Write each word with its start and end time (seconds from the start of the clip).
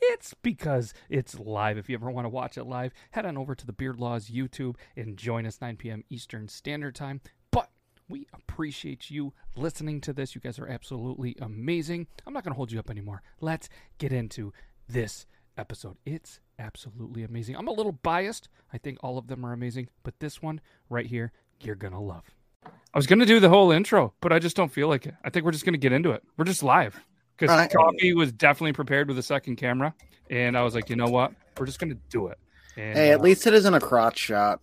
it's 0.00 0.34
because 0.42 0.94
it's 1.08 1.38
live. 1.38 1.78
If 1.78 1.88
you 1.88 1.94
ever 1.94 2.10
want 2.10 2.24
to 2.24 2.30
watch 2.30 2.56
it 2.56 2.64
live, 2.64 2.92
head 3.10 3.26
on 3.26 3.36
over 3.36 3.54
to 3.54 3.66
the 3.66 3.72
Beard 3.72 3.98
Laws 3.98 4.28
YouTube 4.28 4.76
and 4.96 5.16
join 5.16 5.46
us 5.46 5.60
9 5.60 5.76
p.m. 5.76 6.04
Eastern 6.08 6.48
Standard 6.48 6.94
Time. 6.94 7.20
But 7.50 7.70
we 8.08 8.26
appreciate 8.32 9.10
you 9.10 9.32
listening 9.56 10.00
to 10.02 10.12
this. 10.12 10.34
You 10.34 10.40
guys 10.40 10.58
are 10.58 10.66
absolutely 10.66 11.36
amazing. 11.40 12.06
I'm 12.26 12.32
not 12.32 12.44
going 12.44 12.52
to 12.52 12.56
hold 12.56 12.72
you 12.72 12.78
up 12.78 12.90
anymore. 12.90 13.22
Let's 13.40 13.68
get 13.98 14.12
into 14.12 14.52
this 14.88 15.26
episode. 15.56 15.96
It's 16.04 16.40
absolutely 16.58 17.22
amazing. 17.22 17.56
I'm 17.56 17.68
a 17.68 17.72
little 17.72 17.92
biased. 17.92 18.48
I 18.72 18.78
think 18.78 18.98
all 19.02 19.18
of 19.18 19.28
them 19.28 19.44
are 19.44 19.52
amazing, 19.52 19.88
but 20.02 20.18
this 20.20 20.40
one 20.40 20.60
right 20.88 21.06
here, 21.06 21.32
you're 21.60 21.74
going 21.74 21.92
to 21.92 22.00
love. 22.00 22.24
I 22.64 22.98
was 22.98 23.06
going 23.06 23.20
to 23.20 23.26
do 23.26 23.40
the 23.40 23.48
whole 23.48 23.70
intro, 23.70 24.12
but 24.20 24.32
I 24.32 24.38
just 24.38 24.56
don't 24.56 24.72
feel 24.72 24.88
like 24.88 25.06
it. 25.06 25.14
I 25.24 25.30
think 25.30 25.44
we're 25.44 25.52
just 25.52 25.64
going 25.64 25.74
to 25.74 25.78
get 25.78 25.92
into 25.92 26.10
it. 26.10 26.22
We're 26.36 26.44
just 26.44 26.62
live 26.62 27.00
because 27.40 27.56
Right. 27.56 27.72
Coffee 27.72 28.14
was 28.14 28.32
definitely 28.32 28.72
prepared 28.74 29.08
with 29.08 29.18
a 29.18 29.22
second 29.22 29.56
camera, 29.56 29.94
and 30.28 30.56
I 30.56 30.62
was 30.62 30.74
like, 30.74 30.90
you 30.90 30.96
know 30.96 31.08
what, 31.08 31.32
we're 31.58 31.66
just 31.66 31.78
gonna 31.80 31.96
do 32.10 32.28
it. 32.28 32.38
And, 32.76 32.96
Hey, 32.96 33.10
at 33.10 33.20
uh, 33.20 33.22
least 33.22 33.46
it 33.46 33.54
isn't 33.54 33.74
a 33.74 33.80
crotch 33.80 34.18
shot. 34.18 34.60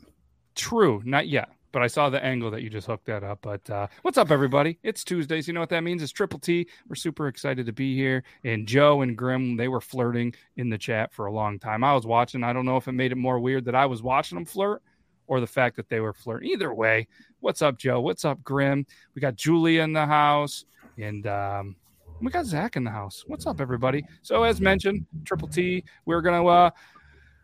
true, 0.56 1.02
not 1.06 1.28
yet, 1.28 1.50
but 1.72 1.82
I 1.82 1.88
saw 1.88 2.10
the 2.10 2.24
angle 2.24 2.50
that 2.52 2.62
you 2.62 2.70
just 2.70 2.88
hooked 2.88 3.06
that 3.06 3.24
up. 3.24 3.40
But 3.42 3.70
uh, 3.70 3.88
what's 4.02 4.18
up, 4.18 4.32
everybody? 4.32 4.80
It's 4.84 5.04
Tuesdays. 5.04 5.48
You 5.48 5.54
know 5.54 5.60
what 5.60 5.70
that 5.70 5.84
means? 5.84 6.02
It's 6.02 6.12
Triple 6.12 6.40
T. 6.40 6.68
We're 6.88 6.96
super 6.96 7.28
excited 7.28 7.66
to 7.66 7.74
be 7.74 7.96
here. 7.96 8.24
And 8.44 8.68
Joe 8.68 9.02
and 9.02 9.18
Grim, 9.18 9.58
they 9.58 9.68
were 9.68 9.82
flirting 9.82 10.34
in 10.56 10.70
the 10.70 10.78
chat 10.78 11.14
for 11.14 11.26
a 11.26 11.32
long 11.32 11.60
time. 11.60 11.84
I 11.84 11.94
was 11.94 12.06
watching. 12.08 12.44
I 12.44 12.54
don't 12.54 12.66
know 12.66 12.78
if 12.78 12.88
it 12.88 12.94
made 12.94 13.12
it 13.12 13.18
more 13.18 13.40
weird 13.40 13.66
that 13.66 13.76
I 13.76 13.86
was 13.86 14.02
watching 14.02 14.38
them 14.38 14.46
flirt. 14.46 14.82
Or 15.30 15.42
the 15.42 15.48
fact 15.48 15.76
that 15.76 15.90
they 15.90 16.00
were 16.00 16.14
flirting. 16.14 16.50
Either 16.52 16.74
way, 16.74 17.06
what's 17.42 17.62
up, 17.62 17.78
Joe? 17.78 18.00
What's 18.00 18.24
up, 18.24 18.42
Grim? 18.44 18.86
We 19.14 19.20
got 19.20 19.36
Julia 19.36 19.82
in 19.82 19.92
the 19.92 20.06
house, 20.06 20.64
and 20.98 21.28
um, 21.28 21.76
we 22.22 22.32
got 22.32 22.46
Zach 22.46 22.76
in 22.76 22.84
the 22.84 22.92
house. 22.92 23.24
What's 23.28 23.46
up, 23.46 23.62
everybody? 23.62 24.04
So, 24.22 24.44
as 24.44 24.60
mentioned, 24.60 25.06
Triple 25.26 25.48
T, 25.48 25.84
we're 26.06 26.22
gonna 26.22 26.46
uh, 26.46 26.70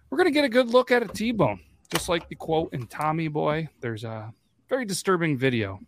we're 0.09 0.17
gonna 0.17 0.31
get 0.31 0.45
a 0.45 0.49
good 0.49 0.69
look 0.69 0.91
at 0.91 1.03
a 1.03 1.07
T-bone, 1.07 1.59
just 1.91 2.09
like 2.09 2.27
the 2.27 2.35
quote 2.35 2.73
in 2.73 2.87
Tommy 2.87 3.27
Boy. 3.27 3.67
There's 3.81 4.03
a 4.03 4.33
very 4.69 4.85
disturbing 4.85 5.37
video 5.37 5.79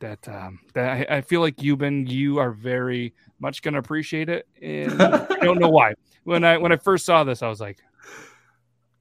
that 0.00 0.26
um, 0.28 0.60
that 0.74 1.10
I, 1.10 1.16
I 1.16 1.20
feel 1.20 1.40
like 1.40 1.62
you've 1.62 1.78
been 1.78 2.06
you 2.06 2.38
are 2.38 2.50
very 2.50 3.14
much 3.38 3.62
gonna 3.62 3.78
appreciate 3.78 4.28
it, 4.28 4.46
and 4.60 5.00
I 5.02 5.36
don't 5.40 5.58
know 5.58 5.70
why. 5.70 5.94
When 6.24 6.44
I 6.44 6.58
when 6.58 6.72
I 6.72 6.76
first 6.76 7.06
saw 7.06 7.24
this, 7.24 7.42
I 7.42 7.48
was 7.48 7.60
like, 7.60 7.78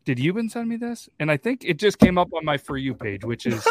"Did 0.05 0.19
Euban 0.19 0.49
send 0.49 0.69
me 0.69 0.77
this?" 0.77 1.09
And 1.19 1.31
I 1.31 1.37
think 1.37 1.63
it 1.65 1.79
just 1.79 1.97
came 1.97 2.17
up 2.17 2.29
on 2.33 2.45
my 2.45 2.57
for 2.57 2.77
you 2.77 2.93
page, 2.93 3.25
which 3.25 3.45
is 3.45 3.67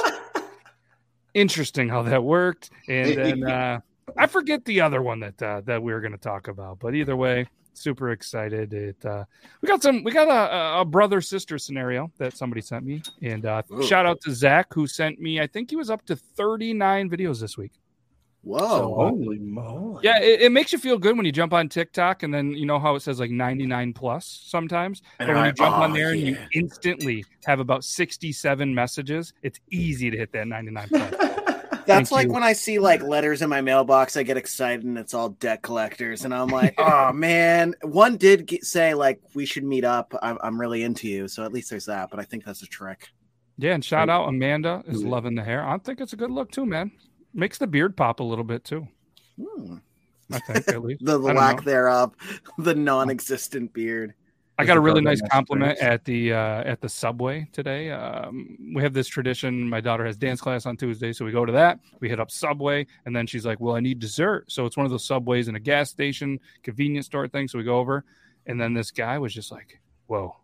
interesting 1.34 1.88
how 1.88 2.02
that 2.02 2.24
worked. 2.24 2.70
And 2.88 3.16
then 3.16 3.44
uh, 3.44 3.80
I 4.18 4.26
forget 4.26 4.64
the 4.64 4.80
other 4.80 5.02
one 5.02 5.20
that 5.20 5.42
uh, 5.42 5.60
that 5.64 5.82
we 5.82 5.92
were 5.92 6.00
going 6.00 6.12
to 6.12 6.18
talk 6.18 6.48
about, 6.48 6.78
but 6.80 6.94
either 6.94 7.16
way, 7.16 7.46
super 7.74 8.10
excited. 8.10 8.72
It 8.72 9.04
uh, 9.04 9.24
we 9.60 9.66
got 9.68 9.82
some 9.82 10.04
we 10.04 10.12
got 10.12 10.28
a, 10.28 10.80
a 10.80 10.84
brother 10.84 11.20
sister 11.20 11.58
scenario 11.58 12.10
that 12.18 12.36
somebody 12.36 12.60
sent 12.60 12.84
me, 12.84 13.02
and 13.22 13.46
uh, 13.46 13.62
Ooh. 13.72 13.82
shout 13.82 14.06
out 14.06 14.20
to 14.22 14.32
Zach 14.32 14.72
who 14.72 14.86
sent 14.86 15.20
me. 15.20 15.40
I 15.40 15.46
think 15.46 15.70
he 15.70 15.76
was 15.76 15.90
up 15.90 16.04
to 16.06 16.16
thirty 16.16 16.72
nine 16.72 17.08
videos 17.10 17.40
this 17.40 17.56
week. 17.56 17.72
Whoa. 18.44 18.94
Holy 18.94 19.38
moly. 19.38 20.00
Yeah, 20.02 20.20
it, 20.20 20.42
it 20.42 20.52
makes 20.52 20.72
you 20.72 20.78
feel 20.78 20.98
good 20.98 21.16
when 21.16 21.24
you 21.24 21.30
jump 21.30 21.52
on 21.52 21.68
TikTok 21.68 22.24
and 22.24 22.34
then 22.34 22.50
you 22.50 22.66
know 22.66 22.80
how 22.80 22.96
it 22.96 23.00
says 23.00 23.20
like 23.20 23.30
99 23.30 23.92
plus 23.92 24.42
sometimes. 24.46 25.00
And 25.20 25.28
But 25.28 25.34
when 25.36 25.44
I- 25.44 25.46
you 25.46 25.52
jump 25.52 25.76
on 25.76 25.92
oh, 25.92 25.94
there 25.94 26.10
and 26.10 26.20
you 26.20 26.36
instantly 26.52 27.24
have 27.44 27.60
about 27.60 27.84
67 27.84 28.74
messages, 28.74 29.32
it's 29.42 29.60
easy 29.70 30.10
to 30.10 30.16
hit 30.16 30.32
that 30.32 30.48
99 30.48 30.88
plus. 30.88 31.14
That's 31.86 32.08
Thank 32.08 32.10
like 32.10 32.26
you. 32.28 32.32
when 32.32 32.42
I 32.42 32.52
see 32.52 32.78
like 32.78 33.02
letters 33.02 33.42
in 33.42 33.48
my 33.50 33.60
mailbox, 33.60 34.16
I 34.16 34.22
get 34.22 34.36
excited 34.36 34.84
and 34.84 34.96
it's 34.98 35.14
all 35.14 35.30
debt 35.30 35.62
collectors. 35.62 36.24
And 36.24 36.34
I'm 36.34 36.48
like, 36.48 36.74
oh 36.78 37.12
man, 37.12 37.74
one 37.82 38.16
did 38.16 38.46
get, 38.46 38.64
say 38.64 38.94
like 38.94 39.20
we 39.34 39.46
should 39.46 39.64
meet 39.64 39.84
up. 39.84 40.14
I'm, 40.22 40.38
I'm 40.42 40.60
really 40.60 40.82
into 40.82 41.08
you. 41.08 41.28
So 41.28 41.44
at 41.44 41.52
least 41.52 41.70
there's 41.70 41.86
that. 41.86 42.10
But 42.10 42.20
I 42.20 42.24
think 42.24 42.44
that's 42.44 42.62
a 42.62 42.66
trick. 42.66 43.08
Yeah, 43.58 43.74
and 43.74 43.84
shout 43.84 44.08
out 44.08 44.28
Amanda 44.28 44.82
is 44.86 45.02
Yeah. 45.02 45.08
loving 45.10 45.34
the 45.34 45.44
hair. 45.44 45.66
I 45.66 45.78
think 45.78 46.00
it's 46.00 46.12
a 46.14 46.16
good 46.16 46.30
look 46.30 46.50
too, 46.50 46.64
man. 46.66 46.90
Makes 47.34 47.58
the 47.58 47.66
beard 47.66 47.96
pop 47.96 48.20
a 48.20 48.24
little 48.24 48.44
bit 48.44 48.64
too. 48.64 48.86
Hmm. 49.40 49.76
I 50.32 50.38
think 50.38 50.68
at 50.68 50.82
least. 50.82 51.02
The 51.04 51.20
I 51.20 51.32
lack 51.32 51.56
know. 51.58 51.62
thereof, 51.62 52.14
the 52.58 52.74
non-existent 52.74 53.72
beard. 53.72 54.14
I 54.62 54.66
got 54.66 54.76
a 54.76 54.80
really 54.80 55.00
nice 55.00 55.20
compliment 55.30 55.78
Race. 55.80 55.82
at 55.82 56.04
the 56.04 56.32
uh, 56.32 56.62
at 56.62 56.80
the 56.80 56.88
subway 56.88 57.48
today. 57.52 57.90
Um, 57.90 58.56
we 58.74 58.82
have 58.82 58.92
this 58.92 59.08
tradition. 59.08 59.68
My 59.68 59.80
daughter 59.80 60.06
has 60.06 60.16
dance 60.16 60.40
class 60.40 60.66
on 60.66 60.76
Tuesday, 60.76 61.12
so 61.12 61.24
we 61.24 61.32
go 61.32 61.44
to 61.44 61.52
that. 61.52 61.80
We 62.00 62.08
hit 62.08 62.20
up 62.20 62.30
Subway, 62.30 62.86
and 63.04 63.14
then 63.14 63.26
she's 63.26 63.44
like, 63.44 63.60
"Well, 63.60 63.74
I 63.74 63.80
need 63.80 63.98
dessert." 63.98 64.50
So 64.50 64.64
it's 64.64 64.76
one 64.76 64.86
of 64.86 64.92
those 64.92 65.04
subways 65.04 65.48
in 65.48 65.56
a 65.56 65.60
gas 65.60 65.90
station, 65.90 66.38
convenience 66.62 67.06
store 67.06 67.26
thing. 67.26 67.48
So 67.48 67.58
we 67.58 67.64
go 67.64 67.78
over, 67.78 68.04
and 68.46 68.60
then 68.60 68.72
this 68.72 68.90
guy 68.90 69.18
was 69.18 69.34
just 69.34 69.50
like, 69.50 69.80
"Whoa, 70.06 70.36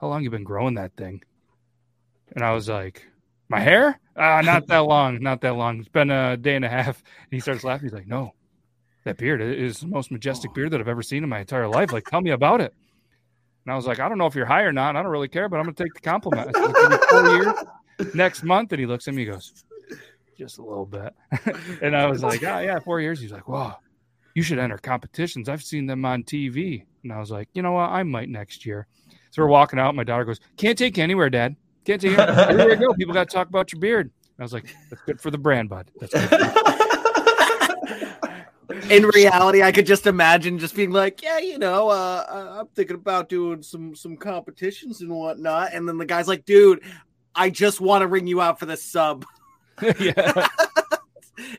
how 0.00 0.08
long 0.08 0.22
you 0.22 0.30
been 0.30 0.44
growing 0.44 0.74
that 0.74 0.94
thing?" 0.96 1.22
And 2.34 2.44
I 2.44 2.52
was 2.52 2.68
like, 2.68 3.08
"My 3.48 3.60
hair? 3.60 3.98
Ah, 4.16 4.42
not 4.42 4.66
that 4.66 4.78
long, 4.84 5.22
not 5.22 5.40
that 5.40 5.54
long. 5.54 5.80
It's 5.80 5.88
been 5.88 6.10
a 6.10 6.36
day 6.36 6.56
and 6.56 6.64
a 6.64 6.68
half." 6.68 7.02
And 7.22 7.30
he 7.30 7.40
starts 7.40 7.64
laughing. 7.64 7.86
He's 7.86 7.94
like, 7.94 8.06
"No, 8.06 8.34
that 9.04 9.16
beard 9.16 9.40
is 9.40 9.80
the 9.80 9.86
most 9.86 10.10
majestic 10.10 10.52
beard 10.52 10.70
that 10.72 10.80
I've 10.80 10.88
ever 10.88 11.02
seen 11.02 11.22
in 11.22 11.30
my 11.30 11.40
entire 11.40 11.68
life. 11.68 11.92
Like, 11.92 12.04
tell 12.04 12.20
me 12.20 12.30
about 12.30 12.60
it." 12.60 12.74
And 13.68 13.74
I 13.74 13.76
was 13.76 13.86
like, 13.86 14.00
I 14.00 14.08
don't 14.08 14.16
know 14.16 14.24
if 14.24 14.34
you're 14.34 14.46
high 14.46 14.62
or 14.62 14.72
not. 14.72 14.96
I 14.96 15.02
don't 15.02 15.12
really 15.12 15.28
care, 15.28 15.46
but 15.46 15.58
I'm 15.58 15.64
going 15.64 15.74
to 15.74 15.84
take 15.84 15.92
the 15.92 16.00
compliment. 16.00 16.56
Said, 16.56 18.14
next 18.14 18.42
month. 18.42 18.72
And 18.72 18.80
he 18.80 18.86
looks 18.86 19.06
at 19.06 19.12
me, 19.12 19.26
he 19.26 19.30
goes, 19.30 19.62
just 20.38 20.56
a 20.56 20.62
little 20.62 20.86
bit. 20.86 21.14
and 21.82 21.94
I 21.94 22.06
was 22.06 22.22
like, 22.22 22.42
oh, 22.44 22.60
yeah, 22.60 22.78
four 22.78 23.02
years. 23.02 23.20
He's 23.20 23.30
like, 23.30 23.46
wow, 23.46 23.76
you 24.34 24.42
should 24.42 24.58
enter 24.58 24.78
competitions. 24.78 25.50
I've 25.50 25.62
seen 25.62 25.84
them 25.84 26.06
on 26.06 26.22
TV. 26.22 26.84
And 27.02 27.12
I 27.12 27.18
was 27.18 27.30
like, 27.30 27.50
you 27.52 27.60
know 27.60 27.72
what? 27.72 27.90
I 27.90 28.04
might 28.04 28.30
next 28.30 28.64
year. 28.64 28.86
So 29.32 29.42
we're 29.42 29.48
walking 29.48 29.78
out. 29.78 29.94
My 29.94 30.02
daughter 30.02 30.24
goes, 30.24 30.40
can't 30.56 30.78
take 30.78 30.96
you 30.96 31.02
anywhere, 31.02 31.28
Dad. 31.28 31.54
Can't 31.84 32.00
take 32.00 32.12
you 32.12 32.68
you 32.70 32.76
go. 32.76 32.94
People 32.94 33.12
got 33.12 33.28
to 33.28 33.34
talk 33.34 33.50
about 33.50 33.70
your 33.70 33.80
beard. 33.80 34.06
And 34.06 34.40
I 34.40 34.44
was 34.44 34.54
like, 34.54 34.74
that's 34.88 35.02
good 35.02 35.20
for 35.20 35.30
the 35.30 35.36
brand, 35.36 35.68
bud. 35.68 35.90
That's 36.00 36.14
good. 36.14 36.74
In 38.90 39.06
reality, 39.06 39.62
I 39.62 39.72
could 39.72 39.86
just 39.86 40.06
imagine 40.06 40.58
just 40.58 40.76
being 40.76 40.90
like, 40.90 41.22
yeah, 41.22 41.38
you 41.38 41.58
know, 41.58 41.88
uh, 41.88 42.24
uh, 42.28 42.56
I'm 42.60 42.66
thinking 42.68 42.96
about 42.96 43.28
doing 43.28 43.62
some 43.62 43.94
some 43.94 44.16
competitions 44.16 45.00
and 45.00 45.10
whatnot. 45.10 45.72
And 45.72 45.88
then 45.88 45.96
the 45.96 46.04
guy's 46.04 46.28
like, 46.28 46.44
dude, 46.44 46.82
I 47.34 47.48
just 47.48 47.80
want 47.80 48.02
to 48.02 48.06
ring 48.06 48.26
you 48.26 48.40
out 48.40 48.58
for 48.58 48.66
this 48.66 48.84
sub. 48.84 49.24
yeah. 49.82 50.48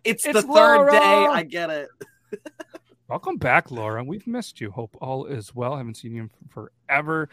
It's, 0.03 0.25
It's 0.25 0.33
the 0.33 0.41
third 0.41 0.91
day. 0.91 0.97
I 0.97 1.43
get 1.43 1.69
it. 1.69 1.89
Welcome 3.07 3.37
back, 3.37 3.71
Laura. 3.71 4.03
We've 4.03 4.27
missed 4.27 4.61
you. 4.61 4.69
Hope 4.69 4.95
all 5.01 5.25
is 5.25 5.55
well. 5.55 5.77
Haven't 5.77 5.97
seen 5.97 6.13
you 6.13 6.23
in 6.23 6.29
forever. 6.49 7.29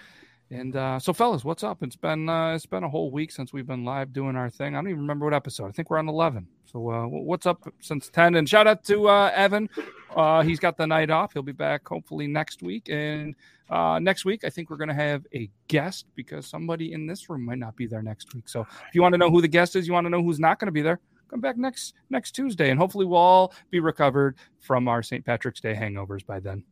And 0.51 0.77
uh, 0.77 1.01
so, 1.01 1.13
fellas, 1.13 1.45
what's 1.45 1.65
up? 1.65 1.83
It's 1.83 1.97
been 1.97 2.29
uh, 2.29 2.55
it's 2.55 2.67
been 2.67 2.85
a 2.85 2.89
whole 2.89 3.11
week 3.11 3.33
since 3.33 3.53
we've 3.53 3.67
been 3.67 3.85
live 3.85 4.13
doing 4.13 4.37
our 4.37 4.49
thing. 4.49 4.75
I 4.75 4.79
don't 4.79 4.89
even 4.89 5.01
remember 5.01 5.27
what 5.27 5.35
episode. 5.35 5.67
I 5.67 5.73
think 5.73 5.91
we're 5.91 5.99
on 5.99 6.09
eleven. 6.09 6.47
So, 6.67 6.89
uh, 6.89 7.07
what's 7.07 7.47
up 7.47 7.67
since 7.81 8.09
ten? 8.09 8.37
And 8.37 8.49
shout 8.49 8.69
out 8.69 8.85
to 8.85 9.09
uh, 9.09 9.33
Evan. 9.35 9.69
Uh, 10.15 10.43
he's 10.43 10.61
got 10.61 10.77
the 10.77 10.87
night 10.87 11.11
off. 11.11 11.33
He'll 11.33 11.43
be 11.43 11.51
back 11.51 11.87
hopefully 11.89 12.29
next 12.29 12.63
week. 12.63 12.89
And 12.89 13.35
uh, 13.71 13.99
next 13.99 14.25
week, 14.25 14.45
I 14.45 14.51
think 14.51 14.71
we're 14.71 14.77
going 14.77 14.89
to 14.89 14.95
have 14.95 15.27
a 15.35 15.51
guest 15.67 16.07
because 16.15 16.47
somebody 16.47 16.93
in 16.93 17.09
this 17.09 17.29
room 17.29 17.45
might 17.45 17.59
not 17.59 17.75
be 17.75 17.87
there 17.87 18.03
next 18.03 18.33
week. 18.33 18.49
So, 18.49 18.61
if 18.61 18.95
you 18.95 19.03
want 19.03 19.15
to 19.15 19.19
know 19.19 19.31
who 19.31 19.43
the 19.43 19.49
guest 19.49 19.75
is, 19.75 19.89
you 19.89 19.95
want 19.95 20.05
to 20.05 20.11
know 20.11 20.23
who's 20.23 20.39
not 20.39 20.61
going 20.61 20.67
to 20.67 20.73
be 20.73 20.83
there, 20.83 21.01
come 21.29 21.41
back 21.41 21.57
next 21.57 21.95
next 22.09 22.37
Tuesday, 22.37 22.71
and 22.71 22.79
hopefully 22.79 23.05
we'll 23.05 23.19
all 23.19 23.53
be 23.71 23.81
recovered 23.81 24.37
from 24.61 24.87
our 24.87 25.03
St. 25.03 25.25
Patrick's 25.25 25.61
Day 25.61 25.75
hangovers 25.75 26.25
by 26.25 26.39
then. 26.39 26.63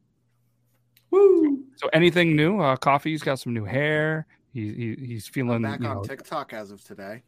Woo. 1.15 1.65
So 1.77 1.89
anything 1.93 2.35
new? 2.37 2.61
Uh, 2.61 2.77
Coffee's 2.77 3.23
got 3.23 3.39
some 3.39 3.53
new 3.55 3.65
hair. 3.65 4.27
He, 4.53 4.73
he 4.99 5.07
he's 5.07 5.27
I'm 5.29 5.33
feeling. 5.33 5.63
back 5.63 5.81
you 5.81 5.87
on 5.87 5.97
know, 5.97 6.03
TikTok 6.03 6.53
as 6.53 6.71
of 6.71 6.83
today. 6.85 7.23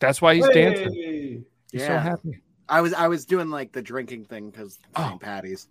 that's 0.00 0.20
why 0.22 0.34
he's 0.34 0.48
dancing. 0.48 0.92
Hey. 0.92 1.40
He's 1.72 1.86
so 1.86 1.96
happy. 1.98 2.40
I 2.68 2.80
was 2.80 2.92
I 2.94 3.08
was 3.08 3.24
doing 3.24 3.50
like 3.50 3.72
the 3.72 3.82
drinking 3.82 4.24
thing 4.26 4.50
because 4.50 4.78
Oh. 4.96 5.08
St. 5.08 5.20
Patty's. 5.20 5.68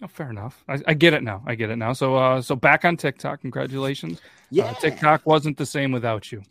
Oh, 0.00 0.06
fair 0.06 0.30
enough. 0.30 0.62
I, 0.68 0.78
I 0.86 0.94
get 0.94 1.12
it 1.14 1.24
now. 1.24 1.42
I 1.46 1.54
get 1.56 1.70
it 1.70 1.76
now. 1.76 1.92
So 1.92 2.14
uh, 2.16 2.40
so 2.42 2.54
back 2.54 2.84
on 2.84 2.96
TikTok. 2.96 3.40
Congratulations. 3.40 4.20
Yeah, 4.50 4.66
Uh, 4.66 4.74
TikTok 4.74 5.26
wasn't 5.26 5.56
the 5.58 5.66
same 5.66 5.90
without 5.90 6.30
you. 6.30 6.42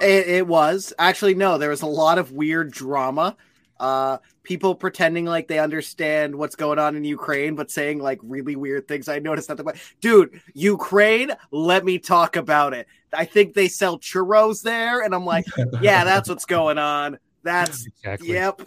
It, 0.00 0.28
it 0.28 0.46
was 0.46 0.92
actually 0.98 1.34
no. 1.34 1.58
There 1.58 1.70
was 1.70 1.82
a 1.82 1.86
lot 1.86 2.18
of 2.18 2.32
weird 2.32 2.70
drama 2.70 3.36
uh, 3.78 4.18
people 4.42 4.74
pretending 4.74 5.24
like 5.24 5.48
they 5.48 5.58
understand 5.58 6.34
what's 6.34 6.56
going 6.56 6.78
on 6.78 6.96
in 6.96 7.04
Ukraine, 7.04 7.54
but 7.54 7.70
saying 7.70 7.98
like 7.98 8.18
really 8.22 8.56
weird 8.56 8.88
things. 8.88 9.08
I 9.08 9.18
noticed 9.18 9.48
that. 9.48 9.56
The 9.56 9.80
dude, 10.00 10.40
Ukraine, 10.54 11.32
let 11.50 11.84
me 11.84 11.98
talk 11.98 12.36
about 12.36 12.74
it. 12.74 12.86
I 13.12 13.24
think 13.24 13.54
they 13.54 13.68
sell 13.68 13.98
churros 13.98 14.62
there, 14.62 15.02
and 15.02 15.14
I'm 15.14 15.24
like, 15.24 15.46
yeah, 15.80 16.04
that's 16.04 16.28
what's 16.28 16.44
going 16.46 16.78
on. 16.78 17.18
That's 17.42 17.86
Exactly. 17.86 18.28
yep. 18.32 18.60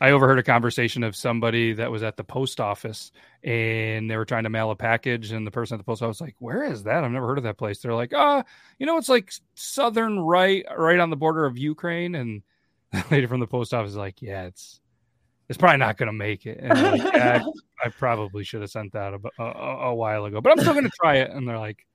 I 0.00 0.10
overheard 0.10 0.40
a 0.40 0.42
conversation 0.42 1.04
of 1.04 1.14
somebody 1.14 1.74
that 1.74 1.88
was 1.88 2.02
at 2.02 2.16
the 2.16 2.24
post 2.24 2.58
office 2.60 3.12
and 3.44 4.10
they 4.10 4.16
were 4.16 4.24
trying 4.24 4.44
to 4.44 4.50
mail 4.50 4.70
a 4.70 4.76
package, 4.76 5.32
and 5.32 5.46
the 5.46 5.50
person 5.50 5.74
at 5.74 5.78
the 5.78 5.84
post 5.84 6.02
office 6.02 6.20
was 6.20 6.26
like, 6.26 6.36
"Where 6.38 6.64
is 6.64 6.84
that? 6.84 7.04
I've 7.04 7.10
never 7.10 7.26
heard 7.26 7.38
of 7.38 7.44
that 7.44 7.58
place." 7.58 7.80
They're 7.80 7.94
like, 7.94 8.12
"Ah, 8.14 8.44
you 8.78 8.86
know, 8.86 8.96
it's 8.98 9.08
like 9.08 9.32
southern 9.54 10.18
right, 10.18 10.64
right 10.76 10.98
on 10.98 11.10
the 11.10 11.16
border 11.16 11.44
of 11.44 11.58
Ukraine." 11.58 12.14
And 12.14 12.42
the 13.10 13.10
lady 13.10 13.26
from 13.26 13.40
the 13.40 13.46
post 13.46 13.72
office 13.74 13.90
is 13.92 13.96
like, 13.96 14.20
"Yeah, 14.22 14.44
it's 14.44 14.80
it's 15.48 15.58
probably 15.58 15.78
not 15.78 15.96
going 15.96 16.06
to 16.08 16.12
make 16.12 16.46
it." 16.46 16.58
And 16.60 16.72
I'm 16.72 16.98
like, 16.98 17.02
yeah, 17.14 17.42
I, 17.82 17.86
I 17.86 17.88
probably 17.90 18.44
should 18.44 18.60
have 18.60 18.70
sent 18.70 18.92
that 18.92 19.14
a, 19.14 19.42
a, 19.42 19.44
a 19.90 19.94
while 19.94 20.24
ago, 20.24 20.40
but 20.40 20.52
I'm 20.52 20.58
still 20.60 20.72
going 20.74 20.84
to 20.84 20.90
try 21.00 21.16
it. 21.16 21.30
And 21.30 21.48
they're 21.48 21.58
like, 21.58 21.86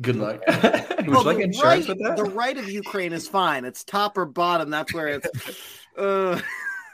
Good 0.00 0.16
luck. 0.16 0.40
Would 0.48 1.08
Well, 1.08 1.20
you 1.20 1.22
like 1.24 1.36
the 1.36 1.42
insurance 1.42 1.88
right, 1.88 1.88
with 1.88 1.98
that? 2.06 2.16
the 2.16 2.24
right 2.24 2.56
of 2.56 2.68
Ukraine 2.68 3.12
is 3.12 3.28
fine. 3.28 3.64
It's 3.64 3.84
top 3.84 4.16
or 4.16 4.24
bottom. 4.24 4.70
That's 4.70 4.92
where 4.94 5.08
it's. 5.08 5.28
Uh, 5.98 6.40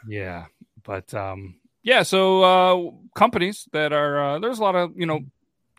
Yeah, 0.09 0.47
but 0.83 1.13
um, 1.15 1.57
yeah. 1.83 2.03
So 2.03 2.43
uh, 2.43 2.91
companies 3.15 3.69
that 3.73 3.93
are 3.93 4.21
uh, 4.35 4.39
there's 4.41 4.59
a 4.59 4.63
lot 4.63 4.75
of 4.75 4.97
you 4.97 5.07
know, 5.07 5.21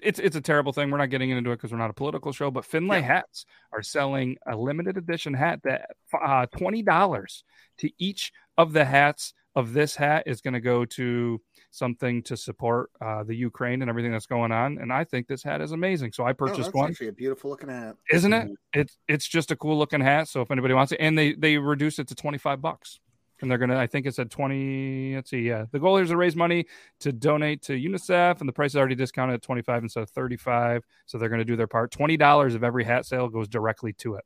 it's 0.02 0.20
it's 0.20 0.36
a 0.36 0.42
terrible 0.42 0.74
thing. 0.74 0.92
We're 0.92 0.98
not 0.98 1.10
getting 1.10 1.30
into 1.30 1.52
it 1.52 1.56
because 1.56 1.72
we're 1.72 1.78
not 1.78 1.90
a 1.90 1.94
political 1.94 2.32
show. 2.32 2.52
But 2.52 2.66
Finlay 2.66 3.00
Yeah. 3.00 3.08
hats 3.08 3.46
are 3.72 3.82
selling 3.82 4.38
a 4.48 4.56
limited 4.56 4.98
edition 4.98 5.34
hat 5.34 5.62
that 5.64 5.92
uh, 6.14 6.46
twenty 6.48 6.84
dollars 6.84 7.44
to 7.80 7.92
each 7.98 8.32
of 8.58 8.74
the 8.74 8.86
hats 8.86 9.34
of 9.56 9.74
this 9.74 9.96
hat 9.96 10.24
is 10.26 10.42
going 10.42 10.54
to 10.54 10.62
go 10.62 10.86
to 10.86 11.42
something 11.72 12.22
to 12.24 12.38
support 12.38 12.92
uh, 13.02 13.24
the 13.24 13.36
Ukraine 13.36 13.82
and 13.82 13.90
everything 13.90 14.12
that's 14.12 14.26
going 14.26 14.52
on. 14.52 14.78
And 14.78 14.94
I 14.94 15.04
think 15.04 15.28
this 15.28 15.44
hat 15.44 15.60
is 15.62 15.72
amazing. 15.72 16.12
So 16.14 16.24
I 16.24 16.32
oh, 16.32 16.34
purchased 16.36 16.66
that's 16.66 16.74
one 16.74 16.92
actually 16.92 17.08
a 17.08 17.14
beautiful 17.14 17.50
looking 17.50 17.70
hat. 17.70 17.96
isn't 18.12 18.34
it? 18.34 18.50
It's 18.74 18.98
it's 19.08 19.28
just 19.28 19.52
a 19.52 19.56
cool 19.56 19.78
looking 19.78 20.02
hat. 20.02 20.28
So 20.28 20.42
if 20.42 20.52
anybody 20.52 20.74
wants 20.74 20.92
it, 20.92 21.00
and 21.00 21.18
they 21.18 21.34
they 21.34 21.58
reduce 21.58 22.00
it 22.00 22.08
to 22.10 22.16
twenty 22.16 22.38
five 22.38 22.62
bucks, 22.62 23.00
and 23.42 23.50
they're 23.50 23.58
gonna. 23.58 23.78
I 23.78 23.88
think 23.88 24.06
it's 24.06 24.20
at 24.20 24.30
twenty. 24.30 25.16
Let's 25.16 25.30
see. 25.30 25.42
Yeah, 25.42 25.66
the 25.72 25.80
goal 25.80 25.96
here 25.96 26.04
is 26.04 26.10
to 26.10 26.18
raise 26.18 26.36
money 26.36 26.66
to 27.00 27.12
donate 27.12 27.62
to 27.64 27.74
UNICEF, 27.74 28.40
and 28.40 28.50
the 28.50 28.54
price 28.54 28.72
is 28.72 28.78
already 28.78 28.96
discounted 28.96 29.36
at 29.36 29.42
twenty 29.42 29.62
five 29.62 29.84
instead 29.84 30.04
of 30.04 30.10
thirty 30.10 30.38
five. 30.38 30.84
So 31.06 31.18
they're 31.18 31.30
gonna 31.30 31.46
do 31.46 31.56
their 31.56 31.68
part. 31.68 31.92
Twenty 31.92 32.18
dollars 32.18 32.56
of 32.56 32.64
every 32.64 32.84
hat 32.84 33.06
sale 33.06 33.30
goes 33.30 33.48
directly 33.48 33.94
to 33.94 34.16
it. 34.16 34.26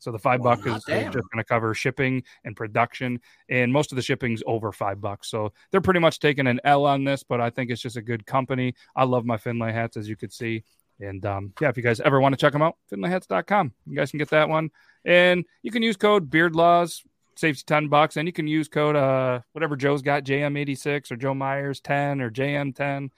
So 0.00 0.10
the 0.10 0.18
five 0.18 0.42
bucks 0.42 0.64
is, 0.64 0.76
is 0.76 1.04
just 1.04 1.12
going 1.12 1.36
to 1.36 1.44
cover 1.44 1.74
shipping 1.74 2.22
and 2.44 2.56
production, 2.56 3.20
and 3.50 3.70
most 3.70 3.92
of 3.92 3.96
the 3.96 4.02
shipping's 4.02 4.42
over 4.46 4.72
five 4.72 4.98
bucks. 4.98 5.28
So 5.28 5.52
they're 5.70 5.82
pretty 5.82 6.00
much 6.00 6.20
taking 6.20 6.46
an 6.46 6.58
L 6.64 6.86
on 6.86 7.04
this, 7.04 7.22
but 7.22 7.38
I 7.38 7.50
think 7.50 7.70
it's 7.70 7.82
just 7.82 7.98
a 7.98 8.02
good 8.02 8.24
company. 8.24 8.74
I 8.96 9.04
love 9.04 9.26
my 9.26 9.36
Finlay 9.36 9.72
hats, 9.72 9.98
as 9.98 10.08
you 10.08 10.16
could 10.16 10.32
see. 10.32 10.64
And 11.00 11.24
um, 11.26 11.52
yeah, 11.60 11.68
if 11.68 11.76
you 11.76 11.82
guys 11.82 12.00
ever 12.00 12.20
want 12.20 12.32
to 12.32 12.36
check 12.36 12.52
them 12.52 12.62
out, 12.62 12.76
finlayhats.com. 12.90 13.72
You 13.86 13.96
guys 13.96 14.10
can 14.10 14.18
get 14.18 14.30
that 14.30 14.48
one. 14.48 14.70
And 15.04 15.44
you 15.62 15.70
can 15.70 15.82
use 15.82 15.96
code 15.96 16.30
BeardLaws, 16.30 17.02
saves 17.40 17.60
you 17.60 17.64
10 17.66 17.88
bucks. 17.88 18.16
And 18.16 18.28
you 18.28 18.32
can 18.32 18.46
use 18.46 18.68
code 18.68 18.96
uh, 18.96 19.40
whatever 19.52 19.76
Joe's 19.76 20.02
got, 20.02 20.24
JM86 20.24 21.10
or 21.10 21.16
Joe 21.16 21.34
Myers 21.34 21.80
10 21.80 22.20
or 22.20 22.30
JM10. 22.30 23.10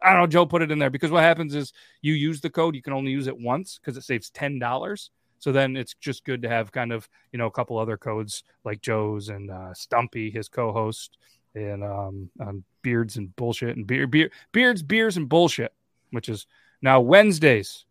I 0.00 0.12
don't 0.12 0.20
know. 0.20 0.26
Joe 0.26 0.46
put 0.46 0.62
it 0.62 0.70
in 0.70 0.78
there 0.78 0.90
because 0.90 1.10
what 1.10 1.22
happens 1.22 1.54
is 1.54 1.72
you 2.02 2.14
use 2.14 2.40
the 2.40 2.50
code, 2.50 2.74
you 2.74 2.82
can 2.82 2.92
only 2.92 3.10
use 3.10 3.26
it 3.26 3.38
once 3.38 3.78
because 3.78 3.96
it 3.96 4.04
saves 4.04 4.30
$10. 4.30 5.10
So 5.40 5.52
then 5.52 5.76
it's 5.76 5.94
just 5.94 6.24
good 6.24 6.42
to 6.42 6.48
have 6.48 6.72
kind 6.72 6.92
of, 6.92 7.08
you 7.32 7.38
know, 7.38 7.46
a 7.46 7.50
couple 7.50 7.78
other 7.78 7.96
codes 7.96 8.42
like 8.64 8.80
Joe's 8.80 9.28
and 9.28 9.50
uh, 9.50 9.72
Stumpy, 9.72 10.30
his 10.30 10.48
co 10.48 10.72
host, 10.72 11.16
and 11.54 11.84
um, 11.84 12.30
on 12.40 12.64
Beards 12.82 13.16
and 13.16 13.34
Bullshit 13.36 13.76
and 13.76 13.86
beer, 13.86 14.06
beer, 14.06 14.30
Beards, 14.52 14.82
Beers 14.82 15.16
and 15.16 15.28
Bullshit, 15.28 15.72
which 16.10 16.28
is 16.28 16.46
now 16.82 17.00
Wednesdays, 17.00 17.84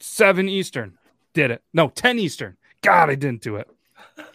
7 0.00 0.48
Eastern. 0.48 0.98
Did 1.34 1.50
it. 1.50 1.62
No, 1.72 1.88
10 1.88 2.18
Eastern. 2.18 2.56
God, 2.82 3.08
I 3.08 3.14
didn't 3.14 3.42
do 3.42 3.56
it. 3.56 3.68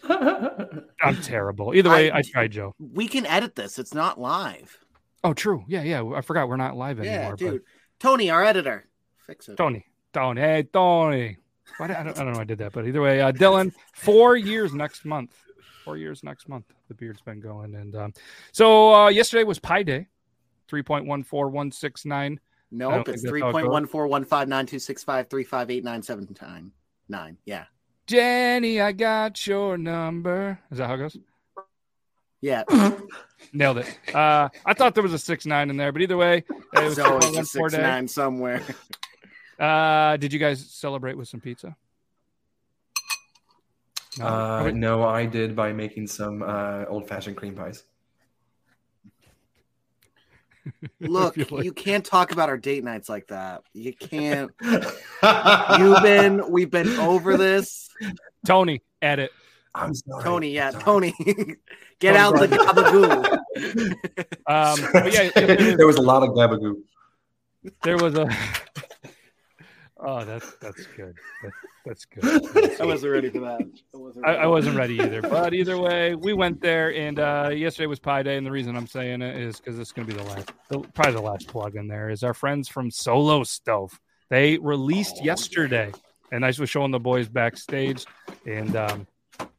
I'm 1.02 1.18
terrible. 1.22 1.74
Either 1.75 1.90
way, 1.90 2.12
I, 2.12 2.19
I- 2.19 2.22
tried, 2.22 2.52
Joe. 2.52 2.74
We 2.80 3.08
can 3.08 3.25
edit 3.25 3.56
this. 3.56 3.80
It's 3.80 3.94
not 3.94 4.19
live. 4.19 4.78
Oh, 5.24 5.34
true. 5.34 5.64
Yeah, 5.68 5.84
yeah. 5.84 6.04
I 6.16 6.22
forgot 6.22 6.48
we're 6.48 6.58
not 6.58 6.75
live 6.75 7.04
Yeah, 7.04 7.12
anymore. 7.12 7.36
dude. 7.36 7.62
Tony, 8.00 8.30
our 8.30 8.44
editor, 8.44 8.88
fix 9.25 9.50
it. 9.50 9.58
Tony, 9.58 9.86
Tony, 10.14 10.42
hey, 10.42 10.64
Tony. 10.72 11.38
Why 11.78 11.88
did, 11.88 11.96
I, 11.98 12.04
don't, 12.04 12.18
I 12.18 12.24
don't 12.24 12.34
know. 12.34 12.38
why 12.38 12.42
I 12.44 12.46
did 12.46 12.60
that, 12.60 12.72
but 12.72 12.88
either 12.88 13.02
way, 13.02 13.22
uh, 13.22 13.31
Dylan, 13.31 13.74
four 13.94 14.38
years 14.38 14.74
next 14.74 15.04
month. 15.04 15.36
Four 15.84 15.98
years 15.98 16.24
next 16.24 16.48
month. 16.48 16.66
The 16.88 16.94
beard's 16.94 17.22
been 17.22 17.40
going, 17.40 17.75
and 17.75 17.96
um, 17.96 18.14
so 18.52 18.94
uh, 18.94 19.10
yesterday 19.10 19.44
was 19.44 19.60
Pi 19.60 19.84
Day, 19.84 20.08
three 20.68 20.84
point 20.84 21.06
one 21.06 21.24
four 21.24 21.50
one 21.50 21.72
six 21.72 22.06
nine. 22.06 22.40
Nope, 22.72 23.10
it's 23.10 23.28
three 23.28 23.42
point 23.42 23.69
one 23.69 23.86
four 23.86 24.08
one 24.08 24.24
five 24.24 24.48
nine 24.48 24.66
two 24.66 24.80
six 24.80 25.04
five 25.04 25.30
three 25.30 25.44
five 25.44 25.69
eight 25.72 25.84
nine 25.84 26.02
seven 26.04 26.28
nine 26.42 26.72
nine. 27.10 27.38
Yeah, 27.46 27.66
Jenny, 28.07 28.80
I 28.81 28.94
got 28.94 29.45
your 29.45 29.77
number. 29.77 30.59
Is 30.71 30.77
that 30.77 30.88
how 30.88 30.94
it 30.95 30.98
goes? 30.98 31.18
yeah. 32.42 32.63
Nailed 33.54 33.80
it. 33.80 34.00
Uh, 34.15 34.50
I 34.65 34.74
thought 34.74 34.94
there 34.94 35.04
was 35.04 35.13
a 35.13 35.19
six 35.19 35.45
nine 35.45 35.69
in 35.69 35.77
there, 35.77 35.92
but 35.92 36.01
either 36.01 36.18
way, 36.18 36.38
it 36.74 36.83
was 36.83 36.98
It's 36.98 37.07
always 37.07 37.38
a 37.38 37.45
six 37.45 37.74
day. 37.74 37.81
nine 37.81 38.07
somewhere. 38.07 38.62
Uh, 39.59 40.15
did 40.18 40.31
you 40.31 40.38
guys 40.38 40.63
celebrate 40.69 41.18
with 41.18 41.27
some 41.27 41.39
pizza? 41.42 41.75
No? 44.19 44.25
Uh, 44.27 44.71
no, 44.71 45.04
I 45.04 45.25
did 45.25 45.56
by 45.56 45.74
making 45.74 46.06
some 46.06 46.44
uh, 46.44 46.86
old-fashioned 46.88 47.36
cream 47.36 47.56
pies. 47.56 47.81
Look, 51.00 51.38
like- 51.52 51.64
you 51.66 51.72
can't 51.74 52.06
talk 52.06 52.31
about 52.31 52.50
our 52.50 52.58
date 52.58 52.84
nights 52.84 53.10
like 53.10 53.28
that. 53.28 53.64
You 53.74 53.94
can't. 53.94 54.52
You've 54.62 56.02
been. 56.04 56.50
We've 56.52 56.72
been 56.72 56.90
over 57.00 57.38
this. 57.38 57.90
Tony, 58.46 58.81
edit. 59.02 59.31
I'm 59.75 59.94
sorry. 59.94 60.24
Tony, 60.24 60.50
yeah, 60.52 60.72
Sorry. 60.72 60.84
Tony. 60.84 61.14
Get 62.00 62.14
Tony 62.14 62.18
out 62.18 62.40
the 62.40 62.48
brought- 62.48 62.75
gabagoo. 62.75 63.38
Um, 64.48 64.90
but 64.94 65.14
yeah, 65.14 65.30
it- 65.36 65.78
there 65.78 65.88
was 65.88 65.98
a 65.98 66.02
lot 66.02 66.24
of 66.24 66.30
gabagoo. 66.30 66.78
there 67.84 67.98
was 67.98 68.16
a. 68.16 68.28
Oh, 70.09 70.24
that's 70.24 70.54
that's 70.62 70.86
good. 70.95 71.18
That, 71.44 71.51
that's 71.86 72.06
good. 72.06 72.80
I 72.80 72.86
wasn't 72.86 73.12
ready 73.12 73.30
for 73.30 73.42
that. 73.42 73.59
I 73.94 73.98
wasn't 73.98 74.25
ready. 74.25 74.38
I 74.39 74.48
wasn't 74.48 74.77
ready 74.77 75.01
either, 75.01 75.21
but 75.21 75.54
either 75.54 75.77
way, 75.77 76.15
we 76.15 76.31
went 76.31 76.62
there, 76.62 76.95
and 76.95 77.19
uh, 77.19 77.50
yesterday 77.54 77.88
was 77.88 78.00
Pi 78.00 78.24
Day, 78.24 78.38
and 78.38 78.48
the 78.48 78.51
reason 78.51 78.77
I'm 78.77 78.88
saying 78.88 79.21
it 79.21 79.36
is 79.36 79.57
because 79.57 79.77
it's 79.77 79.92
going 79.92 80.07
to 80.07 80.15
be 80.15 80.18
the 80.18 80.30
last, 80.30 80.50
the, 80.69 80.80
probably 80.80 81.12
the 81.12 81.21
last 81.21 81.50
plug 81.50 81.75
in 81.75 81.89
there 81.89 82.09
is 82.09 82.24
our 82.24 82.33
friends 82.33 82.69
from 82.69 82.89
Solo 82.89 83.44
Stove. 83.44 84.00
They 84.30 84.57
released 84.59 85.18
Oh, 85.19 85.25
yesterday, 85.25 85.92
and 86.31 86.45
I 86.45 86.54
was 86.57 86.69
showing 86.69 86.92
the 86.92 87.01
boys 87.01 87.27
backstage, 87.27 88.06
and 88.45 88.77
um, 88.77 89.07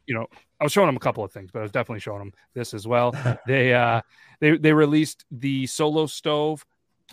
you 0.06 0.14
know, 0.14 0.28
I 0.58 0.64
was 0.64 0.72
showing 0.72 0.88
them 0.88 0.96
a 0.96 1.00
couple 1.00 1.22
of 1.24 1.31
things, 1.31 1.50
but 1.52 1.58
I 1.58 1.62
was 1.62 1.72
definitely 1.72 2.00
showing 2.00 2.20
them 2.20 2.32
this 2.55 2.72
as 2.72 2.86
well. 2.86 3.14
They 3.46 3.74
uh, 3.74 4.00
they 4.40 4.56
they 4.56 4.72
released 4.72 5.26
the 5.31 5.67
Solo 5.67 6.06
Stove 6.06 6.64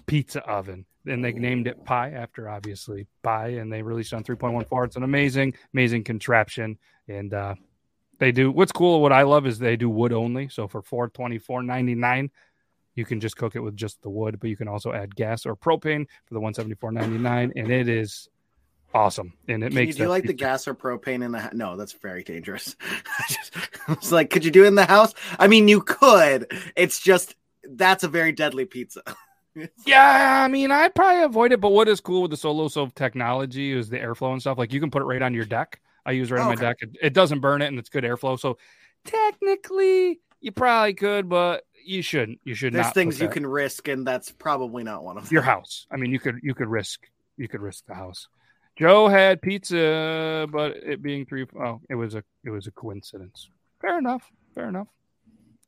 pizza 0.05 0.41
oven. 0.47 0.85
And 1.07 1.23
they 1.23 1.33
named 1.33 1.67
it 1.67 1.83
Pi 1.85 2.11
after 2.11 2.49
obviously 2.49 3.07
Pi, 3.23 3.49
and 3.49 3.71
they 3.71 3.81
released 3.81 4.13
on 4.13 4.23
3.14. 4.23 4.85
It's 4.85 4.95
an 4.95 5.03
amazing, 5.03 5.53
amazing 5.73 6.03
contraption. 6.03 6.77
And 7.07 7.33
uh, 7.33 7.55
they 8.17 8.31
do 8.31 8.51
what's 8.51 8.71
cool, 8.71 9.01
what 9.01 9.11
I 9.11 9.23
love 9.23 9.45
is 9.45 9.59
they 9.59 9.75
do 9.75 9.89
wood 9.89 10.13
only. 10.13 10.49
So 10.49 10.67
for 10.67 10.81
424.99, 10.81 12.29
you 12.95 13.05
can 13.05 13.19
just 13.19 13.37
cook 13.37 13.55
it 13.55 13.59
with 13.59 13.75
just 13.75 14.01
the 14.01 14.09
wood, 14.09 14.39
but 14.39 14.49
you 14.49 14.57
can 14.57 14.67
also 14.67 14.93
add 14.93 15.15
gas 15.15 15.45
or 15.45 15.55
propane 15.55 16.07
for 16.25 16.33
the 16.33 16.39
174.99, 16.39 17.51
and 17.55 17.71
it 17.71 17.89
is 17.89 18.29
awesome. 18.93 19.33
And 19.47 19.63
it 19.63 19.73
makes 19.73 19.89
you 19.89 19.93
do 19.93 20.03
that 20.05 20.09
like 20.09 20.23
the 20.23 20.33
gas 20.33 20.67
or 20.67 20.73
propane 20.73 21.23
in 21.23 21.33
the 21.33 21.39
house? 21.39 21.53
No, 21.53 21.75
that's 21.75 21.91
very 21.91 22.23
dangerous. 22.23 22.75
I 22.81 23.23
just- 23.27 23.51
I 23.87 23.93
was 23.93 24.11
like, 24.11 24.29
could 24.29 24.45
you 24.45 24.51
do 24.51 24.63
it 24.63 24.67
in 24.67 24.75
the 24.75 24.85
house? 24.85 25.13
I 25.37 25.47
mean, 25.47 25.67
you 25.67 25.81
could. 25.81 26.51
It's 26.75 26.99
just 26.99 27.35
that's 27.63 28.03
a 28.03 28.07
very 28.07 28.31
deadly 28.31 28.65
pizza. 28.65 29.01
Yeah, 29.85 30.43
I 30.43 30.47
mean, 30.47 30.71
I'd 30.71 30.93
probably 30.95 31.23
avoid 31.23 31.51
it. 31.51 31.61
But 31.61 31.71
what 31.71 31.87
is 31.87 32.01
cool 32.01 32.23
with 32.23 32.31
the 32.31 32.37
Solo 32.37 32.67
Stove 32.67 32.93
technology 32.95 33.71
is 33.71 33.89
the 33.89 33.97
airflow 33.97 34.33
and 34.33 34.41
stuff. 34.41 34.57
Like 34.57 34.73
you 34.73 34.79
can 34.79 34.91
put 34.91 35.01
it 35.01 35.05
right 35.05 35.21
on 35.21 35.33
your 35.33 35.45
deck. 35.45 35.79
I 36.05 36.11
use 36.11 36.29
it 36.31 36.35
right 36.35 36.41
on 36.41 36.47
oh, 36.47 36.49
my 36.49 36.53
Okay. 36.55 36.61
deck. 36.61 36.77
It, 36.81 36.89
it 37.01 37.13
doesn't 37.13 37.39
burn 37.39 37.61
it, 37.61 37.67
and 37.67 37.79
it's 37.79 37.89
good 37.89 38.03
airflow. 38.03 38.39
So 38.39 38.57
technically, 39.05 40.19
you 40.41 40.51
probably 40.51 40.93
could, 40.93 41.29
but 41.29 41.63
you 41.83 42.01
shouldn't. 42.01 42.39
You 42.43 42.53
should 42.53 42.73
There's 42.73 42.91
things 42.91 43.19
you 43.21 43.29
can 43.29 43.45
risk, 43.45 43.87
and 43.87 44.05
that's 44.05 44.31
probably 44.31 44.83
not 44.83 45.03
one 45.03 45.17
of 45.17 45.23
them. 45.23 45.33
your 45.33 45.43
house. 45.43 45.87
I 45.91 45.97
mean, 45.97 46.11
you 46.11 46.19
could 46.19 46.39
you 46.43 46.53
could 46.53 46.67
risk 46.67 47.07
you 47.37 47.47
could 47.47 47.61
risk 47.61 47.85
the 47.85 47.95
house. 47.95 48.27
Joe 48.77 49.07
had 49.07 49.41
pizza, 49.41 50.47
but 50.51 50.75
it 50.77 51.01
being 51.01 51.25
three. 51.25 51.45
three 51.45 51.61
oh, 51.61 51.81
it 51.89 51.95
was 51.95 52.15
a 52.15 52.23
it 52.43 52.49
was 52.49 52.67
a 52.67 52.71
coincidence. 52.71 53.49
Fair 53.81 53.97
enough. 53.97 54.29
Fair 54.53 54.67
enough. 54.67 54.87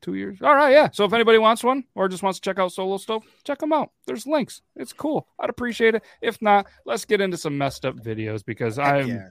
Two 0.00 0.14
years. 0.14 0.38
All 0.42 0.54
right, 0.54 0.70
yeah. 0.70 0.88
So 0.92 1.04
if 1.04 1.12
anybody 1.12 1.38
wants 1.38 1.64
one 1.64 1.84
or 1.96 2.08
just 2.08 2.22
wants 2.22 2.38
to 2.38 2.42
check 2.42 2.58
out 2.58 2.72
Solo 2.72 2.98
Stove, 2.98 3.24
check 3.42 3.58
them 3.58 3.72
out. 3.72 3.90
There's 4.06 4.26
links. 4.26 4.62
It's 4.76 4.92
cool. 4.92 5.26
I'd 5.40 5.50
appreciate 5.50 5.96
it. 5.96 6.04
If 6.22 6.40
not, 6.40 6.66
let's 6.86 7.04
get 7.04 7.20
into 7.20 7.36
some 7.36 7.58
messed 7.58 7.84
up 7.84 7.96
videos 7.96 8.44
because 8.44 8.78
I'm 8.78 9.08
yeah. 9.08 9.28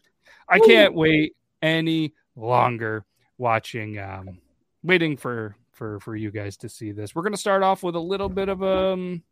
I 0.49 0.59
can't 0.59 0.93
wait 0.93 1.35
any 1.61 2.13
longer 2.35 3.05
watching 3.37 3.97
um 3.97 4.39
waiting 4.83 5.15
for 5.15 5.55
for 5.71 5.99
for 6.01 6.15
you 6.15 6.31
guys 6.31 6.57
to 6.57 6.69
see 6.69 6.91
this. 6.91 7.15
We're 7.15 7.23
gonna 7.23 7.37
start 7.37 7.63
off 7.63 7.81
with 7.81 7.95
a 7.95 7.99
little 7.99 8.29
bit 8.29 8.49
of 8.49 8.61
a 8.61 8.93
um, 8.93 9.23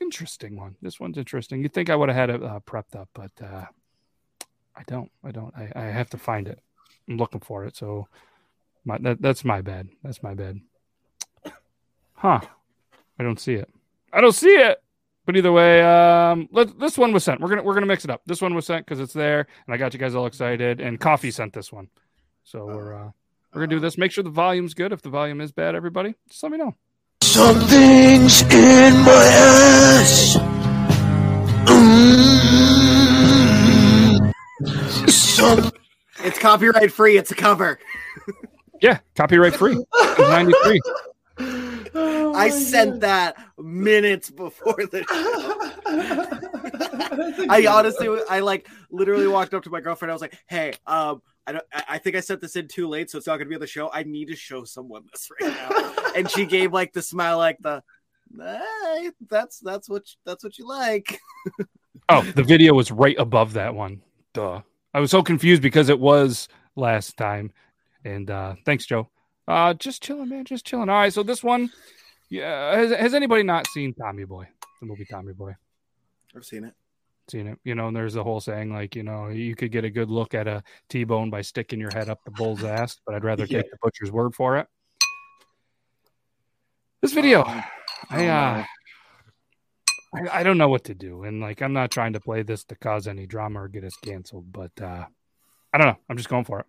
interesting 0.00 0.56
one. 0.56 0.76
This 0.82 1.00
one's 1.00 1.18
interesting. 1.18 1.62
You'd 1.62 1.72
think 1.72 1.88
I 1.88 1.96
would 1.96 2.08
have 2.08 2.16
had 2.16 2.30
it 2.30 2.42
uh, 2.42 2.60
prepped 2.66 2.94
up, 2.94 3.08
but 3.14 3.30
uh, 3.42 3.64
I 4.76 4.82
don't. 4.86 5.10
I 5.24 5.30
don't. 5.30 5.54
I, 5.56 5.70
I 5.74 5.84
have 5.84 6.10
to 6.10 6.18
find 6.18 6.48
it. 6.48 6.60
I'm 7.08 7.16
looking 7.16 7.40
for 7.40 7.64
it. 7.64 7.76
So 7.76 8.08
my 8.84 8.98
that, 8.98 9.20
that's 9.20 9.44
my 9.44 9.60
bad. 9.60 9.88
That's 10.02 10.22
my 10.22 10.34
bad. 10.34 10.60
Huh. 12.14 12.40
I 13.18 13.22
don't 13.22 13.40
see 13.40 13.54
it. 13.54 13.68
I 14.12 14.20
don't 14.20 14.34
see 14.34 14.48
it. 14.48 14.82
But 15.26 15.36
either 15.36 15.52
way, 15.52 15.82
um, 15.82 16.48
let, 16.50 16.78
this 16.80 16.98
one 16.98 17.12
was 17.12 17.22
sent. 17.24 17.40
We're 17.40 17.50
gonna 17.50 17.62
we're 17.62 17.74
gonna 17.74 17.86
mix 17.86 18.04
it 18.04 18.10
up. 18.10 18.22
This 18.26 18.40
one 18.42 18.54
was 18.54 18.66
sent 18.66 18.84
because 18.84 19.00
it's 19.00 19.12
there, 19.12 19.46
and 19.66 19.74
I 19.74 19.76
got 19.76 19.92
you 19.92 20.00
guys 20.00 20.14
all 20.14 20.26
excited. 20.26 20.80
And 20.80 20.98
Coffee 20.98 21.30
sent 21.30 21.52
this 21.52 21.72
one, 21.72 21.88
so 22.42 22.66
we're 22.66 22.94
uh, 22.94 23.10
we're 23.52 23.60
gonna 23.60 23.68
do 23.68 23.80
this. 23.80 23.96
Make 23.98 24.12
sure 24.12 24.24
the 24.24 24.30
volume's 24.30 24.74
good. 24.74 24.92
If 24.92 25.02
the 25.02 25.10
volume 25.10 25.40
is 25.40 25.52
bad, 25.52 25.74
everybody, 25.74 26.14
just 26.28 26.42
let 26.42 26.50
me 26.52 26.58
know. 26.58 26.74
Something's 27.22 28.42
in 28.42 28.96
my 29.04 29.24
ass. 29.24 30.36
Mm. 31.66 32.30
Some 35.08 35.70
It's 36.24 36.38
copyright 36.38 36.92
free. 36.92 37.16
It's 37.18 37.30
a 37.30 37.36
cover. 37.36 37.78
Yeah, 38.80 38.98
copyright 39.14 39.54
free. 39.54 39.84
Ninety 40.18 40.54
three. 40.64 40.80
Oh 41.92 42.34
I 42.34 42.50
sent 42.50 43.00
that 43.00 43.36
minutes 43.58 44.30
before 44.30 44.76
the 44.76 45.04
I 47.50 47.66
honestly, 47.66 48.08
I 48.28 48.40
like 48.40 48.68
literally 48.90 49.26
walked 49.26 49.54
up 49.54 49.62
to 49.64 49.70
my 49.70 49.80
girlfriend. 49.80 50.10
I 50.10 50.14
was 50.14 50.22
like, 50.22 50.38
"Hey, 50.48 50.72
um, 50.86 51.22
I 51.46 51.52
don't, 51.52 51.64
I 51.72 51.84
I 51.88 51.98
think 51.98 52.16
I 52.16 52.20
sent 52.20 52.40
this 52.40 52.56
in 52.56 52.68
too 52.68 52.88
late, 52.88 53.10
so 53.10 53.18
it's 53.18 53.26
not 53.26 53.36
going 53.36 53.46
to 53.46 53.48
be 53.48 53.54
on 53.54 53.60
the 53.60 53.66
show. 53.66 53.90
I 53.92 54.04
need 54.04 54.28
to 54.28 54.36
show 54.36 54.64
someone 54.64 55.04
this 55.12 55.28
right 55.40 55.52
now." 55.52 56.12
and 56.16 56.30
she 56.30 56.46
gave 56.46 56.72
like 56.72 56.92
the 56.92 57.02
smile, 57.02 57.38
like 57.38 57.58
the, 57.60 57.82
hey, 58.38 59.10
"That's 59.28 59.58
that's 59.58 59.88
what 59.88 60.04
that's 60.24 60.44
what 60.44 60.58
you 60.58 60.68
like." 60.68 61.20
Oh, 62.08 62.22
the 62.22 62.42
video 62.42 62.74
was 62.74 62.90
right 62.90 63.18
above 63.18 63.54
that 63.54 63.74
one. 63.74 64.02
Duh. 64.32 64.62
I 64.92 65.00
was 65.00 65.10
so 65.10 65.22
confused 65.22 65.62
because 65.62 65.88
it 65.88 66.00
was 66.00 66.48
last 66.74 67.16
time. 67.16 67.52
And 68.04 68.30
uh 68.30 68.54
thanks, 68.64 68.86
Joe. 68.86 69.10
Uh 69.48 69.74
just 69.74 70.02
chilling, 70.02 70.28
man. 70.28 70.44
Just 70.44 70.64
chilling. 70.66 70.88
All 70.88 70.96
right. 70.96 71.12
So 71.12 71.22
this 71.22 71.42
one, 71.42 71.70
yeah. 72.28 72.76
Has, 72.76 72.90
has 72.92 73.14
anybody 73.14 73.42
not 73.42 73.66
seen 73.68 73.94
Tommy 73.94 74.24
Boy? 74.24 74.48
The 74.80 74.86
movie 74.86 75.04
Tommy 75.04 75.32
Boy? 75.32 75.54
I've 76.34 76.44
seen 76.44 76.64
it. 76.64 76.74
Seen 77.30 77.46
it. 77.46 77.58
You 77.64 77.74
know, 77.74 77.88
and 77.88 77.96
there's 77.96 78.16
a 78.16 78.24
whole 78.24 78.40
saying 78.40 78.72
like, 78.72 78.96
you 78.96 79.02
know, 79.02 79.28
you 79.28 79.54
could 79.54 79.70
get 79.70 79.84
a 79.84 79.90
good 79.90 80.10
look 80.10 80.34
at 80.34 80.46
a 80.48 80.62
T 80.88 81.04
bone 81.04 81.30
by 81.30 81.42
sticking 81.42 81.78
your 81.80 81.90
head 81.92 82.08
up 82.08 82.20
the 82.24 82.30
bull's 82.32 82.64
ass, 82.64 83.00
but 83.06 83.14
I'd 83.14 83.24
rather 83.24 83.44
Yeah. 83.48 83.62
take 83.62 83.70
the 83.70 83.78
butcher's 83.82 84.10
word 84.10 84.34
for 84.34 84.56
it. 84.58 84.66
This 87.02 87.12
video, 87.12 87.44
Oh, 87.46 87.62
I 88.10 88.26
oh, 88.26 88.30
uh. 88.30 88.64
I, 90.12 90.40
I 90.40 90.42
don't 90.42 90.58
know 90.58 90.68
what 90.68 90.84
to 90.84 90.94
do. 90.94 91.22
And 91.24 91.40
like 91.40 91.62
I'm 91.62 91.72
not 91.72 91.90
trying 91.90 92.14
to 92.14 92.20
play 92.20 92.42
this 92.42 92.64
to 92.64 92.74
cause 92.74 93.06
any 93.06 93.26
drama 93.26 93.62
or 93.62 93.68
get 93.68 93.84
us 93.84 93.94
canceled, 94.02 94.52
but 94.52 94.72
uh 94.80 95.04
I 95.72 95.78
don't 95.78 95.86
know. 95.86 95.96
I'm 96.08 96.16
just 96.16 96.28
going 96.28 96.44
for 96.44 96.60
it. 96.60 96.66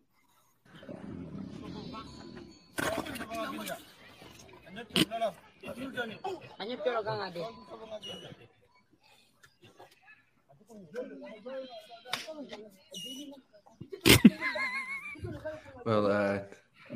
Well, 15.83 16.07
uh, 16.07 16.39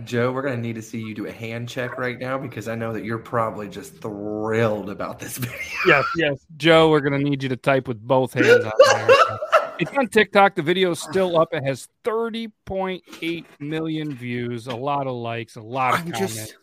Joe, 0.04 0.32
we're 0.32 0.42
gonna 0.42 0.58
need 0.58 0.76
to 0.76 0.82
see 0.82 1.00
you 1.00 1.16
do 1.16 1.26
a 1.26 1.32
hand 1.32 1.70
check 1.70 1.98
right 1.98 2.20
now 2.20 2.38
because 2.38 2.68
I 2.68 2.76
know 2.76 2.94
that 2.94 3.04
you're 3.04 3.18
probably 3.18 3.70
just 3.70 4.02
thrilled 4.02 4.90
about 4.90 5.20
this 5.20 5.38
video. 5.40 5.58
Yes, 5.88 6.06
yes. 6.18 6.46
Joe, 6.58 6.90
we're 6.90 7.00
gonna 7.00 7.20
need 7.20 7.42
you 7.42 7.50
to 7.50 7.58
type 7.58 7.88
with 7.88 8.06
both 8.06 8.34
hands 8.34 8.66
on 8.66 8.72
there. 8.80 9.38
It's 9.80 9.92
on 9.98 10.08
TikTok. 10.08 10.56
The 10.56 10.62
video's 10.62 11.00
still 11.02 11.40
up. 11.40 11.50
It 11.54 11.64
has 11.66 11.88
30.8 12.04 13.46
million 13.60 14.14
views, 14.14 14.68
a 14.68 14.76
lot 14.76 15.08
of 15.08 15.16
likes, 15.16 15.56
a 15.56 15.62
lot 15.62 15.96
of 15.96 16.00
I'm 16.02 16.12
comments. 16.12 16.36
just, 16.36 16.58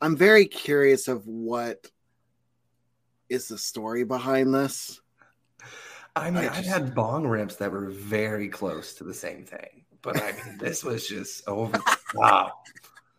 I'm 0.00 0.16
very 0.16 0.46
curious 0.46 1.08
of 1.08 1.26
what 1.26 1.86
is 3.28 3.48
the 3.48 3.58
story 3.58 4.04
behind 4.04 4.54
this. 4.54 5.00
I 6.16 6.30
mean, 6.30 6.44
I 6.44 6.56
I've 6.58 6.64
had 6.64 6.94
bong 6.94 7.26
rips 7.26 7.56
that 7.56 7.72
were 7.72 7.90
very 7.90 8.48
close 8.48 8.94
to 8.94 9.04
the 9.04 9.14
same 9.14 9.44
thing, 9.44 9.84
but 10.00 10.22
I 10.22 10.32
mean, 10.32 10.58
this 10.58 10.84
was 10.84 11.08
just 11.08 11.46
over 11.48 11.72
the 11.72 11.96
top. 12.12 12.64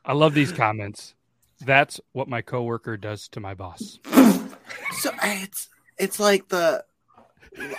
I 0.05 0.13
love 0.13 0.33
these 0.33 0.53
comments. 0.53 1.13
That's 1.61 1.99
what 2.13 2.29
my 2.29 2.41
coworker 2.41 2.95
does 2.95 3.27
to 3.29 3.39
my 3.41 3.53
boss. 3.53 3.99
So 4.99 5.11
it's 5.23 5.69
it's 5.97 6.19
like 6.19 6.47
the 6.47 6.85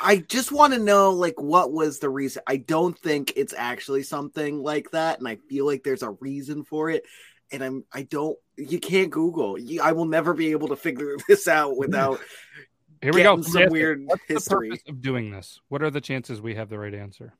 I 0.02 0.24
just 0.28 0.52
want 0.52 0.72
to 0.72 0.78
know 0.78 1.10
like 1.10 1.40
what 1.40 1.72
was 1.72 1.98
the 1.98 2.08
reason. 2.08 2.42
I 2.46 2.56
don't 2.58 2.98
think 2.98 3.32
it's 3.36 3.54
actually 3.56 4.02
something 4.02 4.62
like 4.62 4.90
that, 4.92 5.18
and 5.18 5.28
I 5.28 5.36
feel 5.48 5.66
like 5.66 5.82
there's 5.82 6.02
a 6.02 6.10
reason 6.10 6.64
for 6.64 6.90
it. 6.90 7.04
And 7.52 7.62
I'm 7.62 7.84
I 7.92 8.02
don't 8.02 8.36
you 8.56 8.78
can't 8.80 9.10
Google. 9.10 9.58
You, 9.58 9.82
I 9.82 9.92
will 9.92 10.06
never 10.06 10.34
be 10.34 10.50
able 10.50 10.68
to 10.68 10.76
figure 10.76 11.16
this 11.28 11.46
out 11.48 11.76
without 11.76 12.20
Here 13.02 13.12
we 13.12 13.22
go. 13.22 13.40
some 13.42 13.68
weird 13.68 14.02
What's 14.06 14.22
the 14.26 14.34
history. 14.34 14.70
purpose 14.70 14.84
of 14.88 15.02
doing 15.02 15.30
this? 15.30 15.60
What 15.68 15.82
are 15.82 15.90
the 15.90 16.00
chances 16.00 16.40
we 16.40 16.54
have 16.54 16.68
the 16.68 16.78
right 16.78 16.94
answer? 16.94 17.34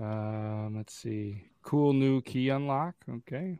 Um, 0.00 0.76
let's 0.76 0.94
see. 0.94 1.42
Cool 1.62 1.92
new 1.92 2.22
key 2.22 2.48
unlock. 2.48 2.94
Okay. 3.08 3.58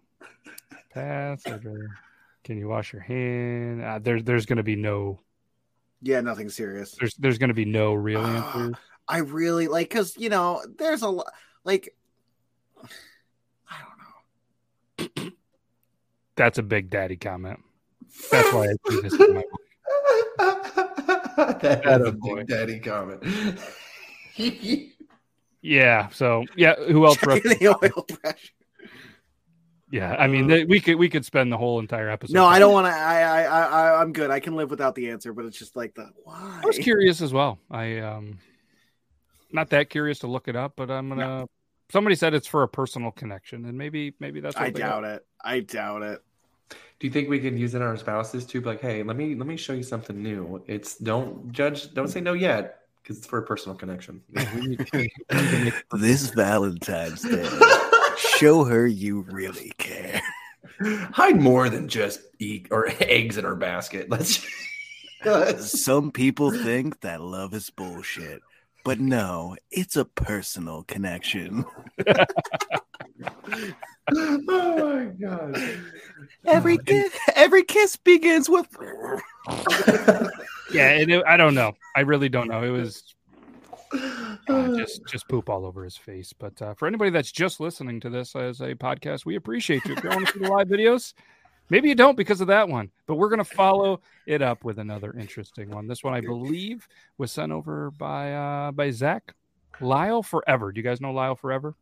Pass. 0.94 1.42
Can 1.42 2.56
you 2.58 2.68
wash 2.68 2.92
your 2.92 3.02
hand? 3.02 3.82
Uh, 3.82 3.98
there, 3.98 4.22
there's 4.22 4.46
going 4.46 4.56
to 4.56 4.62
be 4.62 4.76
no. 4.76 5.20
Yeah, 6.02 6.20
nothing 6.20 6.48
serious. 6.48 6.94
There's, 6.98 7.14
there's 7.16 7.38
going 7.38 7.48
to 7.48 7.54
be 7.54 7.64
no 7.64 7.94
real 7.94 8.20
Ah. 8.22 8.52
answers. 8.58 8.76
I 9.08 9.18
really 9.18 9.68
like 9.68 9.88
because 9.88 10.16
you 10.18 10.28
know 10.28 10.62
there's 10.78 11.02
a 11.02 11.08
lot 11.08 11.32
like 11.64 11.94
I 13.70 13.76
don't 15.08 15.24
know. 15.24 15.30
That's 16.36 16.58
a 16.58 16.62
big 16.62 16.90
daddy 16.90 17.16
comment. 17.16 17.58
That's 18.30 18.52
why 18.52 18.66
I 18.68 18.74
do 18.90 19.02
this. 19.02 19.16
to 19.16 19.32
my- 19.32 19.44
that 21.60 21.82
Atta 21.86 22.04
is 22.04 22.08
a 22.08 22.12
big 22.12 22.46
daddy 22.46 22.78
comment. 22.80 23.22
Yeah. 25.60 26.08
So 26.10 26.44
yeah. 26.56 26.76
Who 26.76 27.04
else? 27.04 27.18
wrote- 27.26 27.42
Checking 27.42 27.58
the 27.58 27.68
oil 27.68 28.04
pressure. 28.04 28.48
Yeah. 29.90 30.16
I 30.18 30.26
mean, 30.26 30.46
they, 30.46 30.64
we 30.64 30.80
could 30.80 30.96
we 30.96 31.08
could 31.08 31.24
spend 31.24 31.52
the 31.52 31.56
whole 31.56 31.78
entire 31.78 32.08
episode. 32.10 32.34
No, 32.34 32.46
I 32.46 32.58
don't 32.58 32.72
want 32.72 32.86
to. 32.86 32.92
I, 32.92 33.20
I, 33.20 33.42
I, 33.42 33.62
I, 33.62 34.00
I'm 34.00 34.12
good. 34.12 34.30
I 34.30 34.40
can 34.40 34.56
live 34.56 34.70
without 34.70 34.94
the 34.94 35.10
answer, 35.10 35.32
but 35.32 35.44
it's 35.44 35.58
just 35.58 35.76
like 35.76 35.94
the 35.94 36.10
why. 36.24 36.60
I 36.62 36.66
was 36.66 36.78
curious 36.78 37.20
as 37.20 37.32
well. 37.32 37.58
I 37.70 37.98
um, 37.98 38.38
not 39.52 39.70
that 39.70 39.90
curious 39.90 40.20
to 40.20 40.26
look 40.26 40.48
it 40.48 40.56
up, 40.56 40.74
but 40.76 40.90
I'm 40.90 41.08
gonna. 41.08 41.46
Somebody 41.90 42.16
said 42.16 42.34
it's 42.34 42.46
for 42.46 42.62
a 42.62 42.68
personal 42.68 43.10
connection, 43.10 43.64
and 43.64 43.76
maybe 43.76 44.14
maybe 44.20 44.40
that's. 44.40 44.56
What 44.56 44.64
I 44.64 44.70
they 44.70 44.80
doubt 44.80 45.04
it. 45.04 45.26
I 45.42 45.60
doubt 45.60 46.02
it. 46.02 46.22
Do 47.00 47.06
you 47.06 47.12
think 47.12 47.28
we 47.28 47.38
could 47.38 47.56
use 47.56 47.74
it 47.74 47.82
on 47.82 47.88
our 47.88 47.96
spouses 47.96 48.44
too? 48.44 48.60
Like, 48.60 48.80
hey, 48.80 49.02
let 49.02 49.16
me 49.16 49.34
let 49.36 49.46
me 49.46 49.56
show 49.56 49.72
you 49.72 49.84
something 49.84 50.20
new. 50.20 50.62
It's 50.66 50.96
don't 50.96 51.52
judge, 51.52 51.94
don't 51.94 52.08
say 52.08 52.20
no 52.20 52.32
yet, 52.32 52.80
because 53.02 53.18
it's 53.18 53.26
for 53.26 53.38
a 53.38 53.42
personal 53.42 53.76
connection. 53.76 54.20
This 55.92 56.30
Valentine's 56.30 57.22
Day, 57.22 57.48
show 58.38 58.64
her 58.64 58.86
you 58.86 59.20
really 59.22 59.72
care. 59.78 60.22
Hide 61.12 61.40
more 61.40 61.68
than 61.68 61.88
just 61.88 62.20
eat 62.38 62.68
or 62.70 62.88
eggs 63.00 63.36
in 63.36 63.44
her 63.44 63.56
basket. 63.56 64.08
Let's. 64.08 64.46
let's- 65.24 65.82
Some 65.84 66.12
people 66.12 66.50
think 66.50 67.00
that 67.00 67.20
love 67.20 67.52
is 67.54 67.70
bullshit, 67.70 68.40
but 68.84 69.00
no, 69.00 69.56
it's 69.70 69.96
a 69.96 70.04
personal 70.04 70.84
connection. 70.84 71.64
oh 74.14 74.38
my 74.46 75.06
god! 75.20 75.60
Every 76.46 76.78
uh, 76.78 76.82
kiss, 76.86 77.18
every 77.34 77.64
kiss 77.64 77.96
begins 77.96 78.48
with. 78.48 78.68
Yeah, 80.70 80.90
and 80.90 81.10
it, 81.10 81.24
I 81.26 81.36
don't 81.36 81.54
know. 81.54 81.72
I 81.96 82.00
really 82.00 82.28
don't 82.28 82.48
know. 82.48 82.62
It 82.62 82.70
was 82.70 83.14
uh, 84.48 84.76
just 84.76 85.04
just 85.06 85.28
poop 85.28 85.48
all 85.48 85.64
over 85.66 85.84
his 85.84 85.96
face. 85.96 86.32
But 86.32 86.60
uh, 86.62 86.74
for 86.74 86.86
anybody 86.88 87.10
that's 87.10 87.32
just 87.32 87.60
listening 87.60 88.00
to 88.00 88.10
this 88.10 88.34
as 88.36 88.60
a 88.60 88.74
podcast, 88.74 89.24
we 89.24 89.36
appreciate 89.36 89.84
you. 89.84 89.94
If 89.94 90.02
you 90.04 90.10
want 90.10 90.26
to 90.26 90.32
see 90.32 90.38
the 90.40 90.48
live 90.50 90.68
videos, 90.68 91.14
maybe 91.70 91.88
you 91.88 91.94
don't 91.94 92.16
because 92.16 92.40
of 92.40 92.46
that 92.48 92.68
one. 92.68 92.90
But 93.06 93.16
we're 93.16 93.28
gonna 93.28 93.44
follow 93.44 94.00
it 94.26 94.42
up 94.42 94.64
with 94.64 94.78
another 94.78 95.12
interesting 95.18 95.70
one. 95.70 95.86
This 95.86 96.02
one, 96.04 96.14
I 96.14 96.20
believe, 96.20 96.86
was 97.18 97.32
sent 97.32 97.52
over 97.52 97.90
by 97.92 98.32
uh, 98.34 98.72
by 98.72 98.90
Zach 98.90 99.34
Lyle 99.80 100.22
Forever. 100.22 100.72
Do 100.72 100.78
you 100.80 100.84
guys 100.84 101.00
know 101.00 101.12
Lyle 101.12 101.36
Forever? 101.36 101.74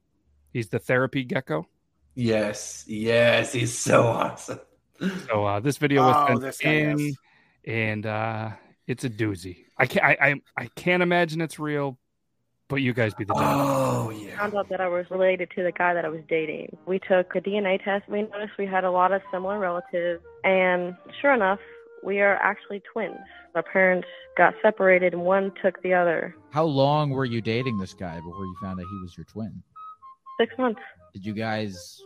He's 0.52 0.68
the 0.68 0.78
therapy 0.78 1.24
gecko. 1.24 1.66
Yes, 2.14 2.84
yes, 2.86 3.52
he's 3.52 3.76
so 3.76 4.02
awesome. 4.04 4.60
So 5.28 5.44
uh, 5.44 5.60
this 5.60 5.76
video 5.76 6.02
was 6.06 6.16
Oh, 6.16 6.26
sent 6.28 6.40
this 6.40 6.60
in, 6.62 6.98
yes. 6.98 7.14
and 7.66 8.06
uh, 8.06 8.50
it's 8.86 9.04
a 9.04 9.10
doozy. 9.10 9.64
I 9.76 9.84
can't. 9.84 10.06
I, 10.06 10.16
I 10.30 10.34
I 10.56 10.66
can't 10.76 11.02
imagine 11.02 11.42
it's 11.42 11.58
real, 11.58 11.98
but 12.68 12.76
you 12.76 12.92
guys 12.92 13.14
be 13.14 13.24
the 13.24 13.34
judge. 13.34 13.42
Oh 13.44 14.10
yeah. 14.10 14.38
found 14.38 14.54
out 14.54 14.68
that 14.70 14.80
I 14.80 14.88
was 14.88 15.06
related 15.10 15.50
to 15.56 15.62
the 15.62 15.72
guy 15.72 15.94
that 15.94 16.04
I 16.04 16.08
was 16.08 16.22
dating. 16.28 16.76
We 16.86 16.98
took 16.98 17.34
a 17.34 17.40
DNA 17.40 17.82
test. 17.82 18.08
We 18.08 18.22
noticed 18.22 18.52
we 18.58 18.66
had 18.66 18.84
a 18.84 18.90
lot 18.90 19.12
of 19.12 19.22
similar 19.32 19.58
relatives, 19.58 20.22
and 20.44 20.96
sure 21.20 21.32
enough, 21.32 21.60
we 22.04 22.20
are 22.20 22.34
actually 22.36 22.82
twins. 22.92 23.16
Our 23.54 23.62
parents 23.62 24.08
got 24.36 24.54
separated, 24.62 25.14
and 25.14 25.22
one 25.22 25.52
took 25.62 25.82
the 25.82 25.94
other. 25.94 26.34
How 26.50 26.64
long 26.64 27.10
were 27.10 27.24
you 27.24 27.40
dating 27.40 27.78
this 27.78 27.94
guy 27.94 28.16
before 28.16 28.44
you 28.44 28.56
found 28.60 28.80
out 28.80 28.86
he 28.90 28.98
was 29.02 29.16
your 29.16 29.24
twin? 29.24 29.62
Six 30.38 30.52
months. 30.58 30.80
Did 31.14 31.24
you 31.24 31.32
guys? 31.32 32.02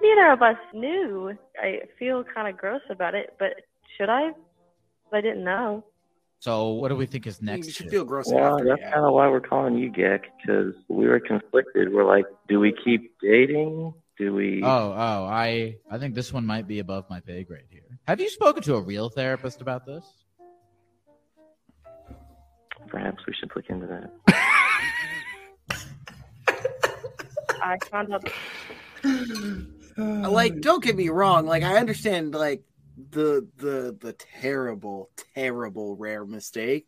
Neither 0.00 0.30
of 0.30 0.42
us 0.42 0.56
knew. 0.72 1.36
I 1.60 1.80
feel 1.98 2.22
kind 2.22 2.48
of 2.48 2.56
gross 2.56 2.82
about 2.90 3.14
it, 3.14 3.34
but 3.38 3.54
should 3.96 4.08
I? 4.08 4.30
I 5.12 5.20
didn't 5.20 5.44
know. 5.44 5.84
So 6.38 6.68
what 6.72 6.88
do 6.88 6.96
we 6.96 7.06
think 7.06 7.26
is 7.26 7.40
next? 7.42 7.66
you 7.66 7.72
should 7.72 7.90
feel 7.90 8.04
gross 8.04 8.30
Well, 8.30 8.54
after. 8.54 8.64
that's 8.66 8.80
yeah. 8.80 8.92
kind 8.92 9.04
of 9.06 9.14
why 9.14 9.28
we're 9.28 9.40
calling 9.40 9.76
you 9.76 9.90
Geck 9.90 10.20
because 10.40 10.74
we 10.88 11.06
were 11.06 11.18
conflicted. 11.20 11.92
We're 11.92 12.04
like, 12.04 12.26
do 12.48 12.60
we 12.60 12.74
keep 12.84 13.18
dating? 13.20 13.94
Do 14.18 14.34
we? 14.34 14.62
Oh, 14.62 14.68
oh, 14.68 15.24
I, 15.26 15.76
I 15.90 15.98
think 15.98 16.14
this 16.14 16.32
one 16.32 16.46
might 16.46 16.66
be 16.66 16.78
above 16.78 17.04
my 17.10 17.20
pay 17.20 17.44
grade 17.44 17.64
here. 17.70 17.98
Have 18.06 18.20
you 18.20 18.30
spoken 18.30 18.62
to 18.64 18.76
a 18.76 18.80
real 18.80 19.08
therapist 19.10 19.60
about 19.60 19.84
this? 19.84 20.04
Perhaps 22.88 23.18
we 23.26 23.34
should 23.34 23.50
look 23.56 23.66
into 23.68 23.86
that. 23.86 24.10
I 27.62 27.76
found 27.90 28.12
out 28.14 28.28
like 29.98 30.60
don't 30.60 30.84
get 30.84 30.94
me 30.94 31.08
wrong 31.08 31.46
like 31.46 31.62
i 31.62 31.76
understand 31.78 32.34
like 32.34 32.62
the 33.10 33.46
the 33.56 33.96
the 34.00 34.12
terrible 34.40 35.10
terrible 35.34 35.96
rare 35.96 36.24
mistake. 36.24 36.86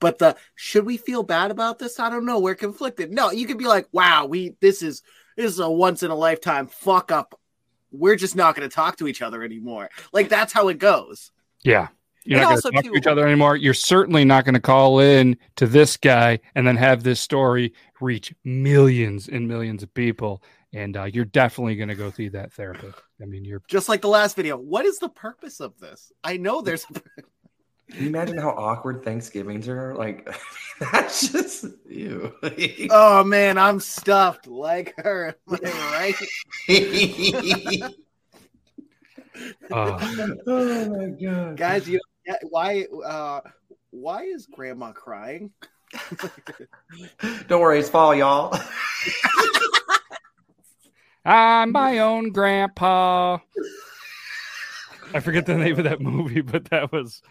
But 0.00 0.18
the 0.18 0.36
should 0.54 0.86
we 0.86 0.96
feel 0.96 1.22
bad 1.22 1.50
about 1.50 1.78
this? 1.78 1.98
I 1.98 2.08
don't 2.10 2.24
know. 2.26 2.38
We're 2.38 2.54
conflicted. 2.54 3.10
No 3.10 3.30
you 3.30 3.46
could 3.46 3.58
be 3.58 3.66
like 3.66 3.88
wow 3.92 4.26
we 4.26 4.54
this 4.60 4.82
is 4.82 5.02
this 5.36 5.52
is 5.52 5.58
a 5.58 5.70
once 5.70 6.02
in 6.02 6.10
a 6.10 6.14
lifetime 6.16 6.68
fuck 6.68 7.10
up. 7.12 7.38
We're 7.90 8.16
just 8.16 8.36
not 8.36 8.54
going 8.54 8.68
to 8.68 8.74
talk 8.74 8.96
to 8.98 9.08
each 9.08 9.22
other 9.22 9.42
anymore. 9.42 9.88
Like 10.12 10.28
that's 10.28 10.52
how 10.52 10.68
it 10.68 10.78
goes. 10.78 11.30
Yeah. 11.64 11.88
You're 12.24 12.40
And 12.40 12.42
not 12.42 12.48
going 12.50 12.56
to 12.62 12.70
talk 12.72 12.84
too- 12.84 12.90
to 12.90 12.96
each 12.98 13.06
other 13.06 13.26
anymore. 13.26 13.56
You're 13.56 13.72
certainly 13.74 14.24
not 14.24 14.44
going 14.44 14.54
to 14.54 14.60
call 14.60 15.00
in 15.00 15.36
to 15.56 15.66
this 15.66 15.96
guy 15.96 16.40
and 16.54 16.66
then 16.66 16.76
have 16.76 17.02
this 17.02 17.20
story 17.20 17.72
reach 18.00 18.34
millions 18.44 19.28
and 19.28 19.48
millions 19.48 19.82
of 19.82 19.92
people. 19.94 20.42
And 20.74 20.96
uh, 20.96 21.04
you're 21.04 21.24
definitely 21.24 21.76
going 21.76 21.88
to 21.88 21.94
go 21.94 22.10
see 22.10 22.28
that 22.28 22.52
therapist. 22.52 22.98
I 23.22 23.24
mean, 23.24 23.44
you're 23.44 23.62
just 23.68 23.88
like 23.88 24.02
the 24.02 24.08
last 24.08 24.36
video 24.36 24.56
what 24.56 24.84
is 24.84 24.98
the 24.98 25.08
purpose 25.08 25.60
of 25.60 25.78
this 25.78 26.12
i 26.22 26.36
know 26.36 26.60
there's 26.60 26.84
Can 26.84 28.02
you 28.02 28.08
imagine 28.08 28.36
how 28.36 28.50
awkward 28.50 29.02
Thanksgivings 29.02 29.66
are? 29.66 29.94
Like, 29.94 30.28
that's 30.92 31.32
just 31.32 31.64
you. 31.88 32.34
oh 32.90 33.24
man 33.24 33.56
i'm 33.56 33.80
stuffed 33.80 34.46
like 34.46 34.94
her 34.98 35.34
Am 35.50 35.58
I 35.64 36.14
right 36.92 37.82
uh, 39.70 39.98
oh 40.46 40.88
my 40.90 41.08
god, 41.08 41.56
guys 41.56 41.88
you 41.88 41.98
why 42.50 42.84
uh 43.06 43.40
why 43.90 44.24
is 44.24 44.46
grandma 44.46 44.92
crying 44.92 45.50
Don't 47.48 47.60
worry, 47.62 47.78
it's 47.80 47.88
fall, 47.88 48.14
y'all. 48.14 48.54
I'm 51.28 51.72
my 51.72 51.98
own 51.98 52.30
grandpa. 52.30 53.38
I 55.12 55.20
forget 55.20 55.44
the 55.44 55.56
name 55.56 55.76
of 55.76 55.84
that 55.84 56.00
movie, 56.00 56.40
but 56.40 56.66
that 56.70 56.90
was 56.90 57.22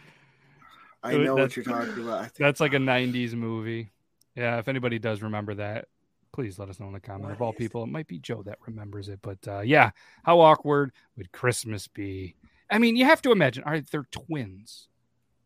i 1.03 1.15
know 1.15 1.35
what 1.35 1.55
you're 1.55 1.63
talking 1.63 2.03
about 2.03 2.33
that's 2.35 2.59
like 2.59 2.73
a 2.73 2.77
90s 2.77 3.33
movie. 3.33 3.91
Yeah, 4.35 4.59
if 4.59 4.67
anybody 4.67 4.99
does 4.99 5.21
remember 5.21 5.55
that, 5.55 5.85
please 6.31 6.59
let 6.59 6.69
us 6.69 6.79
know 6.79 6.87
in 6.87 6.93
the 6.93 6.99
comment. 6.99 7.31
Of 7.31 7.41
all 7.41 7.53
people, 7.53 7.83
it 7.83 7.87
might 7.87 8.07
be 8.07 8.19
Joe 8.19 8.43
that 8.43 8.59
remembers 8.67 9.09
it. 9.09 9.19
But 9.23 9.39
uh, 9.47 9.61
yeah, 9.61 9.91
how 10.23 10.41
awkward 10.41 10.91
would 11.15 11.31
Christmas 11.31 11.87
be? 11.87 12.35
I 12.69 12.77
mean, 12.77 12.95
you 12.95 13.05
have 13.05 13.21
to 13.23 13.31
imagine, 13.31 13.63
all 13.63 13.71
right, 13.71 13.89
they're 13.89 14.07
twins. 14.11 14.89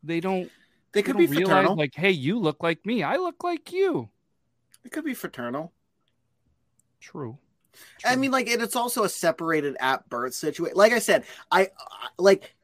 They 0.02 0.20
don't, 0.20 0.44
they 0.92 1.00
they 1.00 1.02
could 1.02 1.12
don't 1.12 1.22
be 1.22 1.26
realize, 1.26 1.46
fraternal 1.46 1.76
like, 1.76 1.94
hey, 1.94 2.10
you 2.10 2.38
look 2.38 2.62
like 2.62 2.84
me. 2.84 3.02
I 3.02 3.16
look 3.16 3.42
like 3.42 3.72
you. 3.72 4.10
it 4.84 4.92
could 4.92 5.04
be 5.04 5.14
fraternal 5.14 5.72
True. 7.00 7.38
I 8.04 8.16
mean, 8.16 8.30
like, 8.30 8.48
and 8.48 8.62
it's 8.62 8.76
also 8.76 9.04
a 9.04 9.08
separated 9.08 9.76
at 9.80 10.08
birth 10.08 10.34
situation. 10.34 10.76
Like 10.76 10.92
I 10.92 10.98
said, 10.98 11.24
I, 11.50 11.68
like 12.18 12.54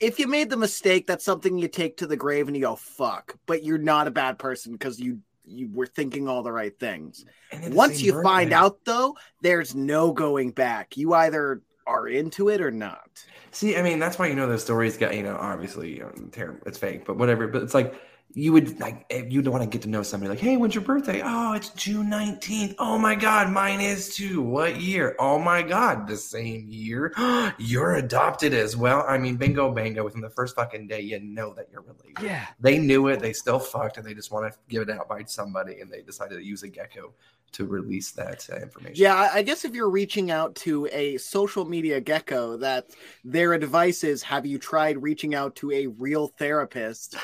if 0.00 0.18
you 0.18 0.26
made 0.26 0.50
the 0.50 0.56
mistake, 0.56 1.06
that's 1.06 1.24
something 1.24 1.58
you 1.58 1.68
take 1.68 1.98
to 1.98 2.06
the 2.06 2.16
grave 2.16 2.48
and 2.48 2.56
you 2.56 2.62
go 2.62 2.76
fuck. 2.76 3.36
But 3.46 3.64
you're 3.64 3.78
not 3.78 4.06
a 4.06 4.10
bad 4.10 4.38
person 4.38 4.72
because 4.72 5.00
you 5.00 5.20
you 5.44 5.70
were 5.72 5.86
thinking 5.86 6.28
all 6.28 6.42
the 6.42 6.52
right 6.52 6.76
things. 6.78 7.24
The 7.52 7.70
Once 7.70 8.02
you 8.02 8.20
find 8.22 8.52
out, 8.52 8.78
though, 8.84 9.16
there's 9.42 9.74
no 9.74 10.12
going 10.12 10.50
back. 10.50 10.96
You 10.96 11.14
either 11.14 11.62
are 11.86 12.08
into 12.08 12.48
it 12.48 12.60
or 12.60 12.72
not. 12.72 13.24
See, 13.52 13.76
I 13.76 13.82
mean, 13.82 14.00
that's 14.00 14.18
why 14.18 14.26
you 14.26 14.34
know 14.34 14.48
those 14.48 14.64
stories 14.64 14.96
got 14.96 15.16
you 15.16 15.22
know 15.22 15.36
obviously 15.36 15.94
you 15.94 16.00
know, 16.00 16.12
terrible. 16.32 16.60
It's 16.66 16.78
fake, 16.78 17.04
but 17.06 17.16
whatever. 17.16 17.46
But 17.46 17.62
it's 17.62 17.74
like 17.74 17.94
you 18.34 18.52
would 18.52 18.78
like 18.80 19.06
if 19.08 19.32
you 19.32 19.40
don't 19.40 19.52
want 19.52 19.64
to 19.64 19.70
get 19.70 19.82
to 19.82 19.88
know 19.88 20.02
somebody 20.02 20.28
like, 20.28 20.38
hey, 20.38 20.56
when's 20.56 20.74
your 20.74 20.84
birthday? 20.84 21.22
Oh, 21.24 21.54
it's 21.54 21.70
June 21.70 22.10
nineteenth. 22.10 22.74
Oh 22.78 22.98
my 22.98 23.14
god, 23.14 23.50
mine 23.50 23.80
is 23.80 24.14
too. 24.14 24.42
What 24.42 24.80
year? 24.80 25.16
Oh 25.18 25.38
my 25.38 25.62
god, 25.62 26.06
the 26.06 26.16
same 26.16 26.66
year. 26.68 27.14
you're 27.58 27.94
adopted 27.94 28.52
as 28.52 28.76
well. 28.76 29.04
I 29.08 29.16
mean, 29.16 29.36
bingo, 29.36 29.72
bango. 29.72 30.04
Within 30.04 30.20
the 30.20 30.30
first 30.30 30.54
fucking 30.54 30.86
day, 30.86 31.00
you 31.00 31.18
know 31.20 31.54
that 31.54 31.68
you're 31.72 31.82
related. 31.82 32.22
Yeah. 32.22 32.46
They 32.60 32.78
knew 32.78 33.08
it. 33.08 33.20
They 33.20 33.32
still 33.32 33.58
fucked, 33.58 33.96
and 33.96 34.06
they 34.06 34.14
just 34.14 34.30
want 34.30 34.52
to 34.52 34.58
give 34.68 34.82
it 34.82 34.90
out 34.90 35.08
by 35.08 35.24
somebody, 35.24 35.80
and 35.80 35.90
they 35.90 36.02
decided 36.02 36.36
to 36.36 36.44
use 36.44 36.62
a 36.62 36.68
gecko 36.68 37.14
to 37.52 37.64
release 37.64 38.10
that 38.12 38.46
uh, 38.52 38.56
information. 38.56 38.96
Yeah, 38.96 39.30
I 39.32 39.42
guess 39.42 39.64
if 39.64 39.74
you're 39.74 39.88
reaching 39.88 40.30
out 40.30 40.54
to 40.56 40.88
a 40.92 41.16
social 41.16 41.64
media 41.64 42.00
gecko, 42.00 42.58
that 42.58 42.90
their 43.24 43.54
advice 43.54 44.04
is, 44.04 44.22
have 44.24 44.44
you 44.44 44.58
tried 44.58 45.02
reaching 45.02 45.34
out 45.34 45.56
to 45.56 45.70
a 45.72 45.86
real 45.86 46.28
therapist? 46.38 47.16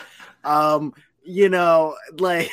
Um, 0.45 0.95
you 1.25 1.49
know, 1.49 1.97
like. 2.19 2.51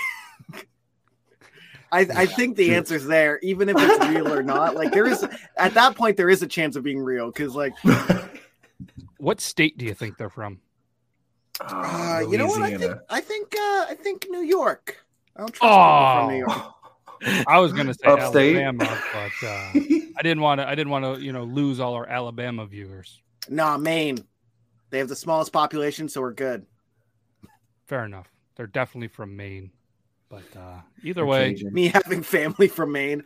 I, 1.91 2.01
I 2.01 2.25
think 2.27 2.55
the 2.55 2.75
answer's 2.75 3.03
there, 3.05 3.39
even 3.41 3.67
if 3.67 3.75
it's 3.79 4.07
real 4.09 4.31
or 4.31 4.43
not. 4.43 4.75
Like 4.75 4.91
there 4.91 5.07
is 5.07 5.25
at 5.57 5.73
that 5.73 5.95
point 5.95 6.17
there 6.17 6.29
is 6.29 6.43
a 6.43 6.47
chance 6.47 6.75
of 6.75 6.83
being 6.83 6.99
real 6.99 7.31
because 7.31 7.55
like 7.55 7.73
What 9.17 9.41
state 9.41 9.75
do 9.75 9.85
you 9.85 9.95
think 9.95 10.17
they're 10.17 10.29
from? 10.29 10.59
uh, 11.61 12.21
you 12.29 12.37
know 12.37 12.45
what 12.45 12.61
I 12.61 12.77
think 12.77 12.95
I 13.09 13.21
think 13.21 13.55
uh, 13.55 13.85
I 13.89 13.95
think 13.99 14.27
New 14.29 14.41
York. 14.43 15.03
I 15.35 15.39
don't 15.39 15.51
trust 15.51 15.61
people 15.61 15.69
Oh. 15.75 16.19
from 16.19 16.31
New 16.31 16.39
York. 16.45 17.45
I 17.47 17.57
was 17.59 17.73
going 17.73 17.87
to 17.87 17.93
say 17.95 18.05
Upstate? 18.05 18.55
Alabama, 18.57 19.01
but 19.11 19.47
uh, 19.47 19.71
I 19.73 20.21
didn't 20.21 20.41
want 20.41 20.61
to. 20.61 20.67
I 20.69 20.75
didn't 20.75 20.91
want 20.91 21.05
to, 21.05 21.19
you 21.21 21.33
know, 21.33 21.43
lose 21.43 21.79
all 21.79 21.95
our 21.95 22.05
Alabama 22.07 22.67
viewers. 22.67 23.19
Nah, 23.49 23.77
Maine. 23.77 24.19
They 24.91 24.99
have 24.99 25.07
the 25.09 25.15
smallest 25.15 25.51
population, 25.51 26.07
so 26.07 26.21
we're 26.21 26.33
good. 26.33 26.67
Fair 27.89 28.05
enough. 28.05 28.29
They're 28.55 28.67
definitely 28.67 29.07
from 29.07 29.35
Maine, 29.35 29.71
but 30.29 30.43
uh, 30.55 30.81
either 31.03 31.25
way, 31.25 31.57
Me 31.71 31.87
having 31.87 32.21
family 32.21 32.67
from 32.67 32.91
Maine. 32.91 33.23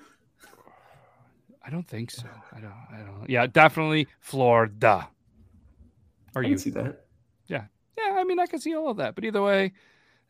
I 1.65 1.69
don't 1.69 1.85
think 1.85 2.11
so. 2.11 2.27
I 2.55 2.61
don't. 2.61 2.71
I 2.71 2.99
don't. 2.99 3.29
Yeah, 3.29 3.45
definitely 3.45 4.07
Florida. 4.21 5.09
Are 6.33 6.41
I 6.41 6.45
you? 6.45 6.51
can 6.51 6.57
see 6.59 6.69
that. 6.69 7.07
Yeah, 7.47 7.65
yeah. 7.97 8.13
I 8.17 8.23
mean, 8.23 8.39
I 8.39 8.45
can 8.45 8.61
see 8.61 8.73
all 8.73 8.89
of 8.89 8.95
that. 8.97 9.15
But 9.15 9.25
either 9.25 9.41
way, 9.41 9.73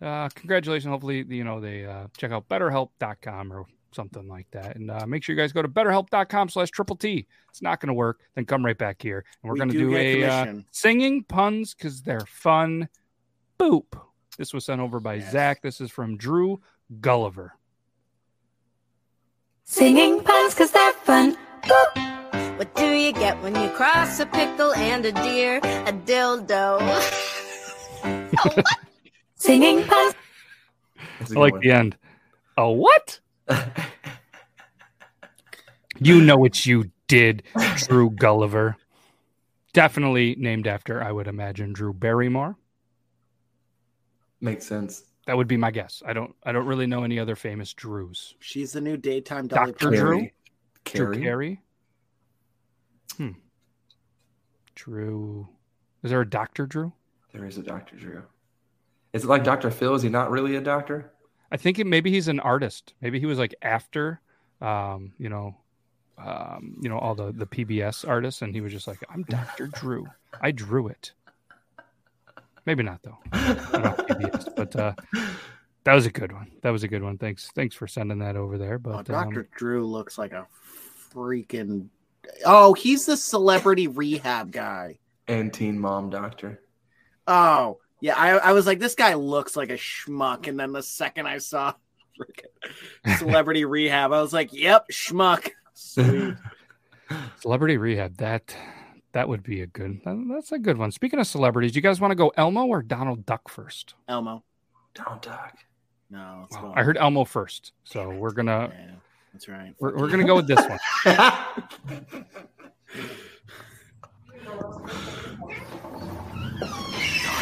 uh, 0.01 0.29
congratulations. 0.29 0.89
Hopefully, 0.89 1.23
you 1.29 1.43
know, 1.43 1.59
they 1.59 1.85
uh, 1.85 2.07
check 2.17 2.31
out 2.31 2.49
betterhelp.com 2.49 3.53
or 3.53 3.65
something 3.91 4.27
like 4.27 4.47
that. 4.49 4.77
And 4.77 4.89
uh, 4.89 5.05
make 5.05 5.23
sure 5.23 5.35
you 5.35 5.39
guys 5.39 5.53
go 5.53 5.61
to 5.61 5.67
betterhelp.com 5.67 6.49
slash 6.49 6.71
triple 6.71 6.95
T. 6.95 7.27
It's 7.49 7.61
not 7.61 7.79
going 7.79 7.89
to 7.89 7.93
work. 7.93 8.21
Then 8.33 8.45
come 8.45 8.65
right 8.65 8.77
back 8.79 8.99
here. 8.99 9.25
And 9.43 9.49
we're 9.49 9.53
We 9.53 9.59
going 9.59 9.69
to 9.69 9.77
do 9.77 9.89
do, 9.91 9.95
a 9.95 10.23
uh, 10.23 10.53
singing 10.71 11.23
puns 11.23 11.75
because 11.75 12.01
they're 12.01 12.21
fun. 12.21 12.89
Boop. 13.59 13.85
This 14.37 14.53
was 14.53 14.65
sent 14.65 14.81
over 14.81 14.99
by 14.99 15.15
Yes. 15.15 15.31
Zach. 15.31 15.61
This 15.61 15.79
is 15.81 15.91
from 15.91 16.17
Drew 16.17 16.61
Gulliver. 17.01 17.53
Singing 19.63 20.21
puns 20.23 20.53
cause 20.55 20.71
they're 20.71 20.91
fun. 20.93 21.37
Boop. 21.63 22.57
What 22.57 22.75
do 22.75 22.85
you 22.85 23.11
get 23.13 23.41
when 23.41 23.55
you 23.55 23.69
cross 23.69 24.19
a 24.19 24.25
pickle 24.25 24.73
and 24.73 25.05
a 25.05 25.11
deer? 25.11 25.57
A 25.57 25.93
dildo. 25.93 26.79
A 28.03 28.27
what? 28.49 28.65
Singing 29.35 29.83
puns. 29.83 30.13
That's 31.19 31.31
a 31.31 31.33
I 31.33 31.35
good 31.35 31.39
like 31.39 31.53
one. 31.53 31.61
the 31.61 31.71
end. 31.71 31.97
A 32.57 32.71
what? 32.71 33.19
You 35.99 36.21
know 36.21 36.35
what 36.35 36.65
you 36.65 36.91
did, 37.07 37.43
Drew 37.77 38.09
Gulliver. 38.09 38.75
Definitely 39.73 40.35
named 40.37 40.67
after, 40.67 41.01
I 41.01 41.11
would 41.11 41.27
imagine, 41.27 41.71
Drew 41.71 41.93
Barrymore. 41.93 42.57
Makes 44.43 44.65
sense. 44.65 45.03
That 45.25 45.37
would 45.37 45.47
be 45.47 45.55
my 45.55 45.71
guess. 45.71 46.03
I 46.05 46.11
don't 46.11 46.35
I 46.43 46.51
don't 46.51 46.65
really 46.65 46.85
know 46.85 47.05
any 47.05 47.17
other 47.17 47.37
famous 47.37 47.73
Drews. 47.73 48.35
She's 48.39 48.73
the 48.73 48.81
new 48.81 48.97
daytime 48.97 49.47
Dolly 49.47 49.71
Dr. 49.71 49.85
Parton. 49.85 49.99
Drew? 49.99 50.29
Carrie. 50.83 51.15
Drew 51.15 51.23
Carey? 51.23 51.61
Hmm. 53.15 53.29
Drew. 54.75 55.47
Is 56.03 56.11
there 56.11 56.19
a 56.19 56.29
Dr. 56.29 56.65
Drew? 56.65 56.91
There 57.31 57.45
is 57.45 57.57
a 57.57 57.63
Dr. 57.63 57.95
Drew. 57.95 58.21
Is 59.13 59.23
it 59.23 59.27
like 59.27 59.45
Dr. 59.45 59.71
Phil? 59.71 59.95
Is 59.95 60.01
he 60.01 60.09
not 60.09 60.29
really 60.29 60.57
a 60.57 60.61
doctor? 60.61 61.13
I 61.49 61.55
think 61.55 61.79
it, 61.79 61.87
maybe 61.87 62.11
he's 62.11 62.27
an 62.27 62.41
artist. 62.41 62.93
Maybe 62.99 63.21
he 63.21 63.25
was 63.25 63.39
like 63.39 63.55
after, 63.61 64.19
um, 64.59 65.13
you 65.17 65.29
know, 65.29 65.55
um, 66.17 66.75
you 66.81 66.89
know, 66.89 66.99
all 66.99 67.15
the 67.15 67.31
the 67.31 67.47
PBS 67.47 68.05
artists, 68.05 68.41
and 68.41 68.53
he 68.53 68.59
was 68.59 68.73
just 68.73 68.87
like, 68.87 68.99
"I'm 69.09 69.23
Doctor 69.23 69.67
Drew. 69.67 70.05
I 70.41 70.51
drew 70.51 70.89
it." 70.89 71.13
Maybe 72.65 72.83
not 72.83 73.01
though. 73.03 73.17
PBS, 73.31 74.55
but 74.55 74.75
uh, 74.75 74.93
that 75.83 75.93
was 75.93 76.05
a 76.05 76.11
good 76.11 76.31
one. 76.31 76.51
That 76.61 76.69
was 76.71 76.83
a 76.83 76.87
good 76.87 77.03
one. 77.03 77.17
Thanks, 77.17 77.49
thanks 77.55 77.75
for 77.75 77.87
sending 77.87 78.19
that 78.19 78.35
over 78.35 78.57
there. 78.57 78.75
Oh, 78.75 78.77
But 78.79 79.05
Dr. 79.05 79.41
um, 79.41 79.47
Drew 79.55 79.85
looks 79.85 80.17
like 80.17 80.31
a 80.31 80.47
freaking. 81.13 81.87
Oh, 82.45 82.73
he's 82.73 83.05
the 83.05 83.17
celebrity 83.17 83.87
rehab 83.87 84.51
guy. 84.51 84.99
And 85.27 85.53
Teen 85.53 85.77
Mom 85.79 86.09
Doctor. 86.09 86.61
Oh, 87.27 87.79
yeah. 88.01 88.15
I, 88.15 88.29
I 88.37 88.51
was 88.53 88.65
like, 88.65 88.79
this 88.79 88.95
guy 88.95 89.13
looks 89.13 89.55
like 89.55 89.69
a 89.69 89.77
schmuck. 89.77 90.47
And 90.47 90.59
then 90.59 90.71
the 90.71 90.83
second 90.83 91.27
I 91.27 91.37
saw 91.39 91.73
freaking 92.19 93.17
celebrity 93.17 93.65
rehab, 93.65 94.11
I 94.13 94.21
was 94.21 94.33
like, 94.33 94.53
yep, 94.53 94.87
schmuck. 94.91 95.49
Sweet. 95.73 96.35
Celebrity 97.41 97.77
Rehab. 97.77 98.17
That 98.17 98.55
that 99.13 99.29
would 99.29 99.43
be 99.43 99.61
a 99.61 99.67
good. 99.67 100.01
That's 100.05 100.51
a 100.51 100.59
good 100.59 100.77
one. 100.77 100.91
Speaking 100.91 101.19
of 101.19 101.27
celebrities, 101.27 101.75
you 101.75 101.81
guys 101.81 101.99
want 102.01 102.11
to 102.11 102.15
go 102.15 102.29
Elmo 102.37 102.65
or 102.65 102.81
Donald 102.81 103.25
Duck 103.25 103.49
first? 103.49 103.95
Elmo. 104.07 104.43
Don't 104.93 105.21
Duck. 105.21 105.57
No, 106.09 106.39
let's 106.41 106.55
Wow, 106.55 106.69
go. 106.69 106.73
I 106.75 106.83
heard 106.83 106.97
Elmo 106.97 107.25
first, 107.25 107.73
so 107.83 108.09
we're 108.09 108.31
gonna 108.31 108.69
Yeah, 108.71 108.91
that's 109.33 109.47
right. 109.47 109.73
we're, 109.79 109.97
we're 109.97 110.09
gonna 110.09 110.25
go 110.25 110.35
with 110.35 110.47
this 110.47 110.59
one. 110.67 110.79
Oh, 111.05 111.63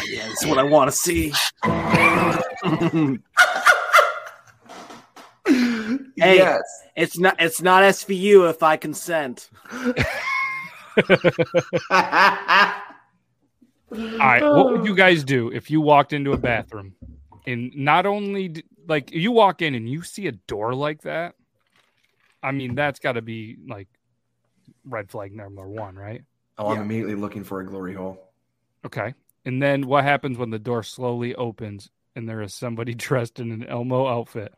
yeah, 0.08 0.26
this 0.28 0.42
is 0.42 0.46
what 0.48 0.58
I 0.58 0.62
want 0.62 0.90
to 0.90 0.96
see. 0.96 1.32
Hey. 6.16 6.36
Yes. 6.36 6.62
It's 6.94 7.18
not. 7.18 7.34
It's 7.40 7.60
not 7.60 7.82
SVU 7.82 8.48
if 8.48 8.62
I 8.62 8.76
consent. 8.76 9.50
All 13.90 14.28
right, 14.28 14.42
what 14.54 14.70
would 14.72 14.84
you 14.84 14.94
guys 14.94 15.24
do 15.24 15.48
if 15.50 15.70
you 15.70 15.80
walked 15.80 16.12
into 16.12 16.32
a 16.32 16.38
bathroom 16.38 16.94
and 17.46 17.72
not 17.76 18.06
only 18.06 18.48
d- 18.48 18.64
like 18.88 19.12
you 19.12 19.32
walk 19.32 19.60
in 19.62 19.74
and 19.74 19.88
you 19.88 20.02
see 20.02 20.26
a 20.28 20.32
door 20.32 20.74
like 20.74 21.02
that? 21.02 21.34
I 22.42 22.52
mean, 22.52 22.74
that's 22.74 22.98
got 23.00 23.12
to 23.12 23.22
be 23.22 23.56
like 23.68 23.88
red 24.84 25.10
flag 25.10 25.32
number 25.34 25.68
one, 25.68 25.94
right? 25.96 26.22
Oh, 26.58 26.68
I'm 26.68 26.76
Yeah. 26.76 26.82
immediately 26.82 27.14
looking 27.14 27.44
for 27.44 27.60
a 27.60 27.66
glory 27.66 27.94
hole. 27.94 28.30
Okay. 28.84 29.14
And 29.44 29.62
then 29.62 29.86
what 29.86 30.04
happens 30.04 30.38
when 30.38 30.50
the 30.50 30.58
door 30.58 30.82
slowly 30.82 31.34
opens 31.34 31.90
and 32.16 32.28
there 32.28 32.42
is 32.42 32.54
somebody 32.54 32.94
dressed 32.96 33.40
in 33.40 33.50
an 33.52 33.64
Elmo 33.66 34.06
outfit? 34.06 34.54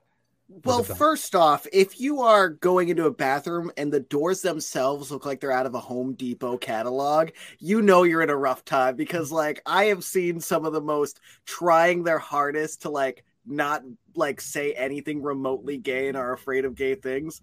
Well, 0.62 0.84
first 0.84 1.34
off, 1.34 1.66
if 1.72 2.00
you 2.00 2.20
are 2.20 2.48
going 2.48 2.88
into 2.88 3.06
a 3.06 3.10
bathroom 3.10 3.72
and 3.76 3.92
the 3.92 4.00
doors 4.00 4.42
themselves 4.42 5.10
look 5.10 5.26
like 5.26 5.40
they're 5.40 5.50
out 5.50 5.66
of 5.66 5.74
a 5.74 5.80
Home 5.80 6.14
Depot 6.14 6.58
catalog, 6.58 7.30
you 7.58 7.82
know 7.82 8.04
you're 8.04 8.22
in 8.22 8.30
a 8.30 8.36
rough 8.36 8.64
time 8.64 8.94
because 8.94 9.32
like 9.32 9.60
I 9.66 9.86
have 9.86 10.04
seen 10.04 10.40
some 10.40 10.64
of 10.64 10.72
the 10.72 10.80
most 10.80 11.20
trying 11.44 12.04
their 12.04 12.20
hardest 12.20 12.82
to 12.82 12.90
like 12.90 13.24
not 13.44 13.82
like 14.14 14.40
say 14.40 14.72
anything 14.74 15.22
remotely 15.22 15.76
gay 15.76 16.08
and 16.08 16.16
are 16.16 16.32
afraid 16.32 16.64
of 16.64 16.76
gay 16.76 16.94
things. 16.94 17.40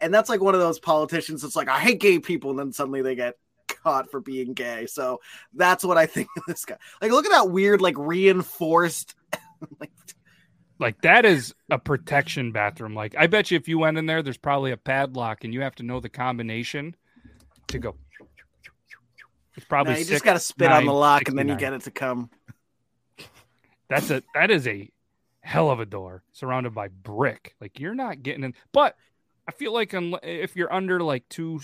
And 0.00 0.12
that's 0.12 0.28
like 0.28 0.40
one 0.40 0.54
of 0.54 0.60
those 0.60 0.80
politicians 0.80 1.42
that's 1.42 1.56
like 1.56 1.68
I 1.68 1.78
hate 1.78 2.00
gay 2.00 2.18
people 2.18 2.50
and 2.50 2.58
then 2.58 2.72
suddenly 2.72 3.02
they 3.02 3.14
get 3.14 3.36
caught 3.68 4.10
for 4.10 4.20
being 4.20 4.52
gay. 4.52 4.86
So 4.86 5.20
that's 5.54 5.84
what 5.84 5.96
I 5.96 6.06
think 6.06 6.28
of 6.36 6.42
this 6.48 6.64
guy. 6.64 6.78
Like 7.00 7.12
look 7.12 7.26
at 7.26 7.32
that 7.32 7.50
weird 7.50 7.80
like 7.80 7.96
reinforced 7.96 9.14
like 9.80 9.92
Like 10.78 11.02
that 11.02 11.24
is 11.24 11.54
a 11.70 11.78
protection 11.78 12.52
bathroom. 12.52 12.94
Like 12.94 13.14
I 13.18 13.26
bet 13.26 13.50
you 13.50 13.56
if 13.56 13.68
you 13.68 13.78
went 13.78 13.98
in 13.98 14.06
there, 14.06 14.22
there's 14.22 14.36
probably 14.36 14.70
a 14.70 14.76
padlock 14.76 15.44
and 15.44 15.52
you 15.52 15.62
have 15.62 15.74
to 15.76 15.82
know 15.82 16.00
the 16.00 16.08
combination 16.08 16.94
to 17.68 17.78
go. 17.78 17.96
It's 19.56 19.66
probably 19.66 19.94
no, 19.94 19.98
you 19.98 20.04
six, 20.04 20.14
just 20.16 20.24
got 20.24 20.34
to 20.34 20.40
spit 20.40 20.70
on 20.70 20.84
the 20.84 20.92
nine, 20.92 21.00
lock 21.00 21.28
and 21.28 21.36
then 21.36 21.48
you 21.48 21.56
get 21.56 21.72
it 21.72 21.82
to 21.82 21.90
come. 21.90 22.30
That's 23.88 24.10
a 24.10 24.22
that 24.34 24.50
is 24.50 24.68
a 24.68 24.90
hell 25.40 25.70
of 25.70 25.80
a 25.80 25.86
door 25.86 26.22
surrounded 26.32 26.74
by 26.74 26.88
brick. 26.88 27.54
Like 27.60 27.80
you're 27.80 27.94
not 27.94 28.22
getting 28.22 28.44
in. 28.44 28.54
But 28.70 28.96
I 29.48 29.52
feel 29.52 29.72
like 29.72 29.94
if 29.94 30.54
you're 30.54 30.72
under 30.72 31.00
like 31.02 31.28
two, 31.28 31.60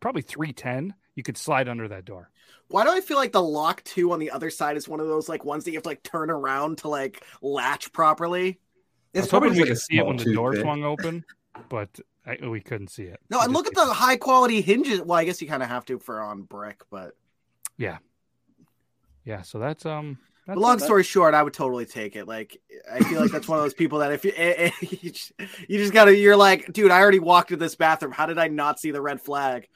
probably 0.00 0.22
three 0.22 0.52
ten, 0.52 0.92
you 1.14 1.22
could 1.22 1.36
slide 1.36 1.68
under 1.68 1.88
that 1.88 2.04
door. 2.04 2.30
Why 2.68 2.84
do 2.84 2.90
I 2.90 3.00
feel 3.00 3.16
like 3.18 3.32
the 3.32 3.42
lock 3.42 3.84
two 3.84 4.12
on 4.12 4.18
the 4.18 4.30
other 4.30 4.48
side 4.50 4.76
is 4.76 4.88
one 4.88 5.00
of 5.00 5.06
those 5.06 5.28
like 5.28 5.44
ones 5.44 5.64
that 5.64 5.70
you 5.72 5.76
have 5.76 5.82
to 5.82 5.88
like 5.90 6.02
turn 6.02 6.30
around 6.30 6.78
to 6.78 6.88
like 6.88 7.22
latch 7.42 7.92
properly? 7.92 8.58
I 9.14 9.18
was 9.18 9.24
It's 9.24 9.28
probably 9.28 9.50
we 9.50 9.58
like 9.60 9.68
could 9.68 9.78
see 9.78 9.98
it 9.98 10.06
when 10.06 10.16
the 10.16 10.32
door 10.32 10.50
toothpick. 10.52 10.64
swung 10.64 10.84
open, 10.84 11.24
but 11.68 11.90
I, 12.26 12.38
we 12.46 12.60
couldn't 12.60 12.88
see 12.88 13.02
it. 13.04 13.20
No, 13.30 13.38
We 13.40 13.44
and 13.44 13.52
look 13.52 13.66
at 13.66 13.74
could 13.74 13.88
the 13.88 13.92
high 13.92 14.16
quality 14.16 14.62
hinges. 14.62 15.00
Well, 15.02 15.18
I 15.18 15.24
guess 15.24 15.42
you 15.42 15.48
kind 15.48 15.62
of 15.62 15.68
have 15.68 15.84
to 15.86 15.98
for 15.98 16.20
on 16.20 16.42
brick, 16.42 16.80
but 16.90 17.12
Yeah, 17.76 17.98
yeah. 19.24 19.42
so 19.42 19.58
that's 19.58 19.84
um. 19.86 20.18
That's 20.46 20.56
but 20.56 20.60
long 20.60 20.78
that- 20.78 20.84
story 20.84 21.04
short, 21.04 21.34
I 21.34 21.42
would 21.42 21.52
totally 21.54 21.86
take 21.86 22.16
it. 22.16 22.26
Like, 22.26 22.60
I 22.90 22.98
feel 23.04 23.20
like 23.20 23.30
that's 23.30 23.46
one 23.46 23.58
of 23.58 23.64
those 23.64 23.74
people 23.74 24.00
that 24.00 24.10
if 24.12 24.24
you 24.24 24.32
eh, 24.36 24.54
eh, 24.56 24.86
you 24.90 25.10
just, 25.10 25.32
you 25.68 25.78
just 25.78 25.92
gotta, 25.92 26.16
you're 26.16 26.36
like, 26.36 26.72
dude, 26.72 26.90
I 26.90 26.98
already 27.00 27.20
walked 27.20 27.50
to 27.50 27.56
this 27.56 27.76
bathroom. 27.76 28.10
How 28.10 28.26
did 28.26 28.38
I 28.38 28.48
not 28.48 28.80
see 28.80 28.90
the 28.90 29.00
red 29.00 29.20
flag? 29.20 29.68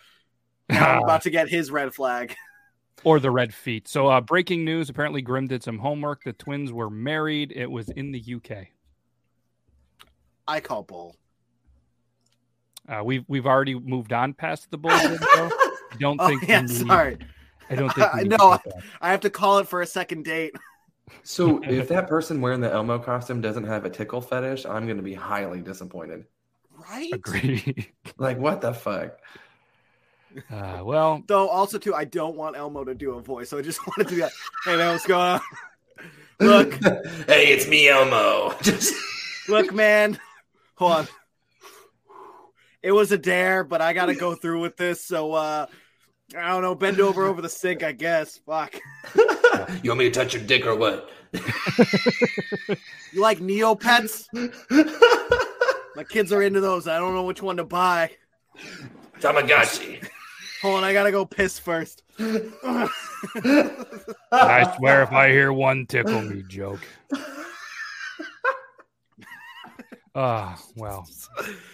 Now 0.69 0.97
I'm 0.99 1.03
about 1.03 1.23
to 1.23 1.31
get 1.31 1.49
his 1.49 1.71
red 1.71 1.95
flag. 1.95 2.35
or 3.05 3.21
the 3.21 3.31
red 3.31 3.55
feet. 3.55 3.89
So, 3.89 4.09
uh, 4.09 4.21
breaking 4.21 4.65
news: 4.65 4.89
apparently, 4.89 5.23
Grim 5.23 5.47
did 5.47 5.63
some 5.63 5.79
homework. 5.79 6.25
The 6.25 6.33
twins 6.33 6.73
were 6.73 6.91
married. 6.91 7.53
It 7.55 7.71
was 7.71 7.89
in 7.91 8.13
the 8.13 8.23
UK. 8.37 8.67
I 10.49 10.61
call 10.61 10.83
bull. 10.83 11.17
Uh, 12.89 13.03
we've 13.05 13.25
we've 13.29 13.47
already 13.47 13.75
moved 13.75 14.13
on 14.13 14.33
past 14.33 14.71
the 14.71 14.79
bull. 14.79 14.91
I 14.93 15.51
don't 15.99 16.21
Oh 16.21 16.29
think. 16.29 16.43
we 16.43 16.49
yeah, 16.49 16.61
need- 16.63 16.71
sorry. 16.71 17.19
I 17.69 17.75
don't 17.75 17.93
think. 17.93 18.13
we 18.15 18.21
I 18.21 18.23
know. 18.25 18.59
I 19.01 19.11
have 19.11 19.21
to 19.21 19.31
call 19.31 19.59
it 19.59 19.69
for 19.69 19.83
a 19.83 19.87
second 19.87 20.25
date. 20.25 20.55
So 21.23 21.61
if 21.65 21.89
that 21.89 22.09
person 22.09 22.41
wearing 22.41 22.61
the 22.61 22.73
Elmo 22.73 22.99
costume 22.99 23.41
doesn't 23.41 23.65
have 23.65 23.85
a 23.85 23.91
tickle 23.91 24.21
fetish, 24.21 24.67
I'm 24.67 24.87
going 24.87 24.97
to 24.97 25.03
be 25.03 25.15
highly 25.15 25.61
disappointed. 25.61 26.25
Right? 26.91 27.13
Agree. 27.13 27.89
Like, 28.19 28.39
what 28.39 28.61
the 28.61 28.73
fuck? 28.73 29.19
Uh, 30.51 30.81
well, 30.85 31.23
Though 31.29 31.49
also 31.49 31.79
too, 31.79 31.95
I 31.95 32.05
don't 32.05 32.37
want 32.37 32.57
Elmo 32.57 32.85
to 32.85 32.95
do 32.95 33.13
a 33.15 33.21
voice, 33.21 33.51
so 33.51 33.59
I 33.59 33.63
just 33.63 33.87
wanted 33.87 34.09
to 34.09 34.15
be 34.15 34.23
like, 34.23 34.33
"Hey 34.65 34.77
man, 34.77 34.93
what's 34.93 35.07
going 35.07 35.21
on? 35.21 35.41
Look, 36.41 36.75
hey, 36.75 37.49
it's 37.49 37.67
me, 37.67 37.89
Elmo. 37.89 38.55
Just 38.61 38.95
look, 39.49 39.73
man. 39.73 40.19
Hold 40.75 40.93
on. 40.93 41.09
It 42.83 42.93
was 42.93 43.11
a 43.11 43.17
dare, 43.17 43.65
but 43.65 43.81
I 43.81 43.95
got 43.95 44.07
to 44.07 44.15
go 44.15 44.35
through 44.35 44.61
with 44.61 44.77
this. 44.77 45.03
So 45.03 45.33
uh 45.33 45.67
I 46.37 46.49
don't 46.49 46.61
know. 46.61 46.75
Bend 46.75 47.01
over 47.01 47.25
over 47.25 47.41
the 47.41 47.49
sink, 47.49 47.83
I 47.83 47.93
guess. 47.93 48.37
Fuck. 48.45 48.79
you 49.83 49.89
want 49.91 49.99
me 49.99 50.05
to 50.05 50.11
touch 50.11 50.35
your 50.35 50.43
dick 50.43 50.67
or 50.67 50.77
what? 50.77 51.09
You 51.33 53.23
like 53.23 53.39
Neopets? 53.39 54.27
My 55.97 56.05
kids 56.05 56.33
are 56.35 56.43
into 56.43 56.61
those. 56.61 56.87
I 56.87 56.99
don't 56.99 57.15
know 57.15 57.23
which 57.23 57.41
one 57.41 57.57
to 57.57 57.65
buy. 57.65 58.11
Tamagotchi. 59.21 60.07
Hold 60.63 60.77
on, 60.77 60.85
I 60.85 60.93
gotta 60.93 61.11
go 61.13 61.25
piss 61.25 61.59
first. 61.59 62.03
I 62.19 62.89
swear, 64.77 65.03
if 65.03 65.13
I 65.13 65.31
hear 65.31 65.53
one 65.53 65.87
tickle 65.87 66.23
me 66.23 66.43
joke. 66.43 66.81
Ah, 70.19 70.59
well, 70.77 71.07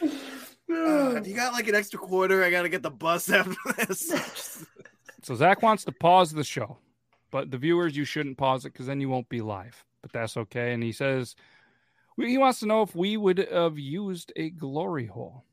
Uh, 0.03 1.21
you 1.25 1.33
got 1.33 1.53
like 1.53 1.68
an 1.68 1.77
extra 1.77 1.97
quarter? 2.01 2.42
I 2.42 2.51
gotta 2.51 2.68
get 2.68 2.83
the 2.83 2.90
bus 2.90 3.31
after 3.31 3.55
this. 3.87 4.66
so 5.23 5.37
Zach 5.37 5.62
wants 5.62 5.85
to 5.85 5.92
pause 5.92 6.33
the 6.33 6.42
show, 6.42 6.77
but 7.31 7.53
the 7.53 7.59
viewers, 7.59 7.97
you 7.97 8.05
shouldn't 8.05 8.37
pause 8.37 8.64
it 8.64 8.73
because 8.73 8.87
then 8.87 9.01
you 9.01 9.09
won't 9.09 9.29
be 9.29 9.40
live. 9.42 9.85
But 10.01 10.12
that's 10.12 10.37
okay. 10.37 10.73
And 10.73 10.83
he 10.83 10.90
says 10.90 11.37
he 12.16 12.37
wants 12.37 12.59
to 12.61 12.66
know 12.66 12.83
if 12.83 12.97
we 12.97 13.16
would 13.16 13.38
have 13.38 13.79
used 13.79 14.33
a 14.35 14.51
glory 14.51 15.07
hole. 15.07 15.45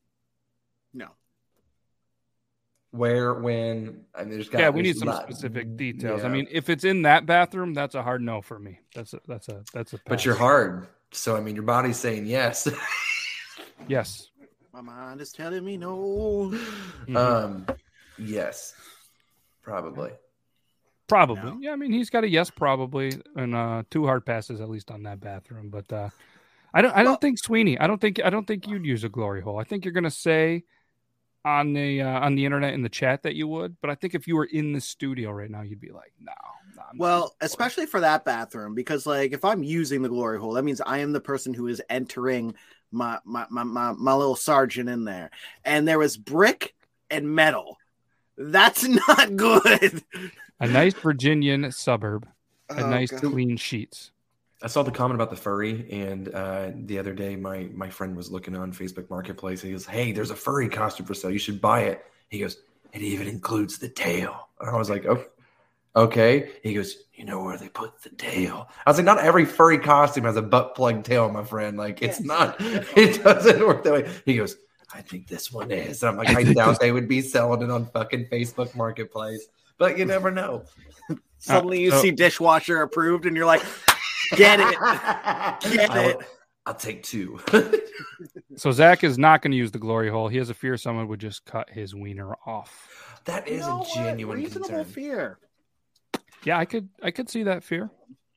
No. 2.92 2.98
Where, 2.98 3.34
when? 3.34 4.04
I 4.14 4.22
mean, 4.24 4.30
there's 4.30 4.48
got. 4.48 4.60
yeah, 4.60 4.68
we 4.70 4.82
need 4.82 4.96
some 4.96 5.08
lot- 5.08 5.22
specific 5.22 5.76
details. 5.76 6.24
I 6.24 6.28
mean, 6.28 6.46
if 6.50 6.68
it's 6.68 6.84
in 6.84 7.02
that 7.02 7.26
bathroom, 7.26 7.72
that's 7.74 7.94
a 7.94 8.02
hard 8.02 8.20
no 8.22 8.40
for 8.42 8.58
me. 8.58 8.80
That's 8.94 9.12
a 9.14 9.20
that's 9.28 9.48
a 9.48 9.62
that's 9.72 9.92
a. 9.92 10.00
but 10.06 10.24
you're 10.24 10.34
hard. 10.34 10.86
So 11.12 11.36
I 11.36 11.40
mean, 11.40 11.54
your 11.54 11.64
body's 11.64 11.96
saying 11.98 12.26
yes. 12.26 12.68
Yes. 13.88 14.28
My 14.72 14.82
mind 14.82 15.20
is 15.20 15.32
telling 15.32 15.64
me 15.64 15.76
no. 15.76 16.50
Mhm. 17.08 17.16
um, 17.16 17.66
yes, 18.18 18.74
probably. 19.62 20.10
Probably. 21.08 21.42
No. 21.42 21.58
Yeah, 21.60 21.72
I 21.72 21.76
mean 21.76 21.92
he's 21.92 22.10
got 22.10 22.22
a 22.24 22.28
yes 22.28 22.50
probably 22.50 23.12
and 23.34 23.54
uh 23.54 23.82
two 23.90 24.04
hard 24.06 24.24
passes 24.24 24.60
at 24.60 24.68
least 24.68 24.90
on 24.90 25.02
that 25.04 25.18
bathroom. 25.20 25.70
But 25.70 25.90
uh 25.92 26.10
I 26.72 26.82
don't 26.82 26.92
I 26.92 26.98
don't 26.98 27.12
Well- 27.12 27.16
think 27.16 27.38
Sweeney, 27.38 27.78
I 27.78 27.86
don't 27.86 28.00
think 28.00 28.20
I 28.22 28.30
don't 28.30 28.46
think 28.46 28.68
you'd 28.68 28.84
use 28.86 29.02
a 29.02 29.08
glory 29.08 29.40
hole. 29.40 29.58
I 29.58 29.64
think 29.64 29.84
you're 29.84 29.94
gonna 29.94 30.10
say 30.10 30.64
on 31.44 31.72
the 31.72 32.02
uh, 32.02 32.20
on 32.20 32.34
the 32.34 32.44
internet 32.44 32.74
in 32.74 32.82
the 32.82 32.88
chat 32.88 33.22
that 33.22 33.34
you 33.34 33.48
would, 33.48 33.76
but 33.80 33.90
I 33.90 33.94
think 33.94 34.14
if 34.14 34.26
you 34.28 34.36
were 34.36 34.44
in 34.44 34.72
the 34.72 34.80
studio 34.80 35.30
right 35.30 35.50
now, 35.50 35.62
you'd 35.62 35.80
be 35.80 35.90
like, 35.90 36.12
no, 36.20 36.32
I'm- 36.78 36.98
Well, 36.98 37.34
especially 37.40 37.86
for 37.86 38.00
that 38.00 38.24
bathroom, 38.24 38.74
because 38.74 39.06
like 39.06 39.32
if 39.32 39.44
I'm 39.44 39.62
using 39.62 40.02
the 40.02 40.08
glory 40.08 40.38
hole, 40.38 40.52
that 40.54 40.64
means 40.64 40.80
I 40.80 40.98
am 40.98 41.12
the 41.12 41.20
person 41.20 41.54
who 41.54 41.66
is 41.68 41.80
entering 41.88 42.54
my 42.92 43.18
my 43.24 43.46
my 43.50 43.62
my, 43.62 43.92
my 43.92 44.14
little 44.14 44.36
sergeant 44.36 44.88
in 44.88 45.04
there, 45.04 45.30
and 45.64 45.86
there 45.88 45.98
was 45.98 46.16
brick 46.16 46.74
and 47.10 47.34
metal. 47.34 47.78
That's 48.36 48.84
not 49.08 49.36
good. 49.36 50.02
a 50.60 50.66
nice 50.68 50.94
Virginian 50.94 51.70
suburb, 51.72 52.26
a 52.68 52.82
Oh, 52.82 52.90
nice 52.90 53.10
God. 53.10 53.22
clean 53.22 53.56
sheets. 53.56 54.10
I 54.62 54.66
saw 54.66 54.82
the 54.82 54.90
comment 54.90 55.14
about 55.14 55.30
the 55.30 55.36
furry, 55.36 55.86
and 55.90 56.28
uh, 56.34 56.70
the 56.74 56.98
other 56.98 57.14
day, 57.14 57.34
my 57.36 57.68
my 57.72 57.88
friend 57.88 58.14
was 58.16 58.30
looking 58.30 58.54
on 58.56 58.72
Facebook 58.72 59.08
Marketplace. 59.08 59.62
He 59.62 59.72
goes, 59.72 59.86
"Hey, 59.86 60.12
there's 60.12 60.30
a 60.30 60.36
furry 60.36 60.68
costume 60.68 61.06
for 61.06 61.14
sale. 61.14 61.30
You 61.30 61.38
should 61.38 61.60
buy 61.60 61.82
it." 61.82 62.04
He 62.28 62.40
goes, 62.40 62.58
"It 62.92 63.00
even 63.02 63.26
includes 63.26 63.78
the 63.78 63.88
tail." 63.88 64.48
And 64.60 64.68
I 64.68 64.76
was 64.76 64.90
like, 64.90 65.06
"Oh, 65.06 65.24
okay." 65.96 66.50
He 66.62 66.74
goes, 66.74 67.04
"You 67.14 67.24
know 67.24 67.42
where 67.42 67.56
they 67.56 67.70
put 67.70 68.02
the 68.02 68.10
tail?" 68.10 68.68
I 68.84 68.90
was 68.90 68.98
like, 68.98 69.06
"Not 69.06 69.18
every 69.20 69.46
furry 69.46 69.78
costume 69.78 70.24
has 70.24 70.36
a 70.36 70.42
butt 70.42 70.74
plug 70.74 71.04
tail, 71.04 71.30
my 71.30 71.42
friend. 71.44 71.78
Like, 71.78 72.02
it's 72.02 72.18
Yes. 72.18 72.26
not. 72.26 72.56
It 72.96 73.22
doesn't 73.24 73.66
work 73.66 73.82
that 73.84 73.92
way." 73.94 74.10
He 74.26 74.36
goes, 74.36 74.56
"I 74.92 75.00
think 75.00 75.26
this 75.26 75.50
one 75.50 75.70
is." 75.70 76.02
And 76.02 76.10
I'm 76.10 76.16
like, 76.18 76.36
"I 76.36 76.42
doubt 76.52 76.80
they 76.80 76.92
would 76.92 77.08
be 77.08 77.22
selling 77.22 77.62
it 77.62 77.70
on 77.70 77.86
fucking 77.86 78.26
Facebook 78.26 78.76
Marketplace, 78.76 79.46
but 79.78 79.96
you 79.96 80.04
never 80.04 80.30
know." 80.30 80.64
Suddenly 81.38 81.80
you 81.80 81.92
so- 81.92 82.02
see 82.02 82.10
dishwasher 82.10 82.82
approved, 82.82 83.24
and 83.24 83.34
you're 83.34 83.46
like, 83.46 83.62
"Get 84.36 84.60
it." 84.60 84.70
Get 85.72 85.90
I'll, 85.90 86.08
it. 86.08 86.16
I'll 86.66 86.74
take 86.74 87.02
two. 87.02 87.40
So 88.56 88.70
Zach 88.70 89.02
is 89.02 89.18
not 89.18 89.42
going 89.42 89.50
to 89.52 89.56
use 89.56 89.70
the 89.70 89.78
glory 89.78 90.10
hole. 90.10 90.28
He 90.28 90.36
has 90.38 90.50
a 90.50 90.54
fear 90.54 90.76
someone 90.76 91.08
would 91.08 91.20
just 91.20 91.44
cut 91.44 91.70
his 91.70 91.94
wiener 91.94 92.34
off. 92.46 93.20
that 93.24 93.48
is 93.48 93.60
You 93.62 93.66
know 93.66 93.76
a 93.76 93.78
what? 93.78 93.94
genuine 93.94 94.38
reasonable 94.38 94.68
concern. 94.68 94.84
fear. 94.84 95.38
Yeah, 96.44 96.58
I 96.58 96.64
could 96.64 96.88
I 97.02 97.10
could 97.10 97.28
see 97.28 97.44
that 97.44 97.64
fear. 97.64 97.90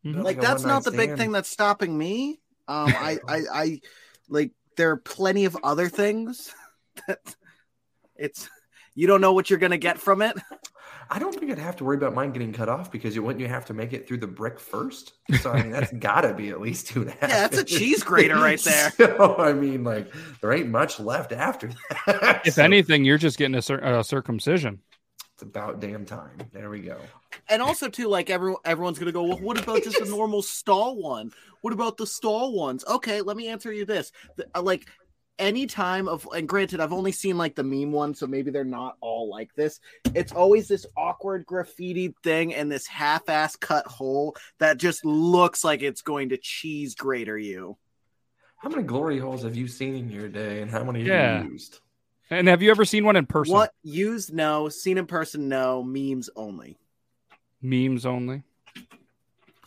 Mhm. 0.06 0.24
Like 0.24 0.38
a 0.38 0.42
that's 0.42 0.64
not 0.64 0.84
the 0.84 0.92
big 0.92 1.18
thing 1.18 1.32
that's 1.32 1.50
stopping 1.50 1.98
me. 1.98 2.40
Um, 2.68 2.88
I, 2.96 3.20
I, 3.28 3.42
I 3.54 3.82
like 4.30 4.52
there 4.78 4.92
are 4.92 4.98
plenty 4.98 5.46
of 5.46 5.58
other 5.64 5.88
things 5.90 6.54
that 7.08 7.20
it's 8.16 8.50
you 8.96 9.08
don't 9.08 9.22
know 9.22 9.34
what 9.34 9.50
you're 9.50 9.60
gonna 9.60 9.78
get 9.78 10.00
from 10.00 10.22
it. 10.22 10.36
I 11.10 11.20
don't 11.20 11.34
think 11.36 11.52
I'd 11.52 11.60
have 11.60 11.76
to 11.78 11.84
worry 11.84 11.98
about 11.98 12.14
mine 12.14 12.32
getting 12.32 12.54
cut 12.54 12.70
off 12.70 12.92
because 12.92 13.16
you 13.16 13.24
wouldn't 13.24 13.42
you 13.42 13.48
have 13.48 13.66
to 13.66 13.74
make 13.74 13.94
it 13.94 14.08
through 14.08 14.18
the 14.18 14.28
brick 14.28 14.60
first? 14.60 15.14
So 15.42 15.52
I 15.52 15.62
mean 15.64 15.72
that's 15.72 15.92
gotta 16.00 16.34
be 16.34 16.50
at 16.50 16.60
least 16.62 16.88
two 16.88 17.02
and 17.02 17.10
a 17.10 17.14
half. 17.14 17.30
Yeah, 17.30 17.48
that's 17.48 17.58
a 17.58 17.64
cheese 17.64 18.04
grater 18.04 18.36
right 18.36 18.60
there. 18.64 18.92
So 18.92 19.36
I 19.38 19.54
mean, 19.54 19.84
like 19.84 20.12
there 20.42 20.52
ain't 20.54 20.70
much 20.70 21.00
left 21.00 21.32
after 21.32 21.70
that. 22.08 22.42
If 22.46 22.54
So 22.56 22.64
anything, 22.64 23.06
you're 23.06 23.18
just 23.18 23.38
getting 23.38 23.56
a, 23.56 23.62
cir- 23.62 23.80
a 23.80 24.04
circumcision. 24.04 24.80
it's 25.34 25.44
about 25.44 25.80
damn 25.80 26.06
time. 26.06 26.38
There 26.52 26.70
we 26.70 26.82
go. 26.82 26.98
And 27.50 27.62
also 27.62 27.90
too, 27.90 28.08
like 28.08 28.30
everyone 28.30 28.62
everyone's 28.66 29.00
gonna 29.00 29.12
go, 29.12 29.24
well, 29.24 29.40
what 29.40 29.62
about 29.62 29.84
just 29.84 30.00
a 30.02 30.06
normal 30.06 30.42
stall 30.42 31.02
one? 31.02 31.32
What 31.62 31.74
about 31.74 31.98
the 31.98 32.06
stall 32.08 32.54
ones? 32.54 32.84
Okay, 32.88 33.22
let 33.22 33.38
me 33.38 33.48
answer 33.48 33.72
you 33.72 33.86
this. 33.86 34.12
The- 34.36 34.48
uh, 34.56 34.62
like 34.62 34.86
any 35.40 35.66
time 35.66 36.08
of 36.08 36.28
and 36.36 36.48
granted, 36.48 36.80
I've 36.80 36.94
only 36.94 37.12
seen 37.12 37.38
like 37.38 37.56
the 37.56 37.64
meme 37.64 37.92
one, 37.92 38.14
so 38.14 38.28
maybe 38.28 38.52
they're 38.52 38.64
not 38.64 38.98
all 39.02 39.30
like 39.30 39.54
this. 39.56 39.80
It's 40.14 40.32
always 40.32 40.68
this 40.68 40.86
awkward 40.96 41.46
graffiti 41.46 42.14
thing 42.24 42.54
and 42.54 42.72
this 42.72 42.88
half-ass 42.88 43.56
cut 43.56 43.86
hole 43.88 44.36
that 44.60 44.78
just 44.78 45.04
looks 45.06 45.64
like 45.64 45.82
it's 45.82 46.02
going 46.02 46.30
to 46.30 46.38
cheese 46.38 46.96
grater 46.96 47.38
you. 47.38 47.78
How 48.58 48.70
many 48.70 48.84
glory 48.84 49.20
holes 49.20 49.44
have 49.44 49.56
you 49.56 49.68
seen 49.68 49.96
in 49.96 50.10
your 50.10 50.30
day, 50.30 50.62
and 50.62 50.72
how 50.72 50.84
many 50.84 51.00
have 51.00 51.08
Yeah. 51.08 51.44
you 51.44 51.52
used? 51.52 51.80
And 52.30 52.48
have 52.48 52.62
you 52.62 52.72
ever 52.72 52.86
seen 52.86 53.06
one 53.06 53.16
in 53.16 53.26
person? 53.26 53.54
What 53.54 53.74
used 53.84 54.34
no, 54.34 54.70
seen 54.70 54.98
in 54.98 55.06
person 55.06 55.50
no, 55.50 55.84
memes 55.84 56.30
only. 56.36 56.78
Memes 57.62 58.06
only. 58.06 58.44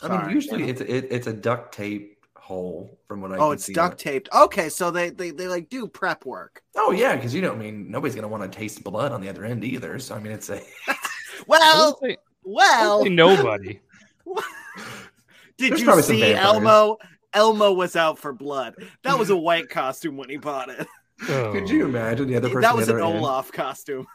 I 0.01 0.07
mean, 0.09 0.19
Sorry. 0.19 0.33
usually 0.33 0.69
it's 0.69 0.81
it, 0.81 1.07
it's 1.09 1.27
a 1.27 1.33
duct 1.33 1.73
tape 1.73 2.16
hole 2.47 2.97
from 3.09 3.19
what 3.19 3.33
I 3.33 3.35
Oh, 3.35 3.49
can 3.49 3.53
it's 3.53 3.67
duct 3.67 3.99
taped. 3.99 4.29
Okay, 4.33 4.69
so 4.69 4.89
they 4.89 5.09
they, 5.09 5.31
they 5.31 5.47
like 5.49 5.69
do 5.69 5.85
prep 5.85 6.25
work. 6.25 6.63
Oh 6.77 6.91
yeah, 6.91 7.15
because 7.15 7.35
you 7.35 7.41
know, 7.41 7.51
I 7.51 7.55
mean, 7.57 7.91
nobody's 7.91 8.15
gonna 8.15 8.29
want 8.29 8.49
to 8.49 8.57
taste 8.57 8.83
blood 8.83 9.11
on 9.11 9.19
the 9.19 9.27
other 9.27 9.43
end 9.43 9.65
either. 9.65 9.99
So 9.99 10.15
I 10.15 10.19
mean, 10.19 10.31
it's 10.31 10.49
a 10.49 10.61
Well, 11.47 11.99
say- 12.01 12.17
well, 12.43 13.03
nobody. 13.05 13.81
Did 15.57 15.73
There's 15.73 15.81
you 15.81 16.01
see. 16.01 16.33
Elmo? 16.33 16.97
Elmo 17.33 17.73
was 17.73 17.95
out 17.95 18.17
for 18.17 18.31
blood. 18.31 18.75
That 19.03 19.19
was 19.19 19.29
a 19.29 19.35
white 19.35 19.69
costume 19.69 20.15
when 20.15 20.29
he 20.29 20.37
bought 20.37 20.69
it. 20.69 20.87
Oh. 21.29 21.51
Could 21.51 21.69
you 21.69 21.85
imagine 21.85 22.27
the 22.27 22.35
other 22.35 22.47
person? 22.47 22.61
that 22.61 22.75
was 22.75 22.89
an 22.89 22.95
other 22.95 23.05
end? 23.05 23.17
Olaf 23.19 23.51
costume. 23.51 24.05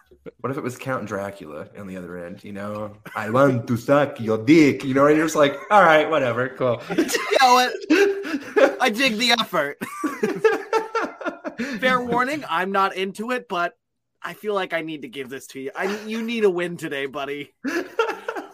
What 0.40 0.50
if 0.52 0.56
it 0.56 0.62
was 0.62 0.78
Count 0.78 1.06
Dracula 1.06 1.68
on 1.76 1.88
the 1.88 1.96
other 1.96 2.16
end? 2.24 2.44
You 2.44 2.52
know, 2.52 2.96
I 3.16 3.28
want 3.28 3.66
to 3.66 3.76
suck 3.76 4.20
your 4.20 4.38
dick. 4.38 4.84
You 4.84 4.94
know, 4.94 5.06
and 5.06 5.16
you're 5.16 5.26
just 5.26 5.34
like, 5.36 5.56
all 5.70 5.82
right, 5.82 6.08
whatever, 6.08 6.50
cool. 6.50 6.80
You 6.96 7.04
know 7.40 7.54
what? 7.54 7.72
I 8.80 8.90
dig 8.90 9.16
the 9.16 9.32
effort. 9.32 9.78
Fair 11.80 12.00
warning, 12.00 12.44
I'm 12.48 12.72
not 12.72 12.96
into 12.96 13.30
it, 13.30 13.48
but 13.48 13.74
I 14.22 14.34
feel 14.34 14.54
like 14.54 14.72
I 14.72 14.82
need 14.82 15.02
to 15.02 15.08
give 15.08 15.28
this 15.28 15.46
to 15.48 15.60
you. 15.60 15.70
I 15.74 16.04
you 16.04 16.22
need 16.22 16.44
a 16.44 16.50
win 16.50 16.76
today, 16.76 17.06
buddy. 17.06 17.52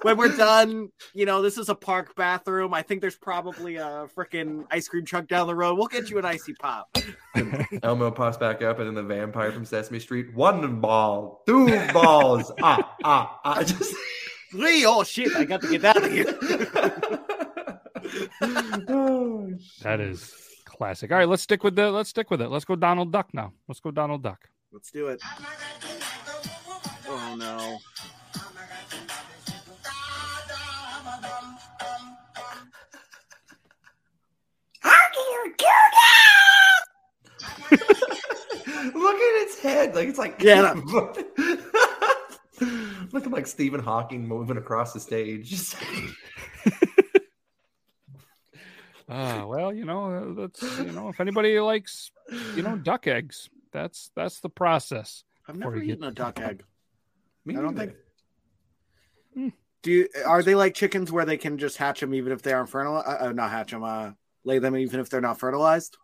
When 0.03 0.17
we're 0.17 0.37
done, 0.37 0.91
you 1.12 1.27
know, 1.27 1.43
this 1.43 1.59
is 1.59 1.69
a 1.69 1.75
park 1.75 2.14
bathroom. 2.14 2.73
I 2.73 2.83
think 2.83 3.01
there's 3.01 3.17
probably 3.17 3.77
a 3.77 4.09
freaking 4.17 4.64
ice 4.71 4.87
cream 4.88 5.05
truck 5.05 5.27
down 5.27 5.49
the 5.49 5.55
road. 5.55 5.75
We'll 5.75 5.88
get 5.88 6.09
you 6.09 6.19
an 6.19 6.25
icy 6.25 6.55
pop. 6.55 6.97
Elmo 7.83 8.11
pops 8.12 8.37
back 8.37 8.62
up, 8.62 8.79
and 8.79 8.87
then 8.87 8.95
the 8.95 9.03
vampire 9.03 9.51
from 9.51 9.64
Sesame 9.64 9.99
Street, 9.99 10.33
one 10.35 10.81
ball, 10.81 11.43
two 11.47 11.67
balls, 11.93 12.53
ah, 12.62 12.95
ah, 13.03 13.41
ah. 13.45 13.62
Just 13.62 13.95
Three, 14.51 14.87
oh 14.87 15.05
shit, 15.05 15.35
I 15.37 15.45
got 15.45 15.61
to 15.61 15.69
get 15.69 15.85
out 15.85 16.03
of 16.03 16.11
here. 16.11 17.18
oh, 18.89 19.53
That 19.83 20.01
is 20.01 20.35
classic. 20.65 21.11
All 21.11 21.19
right, 21.19 21.29
let's 21.29 21.43
stick 21.43 21.65
with 21.65 21.77
the 21.77 21.91
let's 21.91 22.11
stick 22.11 22.31
with 22.31 22.41
it. 22.41 22.49
Let's 22.49 22.65
go 22.65 22.77
Donald 22.77 23.13
Duck 23.13 23.29
now. 23.33 23.53
Let's 23.67 23.81
go 23.81 23.91
Donald 23.91 24.23
Duck. 24.23 24.49
Let's 24.73 24.91
do 24.91 25.09
it. 25.09 25.21
Oh 27.09 27.37
no. 27.39 27.79
Look 37.71 39.17
at 39.17 39.43
its 39.43 39.59
head, 39.61 39.95
like 39.95 40.09
it's 40.09 40.19
like 40.19 40.39
Get 40.39 40.77
looking 43.13 43.33
like 43.33 43.47
Stephen 43.47 43.81
Hawking 43.81 44.27
moving 44.27 44.57
across 44.57 44.93
the 44.93 45.01
stage. 45.01 45.75
Just 49.09 49.18
Ah, 49.18 49.47
well, 49.47 49.73
you 49.73 49.85
know, 49.85 50.35
that's 50.35 50.62
you 50.79 50.92
know, 50.92 51.09
if 51.09 51.18
anybody 51.21 51.59
likes, 51.61 52.11
you 52.55 52.62
know, 52.62 52.77
duck 52.77 53.07
eggs, 53.07 53.49
that's 53.73 54.11
that's 54.14 54.40
the 54.40 54.51
process. 54.51 55.25
I've 55.49 55.57
never 55.57 55.73
Before 55.73 55.85
you 55.85 55.92
eaten 55.94 56.05
a 56.05 56.11
duck 56.12 56.38
egg. 56.42 56.62
Me 57.47 57.57
I 57.57 57.61
don't 57.62 57.75
neither. 57.75 57.94
think- 59.35 59.55
Do 59.83 59.90
you, 59.92 60.09
are 60.27 60.42
they 60.42 60.55
like 60.55 60.75
chickens 60.75 61.11
where 61.12 61.25
they 61.25 61.37
can 61.38 61.57
just 61.57 61.77
hatch 61.79 62.01
them 62.01 62.12
even 62.12 62.33
if 62.33 62.42
they 62.42 62.53
aren't 62.53 62.68
fertilized? 62.68 63.07
Uh, 63.09 63.27
uh, 63.29 63.33
not 63.33 63.51
hatch 63.51 63.71
them, 63.71 63.83
uh, 63.85 64.11
lay 64.44 64.59
them 64.59 64.77
even 64.77 65.01
if 65.01 65.09
they're 65.09 65.21
not 65.23 65.38
fertilized? 65.38 65.97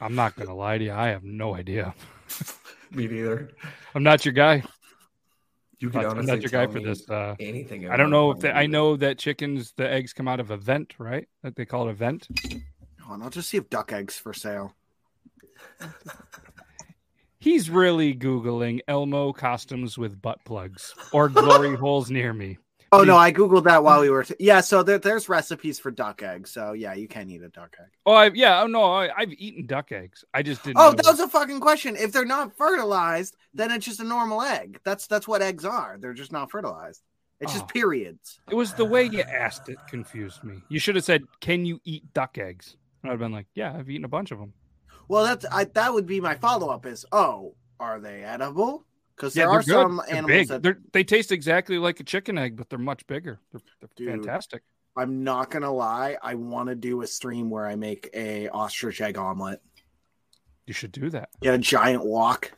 I'm 0.00 0.14
not 0.14 0.36
gonna 0.36 0.54
lie 0.54 0.78
to 0.78 0.84
you, 0.84 0.92
I 0.92 1.08
have 1.08 1.24
no 1.24 1.54
idea. 1.54 1.94
Me 2.92 3.06
neither. 3.08 3.50
I'm 3.94 4.02
not 4.04 4.24
your 4.24 4.32
guy. 4.32 4.62
You 5.84 5.90
I'm 5.90 5.92
could 5.92 6.02
not, 6.02 6.18
I'm 6.18 6.26
not 6.26 6.40
your 6.40 6.48
guy 6.48 6.66
for 6.66 6.80
this. 6.80 7.10
Uh, 7.10 7.34
anything. 7.38 7.90
I 7.90 7.98
don't 7.98 8.08
know 8.08 8.30
if 8.30 8.40
they. 8.40 8.50
I 8.50 8.66
know 8.66 8.96
that 8.96 9.18
chickens, 9.18 9.74
the 9.76 9.86
eggs 9.86 10.14
come 10.14 10.26
out 10.26 10.40
of 10.40 10.50
a 10.50 10.56
vent, 10.56 10.94
right? 10.96 11.28
That 11.42 11.56
they 11.56 11.66
call 11.66 11.88
it 11.88 11.90
a 11.90 11.94
vent. 11.94 12.26
Hold 13.02 13.20
on, 13.20 13.22
I'll 13.22 13.28
just 13.28 13.50
see 13.50 13.58
if 13.58 13.68
duck 13.68 13.92
eggs 13.92 14.16
for 14.16 14.32
sale. 14.32 14.74
He's 17.38 17.68
really 17.68 18.14
googling 18.14 18.80
Elmo 18.88 19.34
costumes 19.34 19.98
with 19.98 20.22
butt 20.22 20.38
plugs 20.46 20.94
or 21.12 21.28
glory 21.28 21.76
holes 21.76 22.10
near 22.10 22.32
me. 22.32 22.56
Oh 23.00 23.04
no, 23.04 23.16
I 23.16 23.32
googled 23.32 23.64
that 23.64 23.82
while 23.82 24.00
we 24.00 24.10
were. 24.10 24.24
T- 24.24 24.34
yeah, 24.38 24.60
so 24.60 24.82
there, 24.82 24.98
there's 24.98 25.28
recipes 25.28 25.78
for 25.78 25.90
duck 25.90 26.22
eggs. 26.22 26.50
So 26.50 26.72
yeah, 26.72 26.94
you 26.94 27.08
can 27.08 27.30
eat 27.30 27.42
a 27.42 27.48
duck 27.48 27.76
egg. 27.80 27.88
Oh, 28.06 28.12
I, 28.14 28.30
yeah. 28.34 28.62
Oh 28.62 28.66
no, 28.66 28.84
I, 28.84 29.10
I've 29.16 29.32
eaten 29.32 29.66
duck 29.66 29.92
eggs. 29.92 30.24
I 30.32 30.42
just 30.42 30.62
didn't. 30.62 30.78
Oh, 30.78 30.90
know 30.90 30.96
that 30.96 31.06
was 31.06 31.20
a 31.20 31.28
fucking 31.28 31.60
question. 31.60 31.96
If 31.96 32.12
they're 32.12 32.24
not 32.24 32.56
fertilized, 32.56 33.36
then 33.52 33.70
it's 33.70 33.84
just 33.84 34.00
a 34.00 34.04
normal 34.04 34.42
egg. 34.42 34.80
That's 34.84 35.06
that's 35.06 35.28
what 35.28 35.42
eggs 35.42 35.64
are. 35.64 35.96
They're 36.00 36.14
just 36.14 36.32
not 36.32 36.50
fertilized. 36.50 37.02
It's 37.40 37.52
Oh. 37.52 37.54
just 37.56 37.68
periods. 37.68 38.40
It 38.50 38.54
was 38.54 38.74
the 38.74 38.84
way 38.84 39.04
you 39.04 39.20
asked 39.22 39.68
it 39.68 39.78
confused 39.88 40.44
me. 40.44 40.62
You 40.68 40.78
should 40.78 40.94
have 40.94 41.04
said, 41.04 41.24
"Can 41.40 41.64
you 41.66 41.80
eat 41.84 42.12
duck 42.14 42.38
eggs?" 42.38 42.76
And 43.02 43.10
I'd 43.10 43.14
have 43.14 43.20
been 43.20 43.32
like, 43.32 43.46
"Yeah, 43.54 43.74
I've 43.76 43.90
eaten 43.90 44.04
a 44.04 44.08
bunch 44.08 44.30
of 44.30 44.38
them." 44.38 44.52
Well, 45.08 45.24
that's 45.24 45.44
I, 45.50 45.64
that 45.64 45.92
would 45.92 46.06
be 46.06 46.20
my 46.20 46.36
follow 46.36 46.68
up. 46.70 46.86
Is 46.86 47.04
oh, 47.12 47.54
are 47.80 48.00
they 48.00 48.22
edible? 48.22 48.84
Because 49.16 49.36
Yeah, 49.36 49.44
there 49.46 49.52
they're 49.52 49.60
good. 49.62 49.66
some 49.72 49.96
They're 50.06 50.16
animals 50.16 50.30
big. 50.38 50.48
that 50.48 50.62
They're, 50.62 50.78
they 50.92 51.04
taste 51.04 51.30
exactly 51.32 51.78
like 51.78 52.00
a 52.00 52.04
chicken 52.04 52.36
egg, 52.38 52.56
but 52.56 52.68
they're 52.68 52.78
much 52.78 53.06
bigger. 53.06 53.40
They're, 53.52 53.60
they're 53.80 53.88
Dude. 53.96 54.08
fantastic. 54.24 54.62
I'm 54.96 55.24
not 55.24 55.50
gonna 55.50 55.72
lie. 55.72 56.16
I 56.22 56.34
want 56.36 56.68
to 56.68 56.74
do 56.76 57.02
a 57.02 57.06
stream 57.06 57.50
where 57.50 57.66
I 57.66 57.74
make 57.74 58.08
a 58.14 58.48
ostrich 58.48 59.00
egg 59.00 59.18
omelet. 59.18 59.60
You 60.66 60.72
should 60.74 60.92
do 60.92 61.10
that. 61.10 61.30
Get 61.42 61.54
a 61.54 61.58
giant 61.58 62.04
wok. 62.04 62.52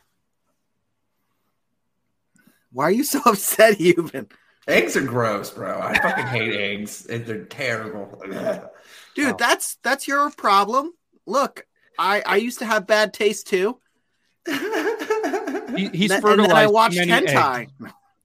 Why 2.71 2.85
are 2.85 2.91
you 2.91 3.03
so 3.03 3.19
upset, 3.25 3.77
Euban? 3.79 4.29
Eggs 4.67 4.97
are 4.97 5.01
gross, 5.03 5.49
bro. 5.49 5.79
I 5.81 5.97
fucking 5.97 6.27
hate 6.27 6.53
eggs. 6.53 7.03
They're 7.03 7.45
terrible. 7.45 8.21
Dude, 9.15 9.33
Oh. 9.33 9.35
that's 9.39 9.77
that's 9.81 10.07
your 10.07 10.29
problem. 10.31 10.91
Look, 11.25 11.65
I 11.97 12.21
I 12.25 12.35
used 12.35 12.59
to 12.59 12.65
have 12.65 12.85
bad 12.85 13.13
taste 13.13 13.47
too. 13.47 13.79
He, 15.77 15.87
he's 15.93 16.09
Th- 16.09 16.11
and 16.11 16.21
fertilized 16.21 16.49
then 16.51 16.57
I 16.57 16.65
too 16.65 16.71
watched 16.71 16.97
many 16.97 17.11
eggs. 17.11 17.31
hentai. 17.31 17.67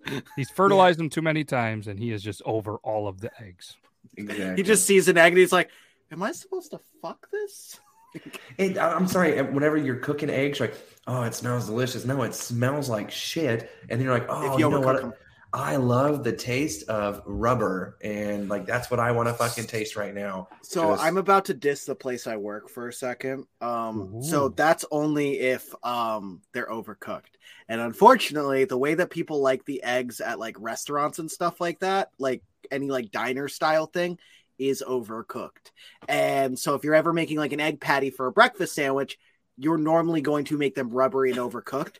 He's 0.37 0.51
fertilized 0.51 0.99
them 0.99 1.09
too 1.11 1.23
many 1.23 1.45
times, 1.45 1.87
and 1.87 1.97
he 1.97 2.11
is 2.11 2.25
just 2.25 2.43
over 2.45 2.77
all 2.79 3.07
of 3.07 3.21
the 3.21 3.31
eggs. 3.41 3.77
exactly. 4.17 4.57
He 4.57 4.63
just 4.65 4.85
sees 4.85 5.07
an 5.07 5.17
egg 5.17 5.33
and 5.33 5.39
he's 5.39 5.53
like, 5.53 5.71
"Am 6.11 6.23
I 6.25 6.33
supposed 6.33 6.73
to 6.73 6.81
fuck 7.01 7.29
this?" 7.31 7.79
It, 8.59 8.77
I- 8.79 8.93
I'm 8.95 9.07
sorry. 9.07 9.41
Whenever 9.41 9.77
you're 9.77 9.97
cooking 9.97 10.29
eggs, 10.29 10.59
you're 10.59 10.69
like, 10.69 10.77
oh, 11.07 11.23
it 11.23 11.35
smells 11.35 11.67
delicious. 11.67 12.05
No, 12.05 12.21
it 12.25 12.35
smells 12.35 12.89
like 12.91 13.11
shit. 13.13 13.71
And 13.89 13.99
then 13.99 14.03
you're 14.05 14.13
like, 14.13 14.27
oh, 14.29 14.53
if 14.55 14.59
you 14.59 14.67
you 14.67 14.71
know 14.73 14.81
what? 14.81 15.01
them. 15.01 15.13
I 15.55 15.77
love 15.77 16.25
the 16.25 16.33
taste 16.33 16.89
of 16.89 17.23
rubber, 17.27 17.99
and 18.03 18.49
like 18.49 18.65
that's 18.65 18.91
what 18.91 19.01
I 19.01 19.13
want 19.13 19.29
to 19.29 19.35
fucking 19.35 19.67
taste 19.67 19.97
right 19.97 20.15
now. 20.15 20.49
So 20.63 20.95
I'm 20.95 21.19
about 21.19 21.45
to 21.47 21.55
diss 21.55 21.85
the 21.85 21.95
place 21.95 22.27
I 22.27 22.37
work 22.37 22.71
for 22.71 22.89
a 22.89 22.93
second. 22.93 23.47
Um, 23.61 24.23
so 24.23 24.49
that's 24.49 24.85
only 24.91 25.41
if 25.41 25.75
um 25.85 26.41
they're 26.55 26.69
overcooked. 26.69 27.37
And 27.69 27.81
unfortunately, 27.81 28.65
the 28.65 28.79
way 28.79 28.95
that 28.95 29.11
people 29.11 29.41
like 29.41 29.65
the 29.67 29.83
eggs 29.83 30.21
at 30.21 30.39
like 30.39 30.57
restaurants 30.59 31.19
and 31.19 31.31
stuff 31.31 31.61
like 31.61 31.81
that, 31.81 32.11
like 32.19 32.43
any 32.71 32.89
like 32.89 33.11
diner 33.11 33.49
style 33.49 33.87
thing, 33.87 34.19
is 34.59 34.83
overcooked. 34.87 35.71
And 36.09 36.59
so 36.59 36.75
if 36.75 36.85
you're 36.85 36.95
ever 36.95 37.13
making 37.13 37.37
like 37.37 37.53
an 37.53 37.61
egg 37.61 37.81
patty 37.81 38.11
for 38.11 38.27
a 38.27 38.33
breakfast 38.33 38.75
sandwich, 38.75 39.19
you're 39.59 39.79
normally 39.79 40.23
going 40.23 40.45
to 40.47 40.57
make 40.57 40.75
them 40.75 40.91
rubbery 40.91 41.31
and 41.31 41.39
overcooked. 41.39 41.97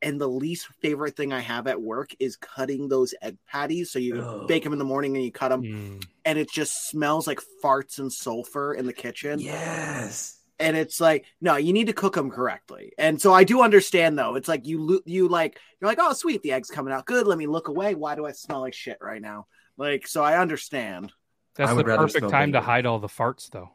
And 0.00 0.20
the 0.20 0.28
least 0.28 0.68
favorite 0.80 1.16
thing 1.16 1.32
I 1.32 1.40
have 1.40 1.66
at 1.66 1.80
work 1.80 2.10
is 2.20 2.36
cutting 2.36 2.88
those 2.88 3.14
egg 3.20 3.36
patties. 3.48 3.90
So 3.90 3.98
you 3.98 4.20
Ugh. 4.20 4.46
bake 4.46 4.62
them 4.62 4.72
in 4.72 4.78
the 4.78 4.84
morning 4.84 5.16
and 5.16 5.24
you 5.24 5.32
cut 5.32 5.48
them 5.48 5.62
Mm. 5.62 6.04
and 6.24 6.38
it 6.38 6.50
just 6.50 6.88
smells 6.88 7.26
like 7.26 7.40
farts 7.62 7.98
and 7.98 8.12
sulfur 8.12 8.74
in 8.74 8.86
the 8.86 8.92
kitchen. 8.92 9.40
Yes. 9.40 10.36
And 10.60 10.76
it's 10.76 11.00
like, 11.00 11.24
no, 11.40 11.56
you 11.56 11.72
need 11.72 11.86
to 11.88 11.92
cook 11.92 12.14
them 12.14 12.30
correctly. 12.30 12.92
And 12.98 13.20
so 13.20 13.32
I 13.32 13.44
do 13.44 13.62
understand 13.62 14.18
though. 14.18 14.34
It's 14.36 14.48
like 14.48 14.66
you 14.66 14.82
lo- 14.82 15.00
you 15.04 15.28
like 15.28 15.58
you're 15.80 15.88
like, 15.90 15.98
oh 16.00 16.12
sweet, 16.12 16.42
the 16.42 16.52
egg's 16.52 16.70
coming 16.70 16.92
out 16.92 17.06
good. 17.06 17.26
Let 17.26 17.38
me 17.38 17.46
look 17.46 17.68
away. 17.68 17.94
Why 17.94 18.14
do 18.14 18.24
I 18.26 18.32
smell 18.32 18.60
like 18.60 18.74
shit 18.74 18.98
right 19.00 19.22
now? 19.22 19.46
Like, 19.76 20.06
so 20.08 20.22
I 20.24 20.38
understand. 20.38 21.12
That's 21.54 21.70
I 21.70 21.74
the 21.74 21.84
perfect 21.84 22.18
smell 22.18 22.30
time 22.30 22.52
to 22.52 22.60
hide 22.60 22.86
all 22.86 22.98
the 23.00 23.08
farts, 23.08 23.50
though. 23.50 23.70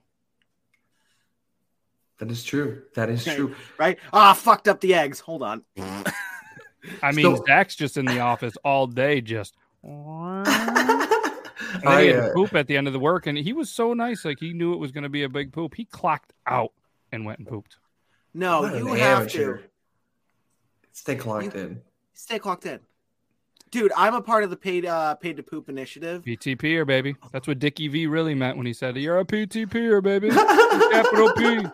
That 2.19 2.29
is 2.31 2.43
true. 2.43 2.83
That 2.95 3.09
is 3.09 3.27
Okay. 3.27 3.35
true. 3.35 3.55
Right? 3.77 3.97
Ah, 4.13 4.33
fucked 4.33 4.67
up 4.67 4.79
the 4.81 4.93
eggs. 4.93 5.19
Hold 5.19 5.43
on. 5.43 5.63
I 7.01 7.11
mean, 7.13 7.35
So- 7.37 7.43
Zach's 7.45 7.75
just 7.75 7.97
in 7.97 8.05
the 8.05 8.19
office 8.19 8.55
all 8.63 8.87
day, 8.87 9.21
just. 9.21 9.55
And 11.73 11.81
then 11.81 11.91
I, 11.91 12.01
he 12.03 12.07
had 12.09 12.19
uh, 12.19 12.33
poop 12.33 12.53
at 12.53 12.67
the 12.67 12.77
end 12.77 12.85
of 12.87 12.93
the 12.93 12.99
work, 12.99 13.25
and 13.25 13.35
he 13.37 13.51
was 13.51 13.69
so 13.69 13.93
nice. 13.93 14.23
Like 14.23 14.39
he 14.39 14.53
knew 14.53 14.73
it 14.73 14.79
was 14.79 14.91
going 14.91 15.03
to 15.03 15.09
be 15.09 15.23
a 15.23 15.29
big 15.29 15.51
poop. 15.51 15.73
He 15.73 15.85
clocked 15.85 16.31
out 16.45 16.71
and 17.11 17.25
went 17.25 17.39
and 17.39 17.47
pooped. 17.47 17.77
No, 18.33 18.61
what 18.61 18.75
you 18.75 18.87
have 18.93 19.21
amateur. 19.21 19.57
to 19.57 19.63
Stay 20.91 21.15
clocked 21.15 21.55
You- 21.55 21.61
in. 21.61 21.81
stay 22.13 22.37
clocked 22.37 22.65
in. 22.67 22.79
Dude, 23.71 23.91
I'm 23.97 24.13
a 24.13 24.21
part 24.21 24.43
of 24.43 24.51
the 24.51 24.55
paid 24.55 24.85
uh 24.85 25.15
paid 25.15 25.37
to 25.37 25.43
poop 25.43 25.67
initiative. 25.67 26.21
PTPer, 26.23 26.85
baby. 26.85 27.15
That's 27.31 27.47
what 27.47 27.57
Dickie 27.57 27.87
V 27.87 28.05
really 28.05 28.35
meant 28.35 28.55
when 28.55 28.67
he 28.67 28.73
said, 28.73 28.95
"You're 28.97 29.17
a 29.19 29.25
PTPer, 29.25 30.03
baby." 30.03 30.29
capital 30.91 31.33
P. 31.33 31.65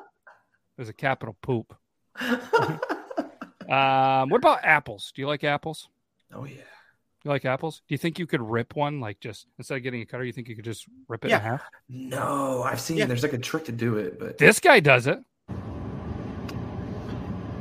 There's 0.80 0.88
a 0.88 0.94
capital 0.94 1.36
poop. 1.42 1.76
Um, 3.70 4.30
what 4.30 4.38
about 4.38 4.62
apples? 4.64 5.12
Do 5.16 5.22
you 5.22 5.28
like 5.28 5.44
apples? 5.44 5.90
oh 6.34 6.44
yeah. 6.44 6.56
You 7.24 7.30
like 7.30 7.46
apples? 7.46 7.84
Do 7.88 7.94
you 7.94 8.00
think 8.00 8.18
you 8.18 8.26
could 8.26 8.42
rip 8.42 8.76
one, 8.76 9.00
like 9.00 9.20
just 9.20 9.46
instead 9.60 9.78
of 9.78 9.84
getting 9.84 10.02
a 10.02 10.08
cutter, 10.08 10.24
you 10.24 10.32
think 10.34 10.48
you 10.48 10.56
could 10.56 10.66
just 10.66 10.88
rip 11.08 11.24
it 11.24 11.30
Yeah. 11.30 11.38
in 11.38 11.44
half? 11.44 11.62
No, 11.88 12.64
I've 12.64 12.80
seen 12.82 12.98
Yeah. 12.98 13.06
there's 13.06 13.22
like 13.22 13.34
a 13.34 13.38
trick 13.38 13.66
to 13.66 13.72
do 13.72 13.98
it, 13.98 14.20
but 14.20 14.40
This 14.40 14.60
guy 14.60 14.80
does 14.80 15.06
it. 15.06 15.20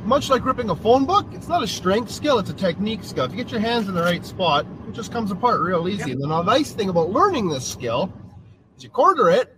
Much 0.03 0.31
like 0.31 0.43
ripping 0.43 0.71
a 0.71 0.75
phone 0.75 1.05
book, 1.05 1.27
it's 1.31 1.47
not 1.47 1.61
a 1.61 1.67
strength 1.67 2.09
skill, 2.09 2.39
it's 2.39 2.49
a 2.49 2.53
technique 2.55 3.03
skill. 3.03 3.25
If 3.25 3.31
you 3.31 3.37
get 3.37 3.51
your 3.51 3.61
hands 3.61 3.87
in 3.87 3.93
the 3.93 4.01
right 4.01 4.25
spot, 4.25 4.65
it 4.87 4.93
just 4.93 5.11
comes 5.11 5.29
apart 5.29 5.61
real 5.61 5.87
easy. 5.87 6.13
And 6.13 6.21
the 6.23 6.41
nice 6.41 6.71
thing 6.71 6.89
about 6.89 7.11
learning 7.11 7.49
this 7.49 7.67
skill 7.67 8.11
is 8.77 8.83
you 8.83 8.89
quarter 8.89 9.29
it, 9.29 9.55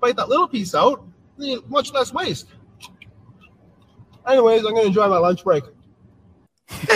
bite 0.00 0.16
that 0.16 0.28
little 0.28 0.48
piece 0.48 0.74
out, 0.74 0.98
then 0.98 1.04
you 1.04 1.08
much 1.68 1.92
less 1.92 2.12
waste. 2.12 2.48
Anyways, 4.26 4.64
I'm 4.64 4.72
going 4.72 4.82
to 4.82 4.88
enjoy 4.88 5.08
my 5.08 5.18
lunch 5.18 5.42
break. 5.42 5.64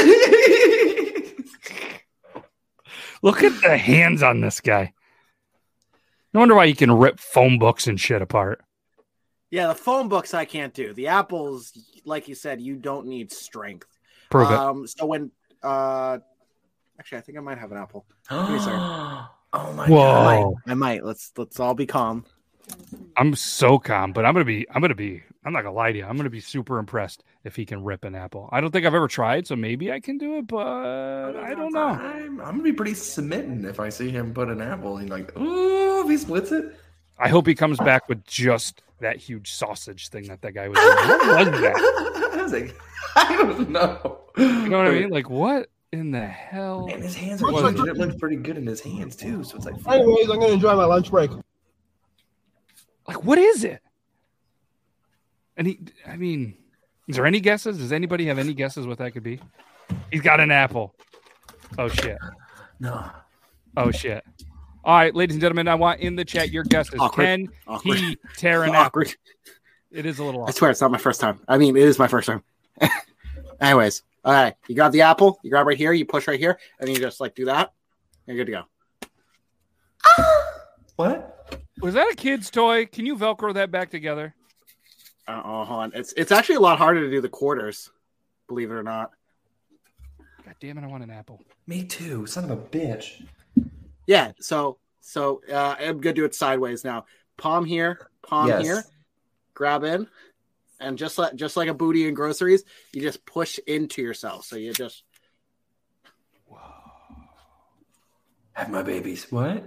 Look 3.23 3.43
at 3.43 3.63
the 3.63 3.79
hands 3.79 4.23
on 4.23 4.41
this 4.41 4.61
guy. 4.61 4.93
No 6.35 6.41
wonder 6.41 6.55
why 6.55 6.67
he 6.67 6.75
can 6.75 6.91
rip 6.91 7.21
phone 7.21 7.59
books 7.59 7.87
and 7.87 8.01
shit 8.01 8.21
apart. 8.21 8.63
Yeah, 9.51 9.69
the 9.69 9.75
phone 9.75 10.09
books 10.09 10.35
I 10.35 10.45
can't 10.45 10.73
do. 10.73 10.93
The 10.95 11.09
apples, 11.09 11.73
like 12.05 12.27
you 12.27 12.35
said, 12.35 12.61
you 12.61 12.75
don't 12.77 13.07
need 13.07 13.31
strength. 13.31 13.87
Prove 14.31 14.51
it. 14.51 14.55
Um, 14.55 14.87
so 14.87 15.07
when 15.07 15.31
uh, 15.63 16.19
actually, 16.99 17.19
I 17.19 17.21
think 17.21 17.39
I 17.39 17.43
might 17.43 17.59
have 17.59 17.71
an 17.71 17.79
apple. 17.79 18.07
me 18.31 18.37
a 18.57 18.61
second. 18.61 18.79
oh 19.53 19.73
my 19.75 19.87
Whoa. 19.87 19.97
god. 19.97 20.27
I 20.27 20.35
might. 20.35 20.55
I 20.67 20.75
might. 20.75 21.05
Let's 21.05 21.33
let's 21.37 21.61
all 21.61 21.75
be 21.75 21.87
calm. 21.87 22.25
I'm 23.16 23.35
so 23.35 23.79
calm, 23.79 24.12
but 24.12 24.25
I'm 24.25 24.33
gonna 24.33 24.44
be. 24.44 24.66
I'm 24.70 24.81
gonna 24.81 24.94
be. 24.94 25.22
I'm 25.44 25.53
not 25.53 25.62
gonna 25.62 25.75
lie 25.75 25.92
to 25.92 25.98
you. 25.98 26.05
I'm 26.05 26.16
gonna 26.16 26.31
be 26.31 26.40
super 26.40 26.79
impressed 26.79 27.25
if 27.44 27.57
he 27.57 27.66
can 27.66 27.83
rip 27.83 28.05
an 28.05 28.14
apple. 28.14 28.48
I 28.53 28.61
don't 28.61 28.70
think 28.70 28.87
I've 28.87 28.94
ever 28.94 29.09
tried, 29.09 29.46
so 29.46 29.57
maybe 29.57 29.92
I 29.92 30.01
can 30.01 30.18
do 30.18 30.38
it, 30.38 30.46
but 30.46 31.37
I 31.37 31.55
don't 31.55 31.72
know. 31.72 31.88
I'm, 31.88 32.40
I'm 32.40 32.53
gonna 32.53 32.62
be 32.62 32.72
pretty 32.72 32.94
smitten 32.94 33.64
if 33.64 33.81
I 33.81 33.88
see 33.88 34.11
him 34.11 34.33
put 34.33 34.48
an 34.48 34.62
apple 34.62 34.98
and 34.98 35.11
like, 35.11 35.33
oh, 35.37 36.05
if 36.05 36.11
he 36.11 36.16
splits 36.16 36.53
it. 36.53 36.77
I 37.18 37.29
hope 37.29 37.46
he 37.46 37.55
comes 37.55 37.79
back 37.79 38.09
with 38.09 38.25
just 38.25 38.83
that 39.01 39.16
huge 39.16 39.53
sausage 39.53 40.09
thing 40.09 40.29
that 40.29 40.40
that 40.42 40.53
guy 40.53 40.68
was. 40.68 40.79
Doing. 40.79 40.88
What 40.96 41.51
was 41.53 41.61
that? 41.61 42.31
I 42.35 42.42
was 42.42 42.53
like, 42.53 42.75
I 43.16 43.37
don't 43.37 43.70
know. 43.70 44.20
You 44.37 44.68
know 44.68 44.79
what 44.79 44.87
I 44.87 44.90
mean? 44.92 45.11
Like 45.11 45.29
what 45.29 45.68
in 45.92 46.11
the 46.11 46.27
hell? 46.27 46.88
And 46.90 47.03
his 47.03 47.14
hands 47.14 47.42
Looks 47.42 47.59
are 47.62 47.70
like- 47.70 47.88
It 47.88 47.96
looks 47.98 48.16
pretty 48.16 48.37
good 48.37 48.57
in 48.57 48.66
his 48.66 48.81
hands 48.81 49.14
too. 49.14 49.44
So 49.44 49.57
it's 49.57 49.66
like, 49.66 49.75
Anyways, 49.87 50.31
I'm 50.31 50.38
going 50.38 50.48
to 50.48 50.55
enjoy 50.55 50.75
my 50.75 50.87
lunch 50.87 51.11
break. 51.11 51.31
Like 53.07 53.25
what 53.25 53.38
is 53.38 53.65
it? 53.65 53.81
And 55.57 55.67
he. 55.67 55.81
I 56.07 56.17
mean, 56.17 56.55
is 57.09 57.17
there 57.17 57.27
any 57.27 57.41
guesses? 57.41 57.79
Does 57.79 57.93
anybody 57.93 58.27
have 58.27 58.38
any 58.38 58.55
guesses 58.55 58.87
what 58.87 58.99
that 58.99 59.12
could 59.12 59.23
be? 59.23 59.41
He's 60.11 60.23
got 60.23 60.41
an 60.41 60.51
apple. 60.51 60.95
Oh 61.79 61.88
shit. 61.88 62.19
no. 62.81 63.11
Oh 63.77 63.91
shit. 63.91 64.25
All 64.85 64.97
right, 64.97 65.15
ladies 65.15 65.35
and 65.37 65.41
gentlemen, 65.41 65.69
I 65.69 65.75
want 65.77 66.01
in 66.01 66.17
the 66.17 66.25
chat 66.25 66.51
your 66.51 66.65
guesses. 66.65 66.99
Awkward. 66.99 67.25
Can 67.25 67.49
Awkward. 67.69 67.99
he 67.99 68.19
tear 68.37 68.65
an 68.65 68.71
apple? 68.75 68.81
Awkward. 68.87 69.15
It 69.91 70.07
is 70.07 70.19
a 70.19 70.25
little 70.25 70.45
I 70.47 70.51
swear 70.51 70.71
it's 70.71 70.81
not 70.81 70.91
my 70.91 70.99
first 70.99 71.21
time. 71.21 71.38
I 71.47 71.59
mean, 71.59 71.77
it 71.77 71.83
is 71.83 71.99
my 71.99 72.09
first 72.09 72.27
time. 72.27 72.43
Anyways, 73.61 74.03
all 74.25 74.33
right. 74.33 74.55
You 74.69 74.75
grab 74.75 74.91
the 74.93 75.03
apple. 75.03 75.38
You 75.43 75.51
grab 75.51 75.67
right 75.67 75.77
here. 75.77 75.93
You 75.93 76.05
push 76.07 76.27
right 76.27 76.38
here, 76.41 76.59
and 76.81 76.88
you 76.88 76.97
just 76.97 77.21
like 77.21 77.35
do 77.35 77.45
that. 77.45 77.73
You're 78.27 78.37
good 78.37 78.47
to 78.47 78.53
go. 78.53 78.62
What? 80.97 81.42
Was 81.83 81.95
that 81.95 82.09
a 82.12 82.14
kid's 82.14 82.49
toy? 82.49 82.87
Can 82.87 83.07
you 83.07 83.16
Velcro 83.16 83.53
that 83.55 83.73
back 83.73 83.90
together? 83.90 84.35
Uh, 85.27 85.42
oh, 85.45 85.64
hold 85.64 85.81
on. 85.81 85.92
It's 85.95 86.12
it's 86.16 86.31
actually 86.33 86.55
a 86.57 86.61
lot 86.61 86.79
harder 86.79 87.01
to 87.01 87.11
do 87.11 87.21
the 87.21 87.29
quarters. 87.29 87.90
Believe 88.49 88.71
it 88.71 88.75
or 88.75 88.83
not. 88.85 89.11
God 90.45 90.55
damn 90.61 90.79
it! 90.79 90.85
I 90.85 90.87
want 90.87 91.03
an 91.03 91.11
apple. 91.11 91.40
Me 91.66 91.83
too. 91.85 92.27
Son 92.27 92.45
of 92.45 92.51
a 92.51 92.57
bitch. 92.57 93.27
Yeah. 94.07 94.33
So 94.38 94.79
so 95.01 95.42
uh, 95.53 95.75
I'm 95.79 96.01
gonna 96.01 96.14
do 96.14 96.25
it 96.25 96.35
sideways 96.35 96.85
now. 96.85 97.05
Palm 97.37 97.64
here, 97.64 98.09
palm 98.27 98.47
Yes. 98.47 98.62
here. 98.62 98.85
Grab 99.55 99.83
in, 99.85 100.07
and 100.81 100.97
just 100.97 101.18
like 101.18 101.35
just 101.35 101.57
like 101.57 101.68
a 101.68 101.75
booty 101.75 102.07
in 102.07 102.14
groceries, 102.14 102.62
you 102.92 103.03
just 103.03 103.27
push 103.27 103.59
into 103.66 104.03
yourself. 104.03 104.45
So 104.45 104.57
you 104.57 104.73
just 104.73 105.03
Have 108.55 108.71
my 108.71 108.83
babies. 108.83 109.27
What? 109.31 109.64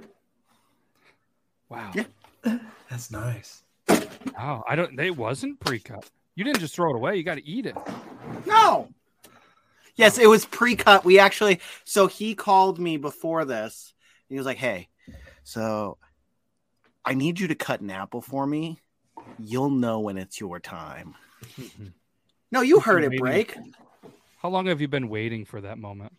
Wow. 1.69 1.91
Yeah. 1.93 2.05
That's 2.89 3.11
nice. 3.11 3.63
Wow. 4.37 4.63
I 4.67 4.75
don't. 4.75 4.95
They 4.95 5.11
wasn't 5.11 5.59
pre-cut. 5.59 6.09
You 6.35 6.43
didn't 6.43 6.59
just 6.59 6.75
throw 6.75 6.91
it 6.91 6.95
away. 6.95 7.15
You 7.15 7.23
got 7.23 7.35
to 7.35 7.47
eat 7.47 7.65
it. 7.65 7.75
No. 8.45 8.89
Yes, 9.95 10.17
it 10.17 10.27
was 10.27 10.45
pre-cut. 10.45 11.05
We 11.05 11.19
actually 11.19 11.61
so 11.85 12.07
he 12.07 12.35
called 12.35 12.79
me 12.79 12.97
before 12.97 13.45
this. 13.45 13.93
He 14.27 14.37
was 14.37 14.45
like, 14.45 14.57
"Hey, 14.57 14.89
so 15.43 15.97
I 17.05 17.13
need 17.13 17.39
you 17.39 17.47
to 17.47 17.55
cut 17.55 17.79
an 17.79 17.89
apple 17.89 18.21
for 18.21 18.45
me. 18.45 18.79
You'll 19.39 19.69
know 19.69 19.99
when 20.01 20.17
it's 20.17 20.39
your 20.39 20.59
time." 20.59 21.15
No, 22.51 22.61
you 22.61 22.79
heard 22.79 23.03
it 23.03 23.17
break. 23.17 23.57
How 24.37 24.47
long 24.47 24.67
have 24.67 24.79
you 24.79 24.87
been 24.87 25.09
waiting 25.09 25.43
for 25.43 25.59
that 25.59 25.77
moment? 25.77 26.13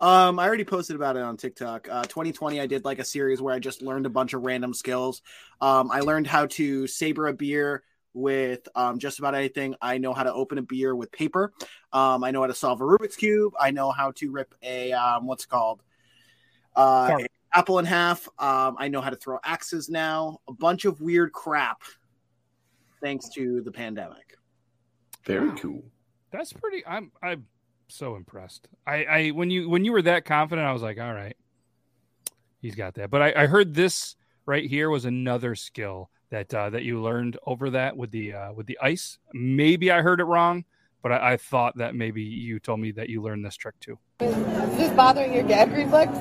Um, 0.00 0.38
I 0.38 0.46
already 0.46 0.64
posted 0.64 0.96
about 0.96 1.16
it 1.16 1.22
on 1.22 1.36
TikTok. 1.36 1.88
Uh, 1.90 2.02
2020, 2.02 2.60
I 2.60 2.66
did 2.66 2.84
like 2.84 2.98
a 2.98 3.04
series 3.04 3.40
where 3.40 3.54
I 3.54 3.58
just 3.58 3.82
learned 3.82 4.06
a 4.06 4.10
bunch 4.10 4.32
of 4.32 4.42
random 4.42 4.74
skills. 4.74 5.22
Um, 5.60 5.90
I 5.90 6.00
learned 6.00 6.26
how 6.26 6.46
to 6.46 6.86
saber 6.86 7.28
a 7.28 7.32
beer 7.32 7.82
with 8.12 8.68
um, 8.74 8.98
just 8.98 9.18
about 9.18 9.34
anything. 9.34 9.74
I 9.80 9.98
know 9.98 10.12
how 10.12 10.22
to 10.22 10.32
open 10.32 10.58
a 10.58 10.62
beer 10.62 10.94
with 10.94 11.10
paper. 11.12 11.52
Um, 11.92 12.24
I 12.24 12.30
know 12.30 12.40
how 12.40 12.46
to 12.46 12.54
solve 12.54 12.80
a 12.80 12.84
Rubik's 12.84 13.16
cube. 13.16 13.54
I 13.58 13.70
know 13.70 13.90
how 13.90 14.12
to 14.12 14.30
rip 14.30 14.54
a 14.62 14.92
um, 14.92 15.26
what's 15.26 15.44
it 15.44 15.50
called 15.50 15.82
uh, 16.76 17.18
apple 17.52 17.78
in 17.78 17.84
half. 17.84 18.28
Um, 18.38 18.76
I 18.78 18.88
know 18.88 19.00
how 19.00 19.10
to 19.10 19.16
throw 19.16 19.38
axes 19.44 19.88
now. 19.88 20.40
A 20.48 20.52
bunch 20.52 20.84
of 20.84 21.00
weird 21.00 21.32
crap, 21.32 21.82
thanks 23.02 23.28
to 23.30 23.60
the 23.62 23.72
pandemic. 23.72 24.38
Very 25.24 25.52
cool. 25.58 25.82
That's 26.30 26.52
pretty. 26.52 26.84
I'm 26.86 27.12
I'm 27.22 27.46
so 27.88 28.16
impressed. 28.16 28.68
I 28.86 29.04
I 29.04 29.28
when 29.30 29.50
you 29.50 29.68
when 29.68 29.84
you 29.84 29.92
were 29.92 30.02
that 30.02 30.24
confident, 30.24 30.66
I 30.66 30.72
was 30.72 30.82
like, 30.82 30.98
all 30.98 31.12
right, 31.12 31.36
he's 32.60 32.74
got 32.74 32.94
that. 32.94 33.10
But 33.10 33.22
I, 33.22 33.44
I 33.44 33.46
heard 33.46 33.74
this 33.74 34.16
right 34.46 34.68
here 34.68 34.90
was 34.90 35.04
another 35.04 35.54
skill 35.54 36.10
that 36.30 36.52
uh, 36.52 36.70
that 36.70 36.82
you 36.82 37.00
learned 37.00 37.38
over 37.46 37.70
that 37.70 37.96
with 37.96 38.10
the 38.10 38.32
uh, 38.32 38.52
with 38.52 38.66
the 38.66 38.78
ice. 38.82 39.18
Maybe 39.32 39.90
I 39.90 40.02
heard 40.02 40.20
it 40.20 40.24
wrong, 40.24 40.64
but 41.02 41.12
I, 41.12 41.32
I 41.32 41.36
thought 41.36 41.76
that 41.76 41.94
maybe 41.94 42.22
you 42.22 42.58
told 42.58 42.80
me 42.80 42.90
that 42.92 43.08
you 43.08 43.22
learned 43.22 43.44
this 43.44 43.56
trick 43.56 43.78
too. 43.80 43.98
Is 44.20 44.34
this 44.76 44.92
bothering 44.92 45.32
your 45.34 45.44
gag 45.44 45.70
reflex? 45.72 46.12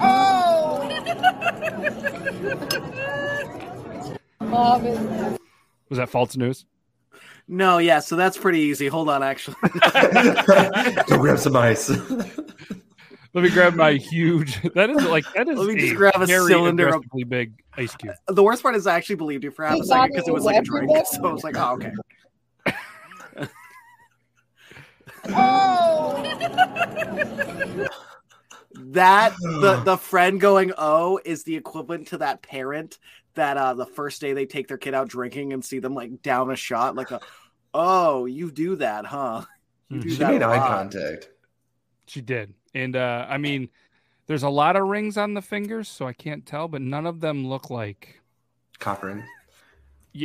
Oh! 0.00 0.88
Is 4.80 4.98
Was 5.88 5.98
that 5.98 6.08
false 6.08 6.36
news? 6.36 6.64
No, 7.48 7.78
yeah, 7.78 8.00
so 8.00 8.14
that's 8.14 8.36
pretty 8.36 8.60
easy. 8.60 8.88
Hold 8.88 9.08
on, 9.08 9.22
actually. 9.22 9.56
Go 11.06 11.18
grab 11.18 11.38
some 11.38 11.56
ice. 11.56 11.88
Let 13.34 13.44
me 13.44 13.50
grab 13.50 13.74
my 13.74 13.92
huge. 13.92 14.60
That 14.74 14.90
is 14.90 15.04
like 15.04 15.24
that 15.34 15.48
is 15.48 15.58
Let 15.58 15.68
me 15.68 15.74
a 15.74 15.78
just 15.78 15.96
grab 15.96 16.14
a 16.16 16.26
very 16.26 16.48
cylinder 16.48 16.88
of- 16.88 17.04
big 17.28 17.52
ice 17.76 17.94
cube. 17.96 18.14
Uh, 18.26 18.32
the 18.32 18.42
worst 18.42 18.62
part 18.62 18.74
is 18.74 18.86
I 18.86 18.96
actually 18.96 19.16
believed 19.16 19.44
you 19.44 19.50
for 19.50 19.64
half 19.64 19.78
a 19.78 19.84
second 19.84 20.12
because 20.12 20.28
it 20.28 20.34
was 20.34 20.44
like 20.44 20.56
a 20.56 20.62
drink. 20.62 20.90
So 21.06 21.26
I 21.26 21.32
was 21.32 21.44
like, 21.44 21.56
oh, 21.56 21.74
okay. 21.74 21.92
Oh. 25.30 26.22
that 28.74 29.34
the 29.40 29.76
the 29.84 29.96
friend 29.96 30.40
going 30.40 30.72
oh 30.78 31.20
is 31.24 31.44
the 31.44 31.56
equivalent 31.56 32.08
to 32.08 32.18
that 32.18 32.42
parent 32.42 32.98
that 33.38 33.56
uh 33.56 33.74
the 33.74 33.86
first 33.86 34.20
day 34.20 34.32
they 34.32 34.46
take 34.46 34.68
their 34.68 34.78
kid 34.78 34.94
out 34.94 35.08
drinking 35.08 35.52
and 35.52 35.64
see 35.64 35.78
them 35.78 35.94
like 35.94 36.22
down 36.22 36.50
a 36.50 36.56
shot 36.56 36.94
like 36.94 37.10
a 37.10 37.20
oh 37.74 38.26
you 38.26 38.50
do 38.50 38.76
that 38.76 39.04
huh 39.06 39.42
do 39.90 40.08
She 40.08 40.16
that 40.16 40.32
made 40.32 40.42
eye 40.42 40.58
contact. 40.58 41.30
She 42.06 42.20
did. 42.20 42.54
And 42.74 42.94
uh 42.94 43.26
I 43.28 43.38
mean, 43.38 43.68
there's 44.26 44.42
a 44.42 44.48
lot 44.50 44.76
of 44.76 44.86
rings 44.86 45.16
on 45.16 45.32
the 45.34 45.42
fingers, 45.42 45.88
so 45.88 46.06
I 46.06 46.12
can't 46.12 46.44
tell, 46.44 46.68
but 46.68 46.82
none 46.82 47.06
of 47.06 47.20
them 47.20 47.46
look 47.48 47.70
like 47.70 48.20
Cock 48.78 49.02
ring. 49.02 49.24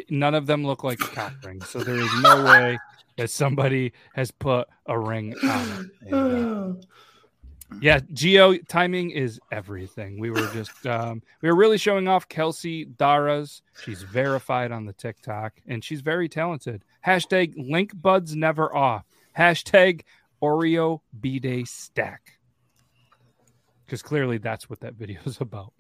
none 0.10 0.36
of 0.36 0.46
them 0.46 0.66
look 0.66 0.84
like 0.84 1.00
cock 1.00 1.34
rings. 1.46 1.70
So 1.70 1.80
there 1.80 1.96
is 1.96 2.22
no 2.22 2.44
way 2.44 2.78
that 3.18 3.30
somebody 3.30 3.94
has 4.16 4.32
put 4.32 4.68
a 4.86 4.98
ring 5.00 5.34
on 5.44 5.92
it. 6.02 6.12
And, 6.12 6.14
uh, 6.14 6.82
yeah, 7.82 8.00
geo 8.14 8.58
timing 8.58 9.12
is 9.12 9.40
everything. 9.52 10.20
We 10.20 10.30
were 10.32 10.48
just 10.54 10.86
um 10.88 11.22
we 11.42 11.50
were 11.50 11.56
really 11.56 11.78
showing 11.78 12.08
off 12.08 12.28
Kelsey 12.28 12.86
Daras. 12.86 13.62
She's 13.84 14.02
verified 14.04 14.72
on 14.72 14.86
the 14.86 14.94
TikTok 14.94 15.54
and 15.68 15.84
she's 15.84 16.02
very 16.02 16.28
talented. 16.30 16.84
Hashtag 17.06 17.54
link 17.58 17.92
buds 17.94 18.36
never 18.36 18.74
off. 18.76 19.06
Hashtag 19.38 20.02
Oreo 20.42 21.02
B 21.20 21.40
Day 21.40 21.64
stack. 21.64 22.40
Because 23.86 24.02
clearly 24.02 24.38
that's 24.38 24.70
what 24.70 24.80
that 24.82 24.94
video 24.96 25.20
is 25.26 25.40
about. 25.42 25.74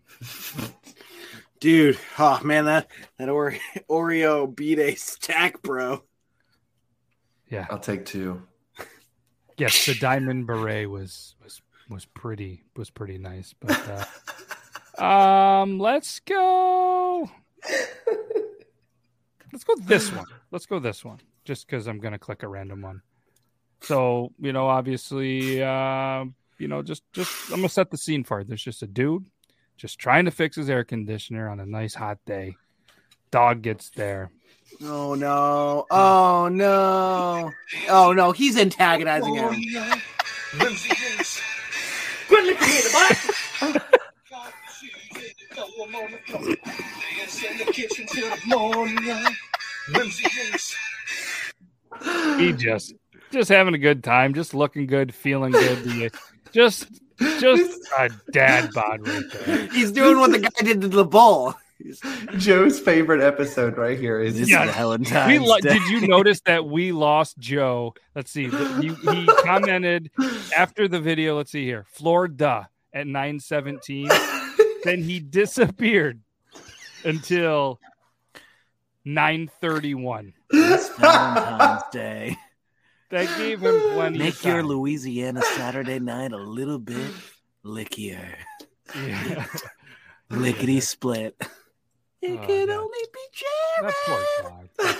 dude 1.59 1.97
oh 2.19 2.41
man 2.43 2.65
that 2.65 2.87
that 3.17 3.29
Ore- 3.29 3.55
oreo 3.89 4.53
b-day 4.53 4.95
stack 4.95 5.61
bro 5.61 6.03
Yeah. 7.49 7.67
I'll 7.69 7.79
take 7.79 8.03
two. 8.05 8.41
Yes, 9.57 9.85
the 9.85 9.93
diamond 9.95 10.45
beret 10.47 10.89
was 10.89 11.35
was 11.41 11.61
was 11.89 12.05
pretty 12.05 12.63
was 12.75 12.89
pretty 12.89 13.17
nice. 13.17 13.53
But 13.59 14.07
uh 14.99 15.03
um 15.61 15.79
let's 15.79 16.19
go 16.19 17.29
let's 19.51 19.63
go 19.63 19.75
this 19.79 20.11
one. 20.11 20.25
Let's 20.51 20.65
go 20.65 20.79
this 20.79 21.03
one. 21.03 21.19
Just 21.45 21.67
because 21.67 21.87
I'm 21.87 21.99
gonna 21.99 22.19
click 22.19 22.43
a 22.43 22.47
random 22.47 22.81
one. 22.81 23.01
So, 23.81 24.31
you 24.39 24.53
know, 24.53 24.67
obviously 24.67 25.61
uh, 25.61 26.25
you 26.57 26.67
know, 26.67 26.81
just 26.81 27.03
just 27.13 27.49
I'm 27.49 27.57
gonna 27.57 27.69
set 27.69 27.91
the 27.91 27.97
scene 27.97 28.23
for 28.23 28.39
it. 28.39 28.47
There's 28.47 28.63
just 28.63 28.83
a 28.83 28.87
dude 28.87 29.25
just 29.77 29.99
trying 29.99 30.25
to 30.25 30.31
fix 30.31 30.55
his 30.55 30.69
air 30.69 30.83
conditioner 30.83 31.49
on 31.49 31.59
a 31.59 31.65
nice 31.65 31.93
hot 31.95 32.19
day. 32.25 32.55
Dog 33.31 33.61
gets 33.61 33.89
there. 33.89 34.31
oh 34.83 35.13
no 35.15 35.85
oh 35.91 36.47
no 36.47 37.51
oh 37.89 38.13
no 38.13 38.31
he's 38.31 38.57
antagonizing 38.57 39.35
him 39.35 39.53
he 52.37 52.53
just 52.53 52.93
just 53.31 53.49
having 53.49 53.73
a 53.73 53.79
good 53.79 54.03
time, 54.03 54.33
just 54.33 54.53
looking 54.53 54.85
good, 54.87 55.13
feeling 55.13 55.51
good. 55.51 56.13
Just 56.51 56.87
just 57.39 57.79
a 57.97 58.09
dad 58.31 58.69
bod 58.73 59.07
right 59.07 59.23
there. 59.31 59.67
he's 59.69 59.91
doing 59.91 60.19
what 60.19 60.31
the 60.31 60.37
guy 60.37 60.49
did 60.61 60.81
to 60.81 60.87
the 60.87 61.03
bull 61.03 61.55
Joe's 62.37 62.79
favorite 62.79 63.21
episode 63.21 63.77
right 63.77 63.99
here 63.99 64.19
is 64.19 64.37
This 64.39 64.49
Yeah. 64.49 64.61
is 64.63 64.69
the 64.69 64.73
Helen 64.73 65.01
We 65.01 65.07
Times 65.07 65.47
lo- 65.47 65.59
Day. 65.59 65.73
did 65.77 65.87
you 65.89 66.07
notice 66.07 66.39
that 66.45 66.65
we 66.65 66.91
lost 66.91 67.37
Joe? 67.37 67.93
Let's 68.15 68.31
see. 68.31 68.49
He, 68.49 68.87
he 68.93 69.25
commented 69.43 70.09
after 70.55 70.87
the 70.87 70.99
video. 70.99 71.35
Let's 71.37 71.51
see 71.51 71.65
here. 71.65 71.85
Florida 71.89 72.69
at 72.93 73.07
nine 73.07 73.39
seventeen. 73.39 74.09
then 74.83 75.01
he 75.03 75.19
disappeared 75.19 76.21
until 77.03 77.79
nine 79.05 79.49
thirty 79.61 79.93
one. 79.95 80.33
It's 80.51 80.89
Valentine's 80.97 81.83
Day. 81.91 82.37
That 83.09 83.27
gave 83.37 83.61
him 83.61 83.79
plenty. 83.93 84.17
Make 84.19 84.35
of 84.35 84.45
your 84.45 84.57
time. 84.61 84.67
Louisiana 84.67 85.41
Saturday 85.55 85.99
night 85.99 86.31
a 86.31 86.37
little 86.37 86.79
bit 86.79 87.11
lickier. 87.63 88.35
Yeah. 88.95 89.45
Lickety 90.29 90.79
split. 90.79 91.39
It 92.25 92.39
Oh, 92.41 92.47
can 92.47 92.67
man. 92.67 92.77
only 92.77 92.99
be 93.13 93.19
That 93.81 93.93
poor 94.05 94.23
dog. 94.43 94.69
That 94.77 94.95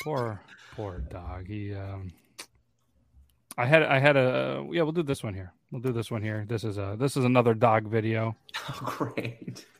poor, 0.02 0.40
poor 0.76 0.98
dog. 1.10 1.46
He, 1.48 1.74
um, 1.74 2.12
I 3.56 3.66
had, 3.66 3.82
I 3.82 3.98
had 3.98 4.16
a, 4.16 4.64
yeah. 4.70 4.82
We'll 4.82 4.92
do 4.92 5.02
this 5.02 5.22
one 5.24 5.34
here. 5.34 5.52
We'll 5.72 5.82
do 5.82 5.92
this 5.92 6.10
one 6.12 6.22
here. 6.22 6.44
This 6.48 6.62
is 6.62 6.78
a, 6.78 6.96
this 6.98 7.16
is 7.16 7.24
another 7.24 7.54
dog 7.54 7.88
video. 7.88 8.36
Oh, 8.70 8.80
great. 8.84 9.64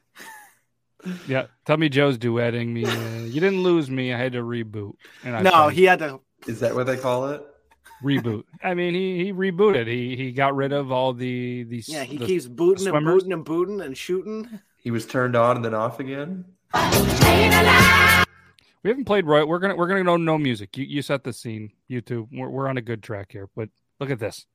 Yeah, 1.28 1.46
tell 1.64 1.76
me 1.76 1.88
Joe's 1.88 2.18
duetting 2.18 2.66
me. 2.68 2.84
Uh, 2.84 3.20
you 3.24 3.40
didn't 3.40 3.62
lose 3.62 3.88
me. 3.88 4.12
I 4.12 4.18
had 4.18 4.32
to 4.32 4.42
reboot. 4.42 4.94
And 5.24 5.36
I 5.36 5.42
No, 5.42 5.50
tried. 5.50 5.74
he 5.74 5.84
had 5.84 6.00
to. 6.00 6.20
Is 6.48 6.58
that 6.60 6.74
what 6.74 6.86
they 6.86 6.96
call 6.96 7.28
it? 7.28 7.42
reboot. 8.02 8.42
I 8.64 8.74
mean, 8.74 8.94
he 8.94 9.24
he 9.24 9.32
rebooted. 9.32 9.86
He 9.86 10.16
he 10.16 10.32
got 10.32 10.56
rid 10.56 10.72
of 10.72 10.90
all 10.90 11.12
the 11.12 11.62
the 11.64 11.82
Yeah, 11.86 12.02
he 12.02 12.16
the- 12.18 12.26
keeps 12.26 12.46
booting 12.46 12.88
and 12.88 13.04
booting 13.06 13.32
and 13.32 13.44
booting 13.44 13.80
and 13.80 13.96
shooting. 13.96 14.58
He 14.78 14.90
was 14.90 15.06
turned 15.06 15.36
on 15.36 15.56
and 15.56 15.64
then 15.64 15.74
off 15.74 16.00
again. 16.00 16.44
We 18.84 18.90
haven't 18.90 19.06
played 19.06 19.26
Roy. 19.26 19.44
We're 19.44 19.58
gonna 19.58 19.76
we're 19.76 19.88
gonna 19.88 20.04
know 20.04 20.16
no 20.16 20.38
music. 20.38 20.76
You 20.76 20.84
you 20.84 21.02
set 21.02 21.24
the 21.24 21.32
scene. 21.32 21.72
YouTube. 21.90 22.28
We're 22.32 22.48
we're 22.48 22.68
on 22.68 22.76
a 22.76 22.82
good 22.82 23.02
track 23.02 23.32
here. 23.32 23.48
But 23.56 23.68
look 24.00 24.10
at 24.10 24.18
this. 24.20 24.46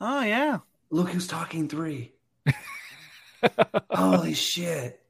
Oh 0.00 0.22
yeah. 0.22 0.58
Look 0.90 1.10
who's 1.10 1.26
talking 1.26 1.68
three. 1.68 2.12
Holy 3.90 4.34
shit. 4.34 5.00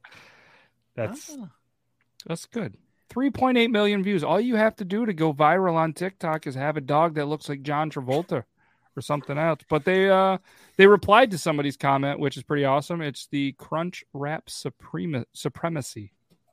That's 0.94 1.30
Oh. 1.30 1.48
that's 2.26 2.46
good. 2.46 2.76
3.8 3.10 3.70
million 3.70 4.02
views. 4.02 4.24
All 4.24 4.40
you 4.40 4.56
have 4.56 4.74
to 4.76 4.84
do 4.84 5.06
to 5.06 5.12
go 5.14 5.32
viral 5.32 5.74
on 5.74 5.92
TikTok 5.92 6.46
is 6.46 6.54
have 6.56 6.76
a 6.76 6.80
dog 6.80 7.14
that 7.14 7.26
looks 7.26 7.48
like 7.48 7.62
John 7.62 7.88
Travolta 7.88 8.42
or 8.96 9.02
something 9.02 9.38
else. 9.38 9.60
But 9.68 9.84
they 9.84 10.08
uh 10.08 10.38
they 10.76 10.86
replied 10.86 11.30
to 11.32 11.38
somebody's 11.38 11.76
comment, 11.76 12.18
which 12.18 12.36
is 12.36 12.42
pretty 12.42 12.64
awesome. 12.64 13.00
It's 13.00 13.26
the 13.28 13.52
Crunch 13.52 14.04
Wrap 14.12 14.48
Suprema- 14.48 15.26
Supremacy. 15.32 16.12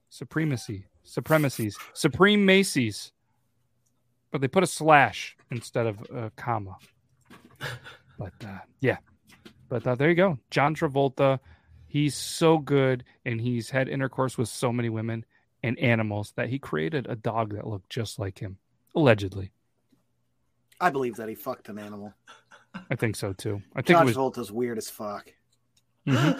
Supremacy. 0.09 0.85
Supremacies. 1.03 1.77
Supreme 1.93 2.45
Macy's. 2.45 3.11
But 4.31 4.41
they 4.41 4.47
put 4.47 4.63
a 4.63 4.67
slash 4.67 5.35
instead 5.51 5.85
of 5.87 5.97
a 6.13 6.31
comma. 6.35 6.77
But 8.17 8.33
uh, 8.45 8.59
yeah. 8.79 8.97
But 9.69 9.85
uh, 9.87 9.95
there 9.95 10.09
you 10.09 10.15
go. 10.15 10.39
John 10.51 10.75
Travolta. 10.75 11.39
He's 11.87 12.15
so 12.15 12.57
good 12.57 13.03
and 13.23 13.39
he's 13.39 13.69
had 13.69 13.87
intercourse 13.87 14.35
with 14.35 14.49
so 14.49 14.73
many 14.73 14.89
women 14.89 15.25
and 15.61 15.77
animals 15.77 16.33
that 16.35 16.49
he 16.49 16.57
created 16.57 17.05
a 17.07 17.15
dog 17.15 17.53
that 17.53 17.67
looked 17.67 17.89
just 17.89 18.17
like 18.17 18.39
him. 18.39 18.57
Allegedly. 18.95 19.51
I 20.83 20.89
believe 20.89 21.15
that 21.15 21.29
he 21.29 21.35
fucked 21.35 21.69
an 21.69 21.79
animal. 21.79 22.13
I 22.91 22.95
think 22.95 23.15
so 23.15 23.31
too. 23.31 23.61
I 23.73 23.81
think 23.81 23.97
John 23.97 24.01
it 24.03 24.05
was 24.05 24.17
Travolta's 24.17 24.51
weird 24.51 24.77
as 24.77 24.89
fuck. 24.89 25.31
Mhm. 26.05 26.39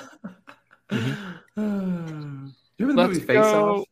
Remember 1.56 3.14
the 3.14 3.20
Let's 3.20 3.26
go. 3.26 3.86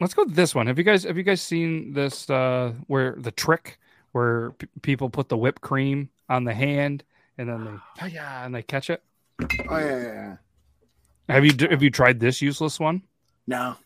Let's 0.00 0.14
go 0.14 0.24
with 0.24 0.34
this 0.34 0.54
one. 0.54 0.66
Have 0.66 0.78
you 0.78 0.84
guys 0.84 1.04
have 1.04 1.16
you 1.16 1.22
guys 1.22 1.40
seen 1.40 1.92
this 1.92 2.28
uh 2.28 2.72
where 2.88 3.14
the 3.16 3.30
trick 3.30 3.78
where 4.12 4.50
p- 4.52 4.66
people 4.82 5.08
put 5.08 5.28
the 5.28 5.36
whipped 5.36 5.60
cream 5.62 6.08
on 6.28 6.42
the 6.42 6.52
hand 6.54 7.04
and 7.38 7.48
then 7.48 7.64
they 7.64 8.02
oh 8.02 8.06
yeah 8.12 8.44
and 8.44 8.52
they 8.54 8.62
catch 8.62 8.90
it? 8.90 9.02
Oh 9.68 9.78
yeah, 9.78 9.86
yeah, 9.86 10.02
yeah. 10.02 10.36
Have 11.28 11.44
you 11.44 11.52
have 11.70 11.82
you 11.82 11.90
tried 11.90 12.18
this 12.18 12.42
useless 12.42 12.80
one? 12.80 13.02
No. 13.46 13.76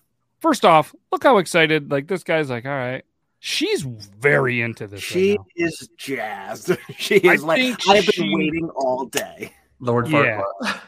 First 0.41 0.65
off, 0.65 0.95
look 1.13 1.25
how 1.25 1.37
excited 1.39 1.91
like 1.91 2.07
this 2.07 2.25
guy's 2.25 2.49
like, 2.49 2.65
all 2.65 2.71
right. 2.73 3.05
She's 3.41 3.83
very 3.83 4.61
into 4.61 4.87
this. 4.87 5.03
She 5.03 5.31
right 5.31 5.39
now. 5.57 5.67
is 5.67 5.89
jazzed. 5.97 6.77
she 6.97 7.17
is 7.17 7.43
I 7.43 7.47
like 7.47 7.89
I've 7.89 8.05
been 8.05 8.13
she- 8.13 8.35
waiting 8.35 8.69
all 8.71 9.07
day. 9.07 9.53
Lord 9.81 10.09
Yeah. 10.09 10.43
Farquaad. 10.65 10.81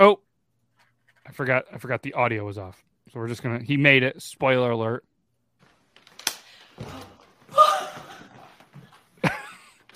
Oh, 0.00 0.18
I 1.26 1.30
forgot. 1.32 1.64
I 1.72 1.78
forgot 1.78 2.02
the 2.02 2.12
audio 2.14 2.44
was 2.44 2.58
off. 2.58 2.82
So 3.12 3.20
we're 3.20 3.28
just 3.28 3.42
gonna. 3.42 3.60
He 3.62 3.76
made 3.76 4.02
it. 4.02 4.20
Spoiler 4.20 4.70
alert. 4.72 5.04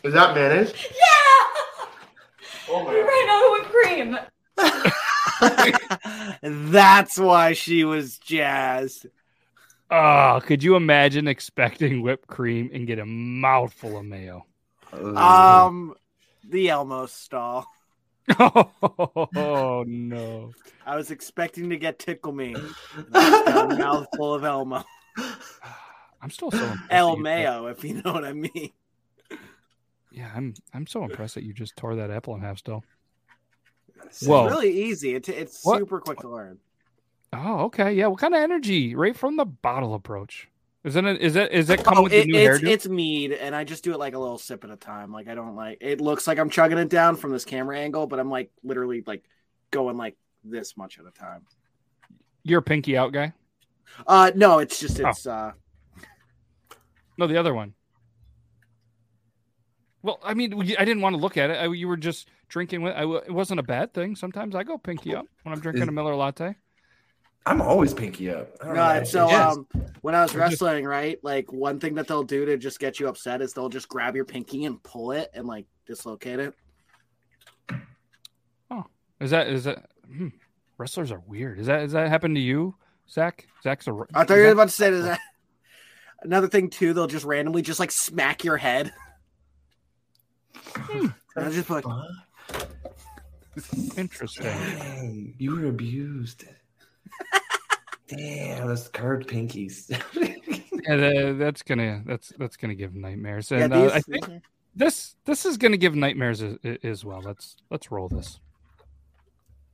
Is 0.05 0.15
that 0.15 0.35
mayonnaise? 0.37 0.73
Yeah! 0.73 1.87
Oh 2.71 2.89
we 2.89 3.01
ran 3.01 3.29
out 3.29 3.45
of 3.45 3.53
whipped 3.53 3.73
cream. 3.75 4.93
That's 6.43 7.19
why 7.19 7.53
she 7.53 7.85
was 7.85 8.19
jazzed. 8.19 9.07
Oh, 9.91 10.41
could 10.45 10.63
you 10.63 10.77
imagine 10.77 11.27
expecting 11.29 12.03
whipped 12.03 12.27
cream 12.27 12.71
and 12.73 12.87
get 12.87 12.99
a 12.99 13.07
mouthful 13.07 13.97
of 13.99 14.05
mayo? 14.05 14.45
Um, 14.93 15.95
the 16.49 16.69
Elmo 16.69 17.07
stall. 17.07 17.67
Oh 18.39 19.85
no! 19.87 20.53
I 20.85 20.97
was 20.97 21.11
expecting 21.11 21.71
to 21.71 21.79
get 21.79 21.99
tickle 21.99 22.33
me. 22.33 22.55
And 22.55 22.75
I 23.15 23.45
got 23.45 23.73
a 23.73 23.77
mouthful 23.79 24.35
of 24.35 24.45
Elmo. 24.45 24.85
I'm 26.21 26.31
still 26.31 26.51
so 26.51 26.59
impressed 26.59 26.91
El 26.91 27.17
that 27.17 27.23
Mayo, 27.23 27.67
if 27.67 27.85
you 27.85 28.03
know 28.03 28.13
what 28.13 28.25
I 28.25 28.33
mean. 28.33 28.73
Yeah, 30.11 30.31
I'm. 30.35 30.55
I'm 30.75 30.87
so 30.87 31.05
impressed 31.05 31.37
that 31.37 31.45
you 31.45 31.53
just 31.53 31.77
tore 31.77 31.97
that 31.97 32.11
apple 32.11 32.35
in 32.35 32.41
half. 32.41 32.59
Still. 32.59 32.85
It's 34.07 34.27
Whoa. 34.27 34.47
really 34.49 34.71
easy. 34.85 35.15
It, 35.15 35.29
it's 35.29 35.65
What? 35.65 35.79
super 35.79 36.01
quick 36.01 36.19
to 36.21 36.29
learn. 36.29 36.59
Oh, 37.33 37.65
okay. 37.67 37.93
Yeah. 37.93 38.07
What 38.07 38.21
kind 38.21 38.35
of 38.35 38.41
energy? 38.41 38.95
Right 38.95 39.17
from 39.17 39.37
the 39.37 39.45
bottle 39.45 39.95
approach. 39.95 40.49
Isn't 40.85 41.05
it? 41.07 41.21
Is 41.21 41.37
it? 41.37 41.53
Is 41.53 41.69
it 41.69 41.85
come 41.85 41.99
Oh, 41.99 42.03
with 42.05 42.13
it- 42.13 42.27
the 42.27 42.33
new 42.33 42.39
it's, 42.39 42.61
hairdo? 42.63 42.69
it's 42.69 42.89
mead, 42.89 43.33
and 43.33 43.55
I 43.55 43.65
just 43.65 43.85
do 43.85 43.93
it 43.93 43.99
like 43.99 44.15
a 44.15 44.19
little 44.19 44.39
sip 44.39 44.65
at 44.65 44.71
a 44.71 44.77
time. 44.77 45.13
Like 45.13 45.29
I 45.29 45.35
don't 45.35 45.57
like. 45.57 45.79
It 45.81 46.01
looks 46.01 46.27
like 46.27 46.39
I'm 46.39 46.49
chugging 46.49 46.79
it 46.79 46.89
down 46.89 47.17
from 47.17 47.33
this 47.33 47.45
camera 47.45 47.79
angle, 47.79 48.07
but 48.07 48.19
I'm 48.21 48.31
like 48.31 48.51
literally 48.63 49.03
like 49.07 49.25
going 49.71 49.97
like 49.97 50.17
this 50.45 50.77
much 50.77 50.99
at 50.99 51.05
a 51.05 51.11
time. 51.11 51.43
You're 52.45 52.61
a 52.61 52.63
pinky 52.63 52.97
out 52.97 53.13
guy. 53.13 53.35
Uh, 54.07 54.31
no, 54.35 54.61
it's 54.61 54.79
just 54.81 55.01
Oh. 55.01 55.09
it's 55.09 55.27
uh. 55.27 55.53
No, 57.19 57.27
the 57.27 57.37
other 57.39 57.53
one. 57.53 57.75
Well, 60.03 60.21
I 60.23 60.35
mean, 60.35 60.55
I 60.79 60.85
didn't 60.85 61.01
want 61.01 61.15
to 61.17 61.21
look 61.21 61.37
at 61.37 61.51
it. 61.51 61.55
I, 61.55 61.67
you 61.73 61.89
were 61.89 61.97
just 61.97 62.29
drinking 62.49 62.83
with. 62.83 62.95
I, 62.95 63.01
w- 63.01 63.21
it 63.21 63.33
wasn't 63.33 63.61
a 63.61 63.65
bad 63.65 63.93
thing. 63.93 64.15
Sometimes 64.17 64.55
I 64.55 64.63
go 64.63 64.79
pinky 64.79 65.15
up 65.15 65.27
when 65.43 65.53
I'm 65.53 65.61
drinking 65.61 65.89
a 65.89 65.93
Miller 65.93 66.15
latte. 66.15 66.55
I'm 67.47 67.61
always 67.61 67.95
pinky 67.95 68.31
up. 68.31 68.51
I 68.61 68.67
don't 68.67 68.75
know 68.75 68.81
No, 68.81 68.87
why. 68.99 69.03
so 69.05 69.29
Yes. 69.29 69.57
um, 69.57 69.67
when 70.03 70.15
I 70.15 70.23
was 70.23 70.35
wrestling, 70.35 70.85
right, 70.85 71.19
like 71.23 71.51
one 71.53 71.81
thing 71.81 71.95
that 71.95 72.07
they'll 72.07 72.23
do 72.23 72.45
to 72.45 72.57
just 72.59 72.79
get 72.79 73.01
you 73.01 73.09
upset 73.09 73.41
is 73.43 73.53
they'll 73.55 73.69
just 73.71 73.89
grab 73.89 74.15
your 74.15 74.25
pinky 74.27 74.67
and 74.67 74.83
pull 74.83 75.13
it 75.13 75.31
and 75.35 75.47
like 75.47 75.67
dislocate 75.87 76.39
it. 76.41 76.55
Is 79.21 79.31
that 79.33 79.49
is 79.49 79.65
that? 79.65 79.87
Hmm, 80.07 80.29
wrestlers 80.77 81.11
are 81.11 81.21
weird. 81.27 81.59
Is 81.59 81.67
that 81.67 81.83
is 81.83 81.91
that 81.93 82.09
happen 82.09 82.35
to 82.37 82.41
you, 82.41 82.77
Zach? 83.11 83.49
Zach's 83.65 83.89
a. 83.89 84.05
I 84.15 84.23
thought 84.25 84.37
you 84.37 84.45
were 84.45 84.51
about 84.53 84.69
to 84.69 84.75
say 84.75 84.91
that. 84.93 85.19
Another 86.23 86.47
thing 86.47 86.71
too, 86.71 86.93
they'll 86.93 87.09
just 87.09 87.25
randomly 87.25 87.63
just 87.63 87.81
like 87.81 87.91
smack 87.91 88.45
your 88.45 88.57
head. 88.59 88.93
Hmm. 90.75 91.07
And 91.37 91.47
I 91.47 91.51
just 91.51 91.71
like. 91.71 91.85
Interesting. 93.97 94.45
Dang, 94.45 95.35
you 95.39 95.57
were 95.57 95.67
abused. 95.67 96.45
Damn, 98.09 98.69
those 98.69 98.89
curved 98.89 99.29
pinkies. 99.29 99.91
Yeah, 100.87 100.97
tha- 100.97 101.37
that's 101.39 101.63
gonna 101.63 102.03
that's 102.07 102.33
that's 102.39 102.57
gonna 102.57 102.75
give 102.75 102.95
nightmares, 102.95 103.51
Yeah, 103.51 103.65
and 103.65 103.75
uh, 103.75 103.91
I 103.93 104.01
think 104.01 104.27
this 104.75 105.17
this 105.27 105.45
is 105.45 105.59
gonna 105.59 105.77
give 105.77 105.95
nightmares 105.95 106.41
as, 106.43 106.57
as 106.83 107.05
well. 107.05 107.21
Let's 107.21 107.57
let's 107.69 107.91
roll 107.91 108.09
this. 108.09 108.39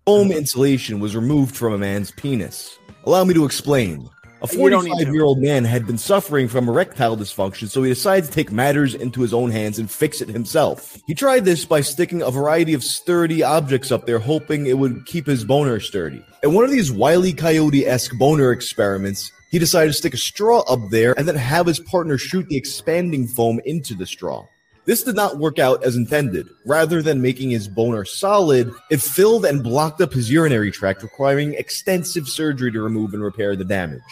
Foam 0.07 0.33
insulation 0.33 0.99
was 0.99 1.15
removed 1.15 1.55
from 1.55 1.75
a 1.75 1.79
man's 1.79 2.11
penis. 2.11 2.79
Allow 3.05 3.25
me 3.25 3.35
to 3.35 3.45
explain. 3.45 4.09
A 4.45 4.47
45 4.47 5.09
year 5.09 5.25
old 5.25 5.39
man 5.39 5.65
had 5.65 5.87
been 5.87 5.97
suffering 5.97 6.49
from 6.49 6.69
erectile 6.69 7.17
dysfunction, 7.17 7.67
so 7.67 7.83
he 7.83 7.89
decided 7.89 8.27
to 8.27 8.31
take 8.31 8.53
matters 8.53 8.95
into 8.95 9.23
his 9.23 9.33
own 9.33 9.51
hands 9.51 9.79
and 9.79 9.91
fix 9.91 10.21
it 10.21 10.29
himself. 10.29 11.01
He 11.07 11.15
tried 11.15 11.47
this 11.47 11.65
by 11.65 11.81
sticking 11.81 12.21
a 12.21 12.31
variety 12.31 12.75
of 12.75 12.85
sturdy 12.85 13.43
objects 13.43 13.91
up 13.91 14.05
there, 14.05 14.19
hoping 14.19 14.67
it 14.67 14.77
would 14.77 15.07
keep 15.07 15.27
his 15.27 15.47
boner 15.47 15.81
sturdy. 15.81 16.23
In 16.43 16.53
one 16.53 16.63
of 16.63 16.71
these 16.71 16.93
wily 16.93 17.33
coyote 17.33 17.87
esque 17.87 18.19
boner 18.19 18.53
experiments, 18.53 19.33
he 19.51 19.59
decided 19.59 19.93
to 19.93 19.97
stick 19.97 20.13
a 20.13 20.19
straw 20.19 20.61
up 20.69 20.91
there 20.91 21.19
and 21.19 21.27
then 21.27 21.37
have 21.37 21.65
his 21.65 21.81
partner 21.81 22.19
shoot 22.19 22.47
the 22.51 22.57
expanding 22.59 23.27
foam 23.27 23.63
into 23.65 23.95
the 23.95 24.05
straw. 24.05 24.47
This 24.85 25.05
did 25.05 25.17
not 25.17 25.39
work 25.39 25.59
out 25.59 25.83
as 25.83 25.97
intended. 25.97 26.51
Rather 26.67 27.01
than 27.01 27.23
making 27.23 27.49
his 27.49 27.67
boner 27.67 28.05
solid, 28.05 28.71
it 28.91 29.01
filled 29.01 29.47
and 29.47 29.63
blocked 29.63 30.03
up 30.03 30.13
his 30.13 30.31
urinary 30.31 30.71
tract, 30.71 31.03
requiring 31.03 31.55
extensive 31.55 32.29
surgery 32.29 32.71
to 32.73 32.83
remove 32.83 33.15
and 33.15 33.23
repair 33.23 33.57
the 33.57 33.65
damage. 33.65 34.03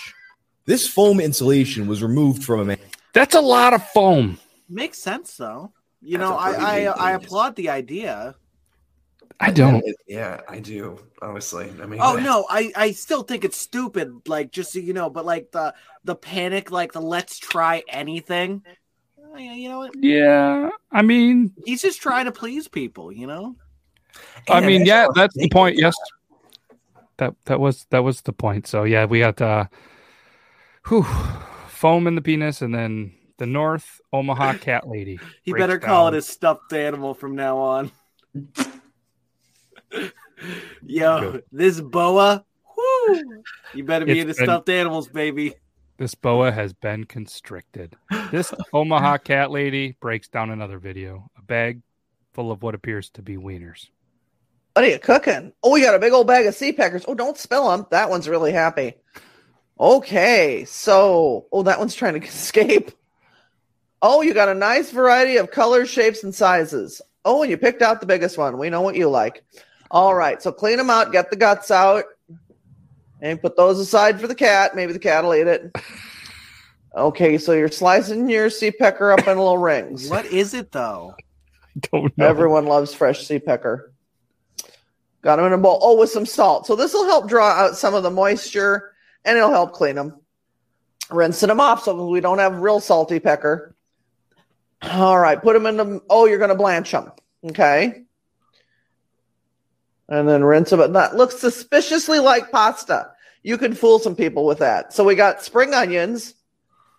This 0.65 0.89
foam 0.89 1.21
insulation 1.21 1.87
was 1.87 2.03
removed 2.03 2.45
from 2.45 2.61
a 2.61 2.65
man. 2.65 2.79
That's 3.13 3.35
a 3.35 3.41
lot 3.41 3.75
of 3.75 3.87
foam. 3.91 4.39
makes 4.69 4.99
sense 4.99 5.37
though. 5.37 5.73
You 6.01 6.19
That's 6.19 6.31
know, 6.31 6.35
a 6.37 6.39
I 6.39 6.51
pretty 6.53 6.87
I, 6.87 6.93
I 6.93 7.13
applaud 7.13 7.57
the 7.57 7.71
idea. 7.71 8.37
I 9.41 9.51
don't. 9.51 9.85
Yeah, 10.07 10.41
I 10.49 10.61
do. 10.61 10.99
Honestly, 11.21 11.73
I 11.83 11.87
mean. 11.87 12.01
Oh 12.01 12.17
no, 12.17 12.47
I 12.49 12.73
I 12.77 12.93
still 12.93 13.23
think 13.23 13.45
it's 13.45 13.57
stupid. 13.57 14.29
Like 14.29 14.53
just 14.53 14.73
so 14.73 14.79
you 14.79 14.93
know, 14.93 15.11
but 15.11 15.25
like 15.25 15.51
the 15.51 15.75
the 16.05 16.15
panic, 16.15 16.71
like 16.71 16.93
the 16.93 17.01
let's 17.01 17.39
try 17.39 17.83
anything. 17.89 18.63
Yeah, 19.37 19.55
You 19.55 19.69
know, 19.69 19.79
what? 19.79 19.95
Yeah, 19.99 20.71
I 20.93 21.03
mean, 21.03 21.53
he's 21.65 21.83
just 21.83 22.01
trying 22.03 22.27
to 22.27 22.33
please 22.33 22.69
people. 22.69 23.11
You 23.11 23.27
know. 23.27 23.57
I 24.49 24.59
And 24.59 24.67
mean, 24.67 24.87
yeah, 24.87 25.07
that's 25.15 25.35
the 25.35 25.49
point. 25.49 25.77
Yes, 25.77 25.95
that 27.17 27.35
that 27.47 27.61
was 27.61 27.87
that 27.91 28.01
was 28.05 28.23
the 28.23 28.33
point. 28.33 28.67
So 28.67 28.85
yeah, 28.85 29.05
we 29.07 29.21
got 29.21 29.41
uh, 29.41 29.67
whew, 30.89 31.05
foam 31.69 32.07
in 32.07 32.15
the 32.15 32.23
penis, 32.23 32.63
and 32.63 32.75
then 32.75 33.13
the 33.39 33.47
North 33.47 34.01
Omaha 34.13 34.55
cat 34.61 34.89
lady. 34.89 35.19
He 35.43 35.51
breaks 35.53 35.63
better 35.63 35.79
call 35.79 36.07
down. 36.07 36.15
it 36.15 36.19
a 36.19 36.23
stuffed 36.23 36.73
animal 36.73 37.15
from 37.15 37.35
now 37.37 37.59
on. 37.59 37.91
Yo, 40.85 41.21
Good. 41.33 41.45
this 41.53 41.81
boa, 41.81 42.45
whoo, 42.77 43.43
you 43.75 43.85
better 43.85 44.05
be 44.05 44.13
It's 44.13 44.21
into 44.23 44.35
been- 44.35 44.45
stuffed 44.47 44.69
animals, 44.69 45.09
baby. 45.09 45.55
This 45.99 46.15
boa 46.17 46.51
has 46.51 46.73
been 46.73 47.05
constricted. 47.05 47.95
This 48.33 48.53
Omaha 48.73 49.19
cat 49.19 49.53
lady 49.53 49.97
breaks 50.01 50.27
down 50.27 50.51
another 50.51 50.79
video. 50.81 51.31
A 51.39 51.43
bag 51.43 51.83
full 52.33 52.51
of 52.51 52.63
what 52.63 52.75
appears 52.75 53.09
to 53.11 53.23
be 53.23 53.37
wieners. 53.37 53.89
What 54.73 54.85
are 54.85 54.89
you 54.89 54.99
cooking? 54.99 55.53
Oh, 55.63 55.71
we 55.71 55.83
got 55.83 55.95
a 55.95 56.01
big 56.01 56.13
old 56.13 56.27
bag 56.27 56.47
of 56.47 56.55
sea 56.57 56.73
peckers. 56.73 57.05
Oh, 57.07 57.15
don't 57.15 57.39
spill 57.39 57.69
them. 57.71 57.87
That 57.91 58.11
one's 58.11 58.29
really 58.29 58.51
happy. 58.53 58.95
Okay, 59.79 60.65
so 60.65 61.47
oh, 61.53 61.63
that 61.63 61.79
one's 61.79 61.95
trying 61.95 62.21
to 62.21 62.27
escape. 62.27 62.93
Oh, 64.01 64.23
you 64.23 64.35
got 64.35 64.49
a 64.49 64.55
nice 64.55 64.91
variety 64.91 65.37
of 65.37 65.51
colors, 65.51 65.89
shapes, 65.89 66.25
and 66.25 66.35
sizes. 66.35 67.01
Oh, 67.25 67.43
and 67.43 67.51
you 67.51 67.57
picked 67.57 67.83
out 67.83 68.01
the 68.01 68.07
biggest 68.07 68.37
one. 68.37 68.59
We 68.59 68.71
know 68.71 68.81
what 68.81 68.97
you 68.97 69.09
like. 69.09 69.45
All 69.91 70.15
right, 70.15 70.43
so 70.43 70.51
clean 70.51 70.79
them 70.79 70.91
out, 70.91 71.13
get 71.13 71.31
the 71.31 71.37
guts 71.37 71.71
out, 71.71 72.05
and 73.21 73.41
put 73.41 73.57
those 73.57 73.79
aside 73.79 74.21
for 74.21 74.27
the 74.27 74.35
cat. 74.35 74.75
Maybe 74.75 74.93
the 74.93 74.99
cat 74.99 75.23
will 75.23 75.35
eat 75.35 75.47
it. 75.47 75.71
Okay, 76.95 77.39
so 77.39 77.53
you're 77.53 77.71
slicing 77.71 78.29
your 78.29 78.51
sea 78.51 78.71
pecker 78.71 79.13
up 79.13 79.21
in 79.21 79.39
little 79.39 79.59
rings. 79.59 80.11
What 80.11 80.27
is 80.27 80.53
it 80.53 80.73
though? 80.73 81.15
Don't 81.93 82.17
know. 82.19 82.27
Everyone 82.27 82.67
loves 82.67 82.93
fresh 82.93 83.27
sea 83.27 83.39
pecker. 83.39 83.93
Got 85.23 85.37
them 85.37 85.47
in 85.47 85.53
a 85.53 85.59
bowl. 85.59 85.79
Oh, 85.81 85.99
with 85.99 86.11
some 86.11 86.27
salt. 86.27 86.67
So 86.67 86.77
this 86.77 86.93
will 86.93 87.07
help 87.07 87.29
draw 87.29 87.49
out 87.49 87.77
some 87.77 87.95
of 87.95 88.03
the 88.03 88.11
moisture 88.11 88.92
and 89.25 89.37
it'll 89.37 89.51
help 89.51 89.73
clean 89.73 89.97
them. 89.97 90.21
Rinsing 91.11 91.49
them 91.49 91.61
off 91.61 91.85
so 91.85 92.07
we 92.07 92.21
don't 92.21 92.39
have 92.39 92.61
real 92.61 92.81
salty 92.81 93.21
pecker. 93.21 93.75
All 94.83 95.19
right, 95.19 95.41
put 95.41 95.53
them 95.53 95.67
in 95.67 95.77
the. 95.77 96.03
Oh, 96.11 96.27
you're 96.27 96.39
going 96.39 96.49
to 96.49 96.57
blanch 96.57 96.91
them. 96.91 97.13
Okay. 97.45 98.03
And 100.09 100.29
then 100.29 100.45
rinse 100.45 100.71
them. 100.71 100.93
That 100.93 101.17
looks 101.17 101.39
suspiciously 101.39 102.19
like 102.19 102.51
pasta. 102.51 103.11
You 103.43 103.59
can 103.59 103.75
fool 103.75 103.99
some 103.99 104.17
people 104.17 104.47
with 104.47 104.59
that. 104.59 104.93
So 104.93 105.05
we 105.05 105.15
got 105.15 105.43
spring 105.43 105.75
onions, 105.75 106.35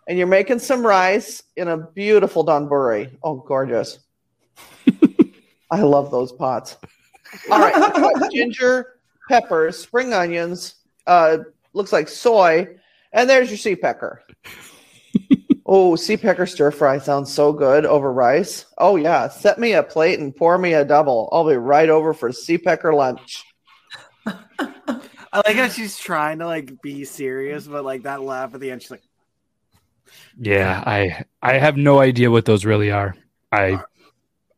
and 0.08 0.18
you're 0.18 0.28
making 0.28 0.60
some 0.60 0.86
rice 0.86 1.44
in 1.56 1.68
a 1.68 1.78
beautiful 1.78 2.46
donburi. 2.46 3.12
Oh, 3.24 3.36
gorgeous. 3.36 4.00
I 5.72 5.82
love 5.82 6.12
those 6.12 6.32
pots. 6.32 6.78
All 7.50 7.60
right, 7.60 8.32
ginger, 8.32 9.00
peppers, 9.30 9.80
spring 9.80 10.14
onions. 10.14 10.76
Uh, 11.08 11.40
looks 11.74 11.94
like 11.94 12.08
soy, 12.08 12.68
and 13.12 13.30
there's 13.30 13.50
your 13.50 13.58
sea 13.58 13.76
pecker. 13.76 14.22
oh, 15.66 15.96
sea 15.96 16.18
pecker 16.18 16.46
stir 16.46 16.72
fry 16.72 16.98
sounds 16.98 17.32
so 17.32 17.54
good 17.54 17.86
over 17.86 18.12
rice. 18.12 18.66
Oh 18.78 18.96
yeah, 18.96 19.28
set 19.28 19.60
me 19.60 19.74
a 19.74 19.84
plate 19.84 20.20
and 20.20 20.36
pour 20.36 20.58
me 20.58 20.74
a 20.74 20.86
double. 20.86 21.30
I'll 21.32 21.48
be 21.48 21.56
right 21.56 21.90
over 21.90 22.14
for 22.14 22.32
sea 22.32 22.58
pecker 22.58 22.94
lunch. 22.94 23.44
I 24.26 25.42
like 25.48 25.56
how 25.56 25.68
she's 25.68 25.98
trying 25.98 26.40
to 26.40 26.46
like 26.46 26.82
be 26.82 27.06
serious, 27.06 27.68
but 27.68 27.84
like 27.84 28.04
that 28.04 28.22
laugh 28.22 28.54
at 28.54 28.60
the 28.60 28.72
end, 28.72 28.82
she's 28.82 28.92
like, 28.92 29.04
Yeah, 30.38 30.84
I 30.86 31.26
I 31.42 31.54
have 31.58 31.76
no 31.76 32.00
idea 32.00 32.30
what 32.32 32.46
those 32.46 32.66
really 32.66 32.92
are. 32.92 33.16
I 33.52 33.80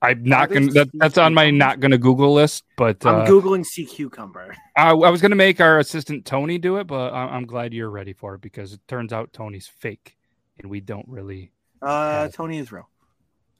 I'm 0.05 0.23
not 0.23 0.49
gonna. 0.49 0.71
That, 0.71 0.89
that's 0.93 1.17
on 1.17 1.33
my 1.33 1.49
not 1.49 1.79
gonna 1.79 1.97
Google 1.97 2.33
list. 2.33 2.63
But 2.77 3.05
I'm 3.05 3.21
uh, 3.21 3.25
googling 3.25 3.65
sea 3.65 3.85
cucumber. 3.85 4.55
I, 4.77 4.89
I 4.89 5.09
was 5.09 5.21
gonna 5.21 5.35
make 5.35 5.59
our 5.59 5.79
assistant 5.79 6.25
Tony 6.25 6.57
do 6.57 6.77
it, 6.77 6.87
but 6.87 7.13
I, 7.13 7.25
I'm 7.25 7.45
glad 7.45 7.73
you're 7.73 7.89
ready 7.89 8.13
for 8.13 8.35
it 8.35 8.41
because 8.41 8.73
it 8.73 8.79
turns 8.87 9.13
out 9.13 9.33
Tony's 9.33 9.67
fake, 9.67 10.17
and 10.59 10.69
we 10.69 10.79
don't 10.79 11.07
really. 11.07 11.51
Uh, 11.81 12.29
Tony 12.29 12.57
is 12.57 12.71
real. 12.71 12.89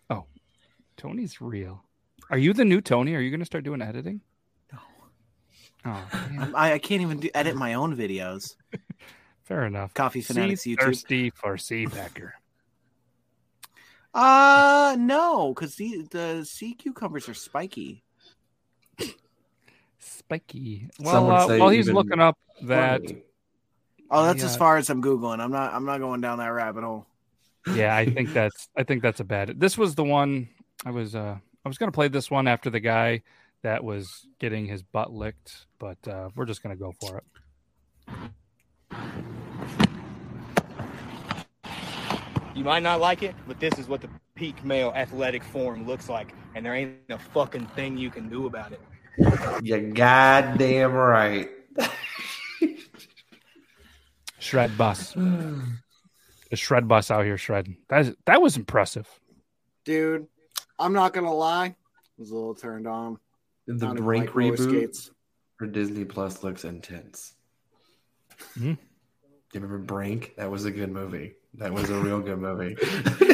Oh, 0.10 0.26
Tony's 0.98 1.42
real. 1.42 1.84
Are 2.30 2.38
you 2.38 2.54
the 2.54 2.66
new 2.66 2.82
Tony? 2.82 3.16
Are 3.16 3.20
you 3.20 3.32
gonna 3.32 3.46
start 3.46 3.64
doing 3.64 3.82
editing? 3.82 4.22
No. 4.72 4.80
Oh, 5.86 6.08
I, 6.56 6.74
I 6.74 6.80
can't 6.80 7.02
even 7.02 7.20
do, 7.20 7.30
edit 7.34 7.56
my 7.56 7.76
own 7.76 7.96
videos. 7.96 8.56
fair 9.44 9.66
enough. 9.66 9.94
Coffee 9.94 10.22
Fanatics 10.22 10.64
YouTube. 10.64 10.80
Thirsty 10.80 11.30
for 11.30 11.58
sea 11.58 11.88
pecker. 11.88 12.36
Uh 14.16 14.96
no, 14.98 15.54
because 15.54 15.76
the 15.76 16.08
the 16.10 16.46
sea 16.46 16.74
cucumbers 16.74 17.28
are 17.28 17.34
spiky. 17.34 18.02
Spiky. 20.00 20.88
Some 21.04 21.28
Well, 21.28 21.32
uh, 21.52 21.58
while 21.58 21.70
he's 21.70 21.90
looking 21.90 22.22
up 22.22 22.38
that, 22.64 23.02
Oh, 24.10 24.24
that's 24.24 24.40
Yeah. 24.40 24.46
as 24.46 24.56
far 24.56 24.78
as 24.78 24.90
I'm 24.90 25.02
googling. 25.02 25.42
I'm 25.42 25.52
not. 25.52 25.74
I'm 25.74 25.84
not 25.84 26.00
going 26.00 26.22
down 26.22 26.38
that 26.38 26.48
rabbit 26.48 26.84
hole. 26.86 27.08
yeah, 27.74 27.94
I 27.96 28.06
think 28.06 28.32
that's 28.34 28.70
I 28.78 28.84
think 28.84 29.02
that's 29.02 29.20
a 29.20 29.26
bad. 29.26 29.60
This 29.60 29.78
was 29.78 29.96
the 29.96 30.04
one 30.06 30.48
I 30.86 30.92
was 30.92 31.14
uh 31.14 31.38
I 31.66 31.68
was 31.68 31.78
gonna 31.78 31.92
play 31.92 32.08
this 32.08 32.32
one 32.32 32.48
after 32.48 32.70
the 32.70 32.80
guy 32.80 33.24
that 33.64 33.84
was 33.84 34.28
getting 34.40 34.66
his 34.68 34.82
butt 34.82 35.12
licked, 35.12 35.66
but 35.78 35.98
uh 36.08 36.30
we're 36.36 36.46
just 36.46 36.64
gonna 36.64 36.78
go 36.78 36.94
for 37.02 37.18
it. 37.18 37.26
You 42.56 42.64
might 42.64 42.84
not 42.84 43.02
like 43.02 43.22
it, 43.22 43.36
but 43.48 43.60
this 43.60 43.78
is 43.78 43.90
what 43.90 44.00
the 44.00 44.10
peak 44.34 44.64
male 44.64 44.94
athletic 44.96 45.44
form 45.44 45.86
looks 45.86 46.08
like, 46.08 46.34
and 46.56 46.66
there 46.66 46.74
ain't 46.74 46.96
a 47.10 47.20
fucking 47.20 47.68
thing 47.68 47.98
you 47.98 48.10
can 48.10 48.30
do 48.30 48.46
about 48.48 48.72
it. 48.72 48.80
You're 49.62 49.92
goddamn 49.92 50.94
right. 50.94 51.50
Shred 54.40 54.78
bus. 54.78 55.14
the 55.14 56.56
shred 56.56 56.88
bus 56.88 57.12
out 57.12 57.26
here 57.26 57.38
shredding. 57.38 57.78
That 57.90 58.02
is, 58.02 58.16
that 58.26 58.42
was 58.42 58.56
impressive. 58.56 59.08
Dude, 59.84 60.28
I'm 60.80 60.94
not 60.94 61.14
gonna 61.14 61.34
lie. 61.34 61.66
I 61.66 61.76
was 62.18 62.32
a 62.32 62.36
little 62.36 62.56
turned 62.56 62.88
on. 62.88 63.18
The 63.68 63.74
don't 63.74 63.92
even 63.94 64.04
Brink 64.04 64.26
like 64.28 64.36
reboot 64.36 64.70
skates. 64.70 65.12
for 65.58 65.68
Disney 65.68 66.06
Plus 66.06 66.44
looks 66.44 66.64
intense. 66.64 67.34
Hmm? 68.54 68.74
Do 68.74 68.78
you 69.54 69.60
remember 69.62 69.80
Brink? 69.80 70.36
That 70.38 70.52
was 70.52 70.66
a 70.66 70.72
good 70.72 70.92
movie. 70.92 71.34
That 71.58 71.74
was 71.74 71.90
a 71.90 72.00
real 72.00 72.20
good 72.22 72.40
movie. 72.40 72.78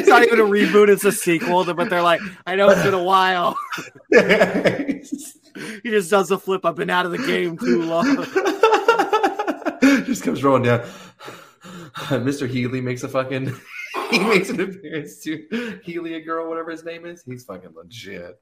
It's 0.02 0.08
not 0.08 0.24
even 0.24 0.40
a 0.40 0.44
reboot; 0.44 0.88
it's 0.90 1.04
a 1.04 1.12
sequel. 1.12 1.64
But 1.64 1.88
they're 1.88 2.02
like, 2.02 2.20
I 2.46 2.54
know 2.56 2.68
it's 2.68 2.82
been 2.82 2.92
a 2.92 3.02
while. 3.02 3.56
he 4.10 5.90
just 5.90 6.10
does 6.10 6.30
a 6.30 6.38
flip. 6.38 6.66
I've 6.66 6.76
been 6.76 6.90
out 6.90 7.06
of 7.06 7.12
the 7.12 7.18
game 7.18 7.56
too 7.56 7.82
long. 7.82 8.26
Just 10.04 10.22
comes 10.22 10.44
rolling 10.44 10.64
down. 10.64 10.80
Mr. 12.10 12.48
Healy 12.48 12.80
makes 12.80 13.02
a 13.02 13.08
fucking 13.08 13.54
he 14.10 14.18
makes 14.18 14.50
an 14.50 14.60
appearance 14.60 15.20
too. 15.20 15.80
Healy, 15.82 16.14
a 16.14 16.20
girl, 16.20 16.48
whatever 16.48 16.70
his 16.70 16.84
name 16.84 17.06
is. 17.06 17.22
He's 17.24 17.44
fucking 17.44 17.74
legit. 17.74 18.40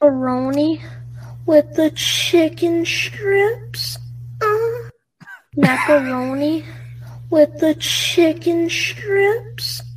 Macaroni 0.00 0.82
with 1.44 1.74
the 1.74 1.90
chicken 1.90 2.84
strips. 2.84 3.98
Uh, 4.40 4.90
macaroni 5.56 6.64
with 7.30 7.58
the 7.58 7.74
chicken 7.76 8.68
strips. 8.70 9.82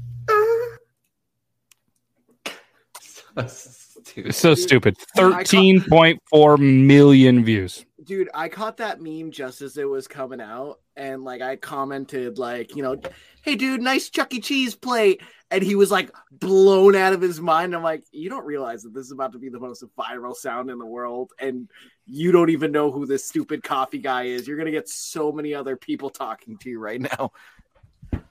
It's 4.16 4.38
so 4.38 4.56
stupid. 4.56 4.98
Thirteen 5.16 5.82
point 5.82 6.22
four 6.30 6.58
million 6.58 7.46
views. 7.46 7.86
Dude, 8.10 8.30
I 8.34 8.49
caught 8.49 8.78
that 8.78 8.99
meme 8.99 9.30
just 9.30 9.62
as 9.62 9.78
it 9.78 9.88
was 9.88 10.07
coming 10.07 10.41
out, 10.41 10.80
and 10.97 11.24
like 11.24 11.43
I 11.43 11.57
commented, 11.57 12.39
like, 12.39 12.76
you 12.76 12.82
know, 12.82 12.99
hey 13.43 13.55
dude, 13.55 13.84
nice 13.84 14.10
Chuck 14.10 14.34
E. 14.34 14.41
Cheese 14.41 14.74
plate. 14.74 15.22
And 15.51 15.62
he 15.62 15.76
was 15.76 15.91
like 15.91 16.10
blown 16.32 16.95
out 16.95 17.14
of 17.14 17.22
his 17.22 17.39
mind. 17.39 17.76
I'm 17.76 17.84
like, 17.84 18.03
you 18.12 18.28
don't 18.28 18.47
realize 18.47 18.82
that 18.82 18.95
this 18.95 19.05
is 19.05 19.12
about 19.12 19.34
to 19.34 19.38
be 19.38 19.49
the 19.49 19.60
most 19.60 19.84
viral 19.95 20.36
sound 20.36 20.72
in 20.72 20.80
the 20.80 20.88
world, 20.88 21.34
and 21.39 21.70
you 22.07 22.32
don't 22.32 22.49
even 22.49 22.72
know 22.72 22.89
who 22.89 23.05
this 23.05 23.28
stupid 23.28 23.62
coffee 23.62 23.99
guy 23.99 24.24
is. 24.24 24.47
You're 24.47 24.57
gonna 24.57 24.72
get 24.72 24.89
so 24.89 25.32
many 25.32 25.53
other 25.53 25.76
people 25.76 26.10
talking 26.10 26.57
to 26.57 26.70
you 26.72 26.80
right 26.80 26.99
now. 26.99 27.32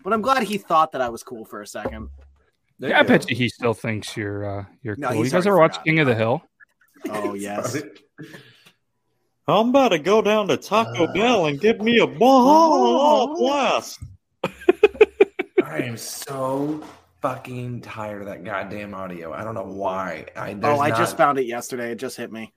But 0.02 0.12
I'm 0.12 0.22
glad 0.22 0.42
he 0.42 0.58
thought 0.58 0.90
that 0.90 1.00
I 1.00 1.08
was 1.08 1.22
cool 1.22 1.44
for 1.44 1.62
a 1.62 1.66
second. 1.68 2.08
Yeah, 2.80 2.98
I 2.98 3.04
bet 3.04 3.30
you 3.30 3.36
he 3.36 3.48
still 3.48 3.74
thinks 3.74 4.16
you're 4.16 4.44
uh 4.44 4.64
you're 4.82 4.96
No, 4.96 5.10
cool. 5.10 5.24
You 5.24 5.30
guys 5.30 5.46
ever 5.46 5.56
watch 5.56 5.84
King 5.84 6.00
of 6.00 6.08
the 6.08 6.16
Hill? 6.16 6.42
Oh 7.10 7.34
yes. 7.34 7.80
I'm 9.49 9.70
about 9.70 9.88
to 9.88 9.99
go 9.99 10.20
down 10.20 10.46
to 10.49 10.57
Taco 10.59 11.05
uh, 11.05 11.12
Bell 11.14 11.46
and 11.46 11.59
get 11.59 11.80
me 11.80 11.99
a 12.01 12.07
Baja 12.07 13.26
Blast. 13.34 13.99
I 15.64 15.78
am 15.78 15.96
so 15.96 16.82
fucking 17.22 17.80
tired 17.80 18.20
of 18.22 18.28
that 18.28 18.44
goddamn 18.44 18.94
audio. 18.94 19.32
I 19.32 19.42
don't 19.44 19.55
know 19.55 19.64
why. 19.64 20.26
I, 20.36 20.57
Oh, 20.62 20.78
I 20.80 20.90
not- 20.90 20.99
just 20.99 21.16
found 21.16 21.38
it 21.38 21.46
yesterday. 21.46 21.92
It 21.92 21.96
just 21.96 22.16
hit 22.16 22.30
me. 22.30 22.53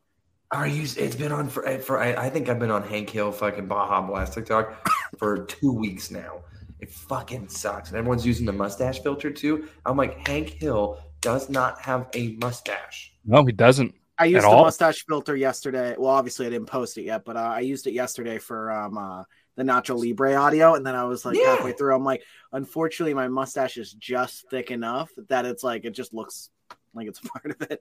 Are 0.54 0.68
you? 0.68 0.82
It's 0.98 1.16
been 1.16 1.32
on 1.32 1.48
for 1.48 1.64
for. 1.80 1.98
I, 1.98 2.14
I 2.26 2.30
think 2.30 2.50
I've 2.50 2.60
been 2.60 2.72
on 2.72 2.84
Hank 2.84 3.10
Hill 3.10 3.32
fucking 3.32 3.68
Baja 3.68 4.02
Blast 4.02 4.34
TikTok 4.34 4.86
for 5.18 5.46
two 5.46 5.72
weeks 5.72 6.12
now. 6.12 6.42
It 6.82 6.92
fucking 6.92 7.48
sucks, 7.48 7.88
and 7.90 7.98
everyone's 7.98 8.26
using 8.26 8.46
the 8.46 8.52
mustache 8.52 9.00
filter 9.00 9.32
too. 9.32 9.70
I'm 9.86 9.96
like, 9.96 10.28
Hank 10.28 10.50
Hill 10.50 11.00
does 11.22 11.50
not 11.50 11.80
have 11.80 12.10
a 12.16 12.34
mustache. 12.42 13.14
No, 13.24 13.46
he 13.46 13.54
doesn't. 13.54 13.96
I 14.22 14.26
used 14.26 14.44
the 14.44 14.50
all. 14.50 14.64
mustache 14.64 15.04
filter 15.08 15.36
yesterday. 15.36 15.96
Well, 15.98 16.12
obviously 16.12 16.46
I 16.46 16.50
didn't 16.50 16.68
post 16.68 16.98
it 16.98 17.04
yet, 17.04 17.26
but 17.26 17.36
uh, 17.38 17.40
I 17.40 17.62
used 17.62 17.88
it 17.88 17.94
yesterday 17.94 18.38
for 18.38 18.72
um 18.72 18.98
uh, 18.98 19.24
the 19.58 19.64
Nacho 19.64 19.98
Libre 19.98 20.36
audio, 20.36 20.76
and 20.76 20.86
then 20.86 20.96
I 20.96 21.04
was 21.06 21.26
like 21.26 21.38
Yeah. 21.38 21.56
halfway 21.56 21.74
through, 21.74 21.96
I'm 21.96 22.04
like, 22.06 22.24
unfortunately, 22.52 23.14
my 23.14 23.28
mustache 23.28 23.78
is 23.78 23.92
just 23.94 24.50
thick 24.50 24.72
enough 24.72 25.10
that 25.30 25.46
it's 25.46 25.64
like 25.64 25.86
it 25.86 25.92
just 25.92 26.14
looks 26.14 26.50
like 26.94 27.08
it's 27.08 27.20
part 27.32 27.52
of 27.60 27.70
it. 27.72 27.80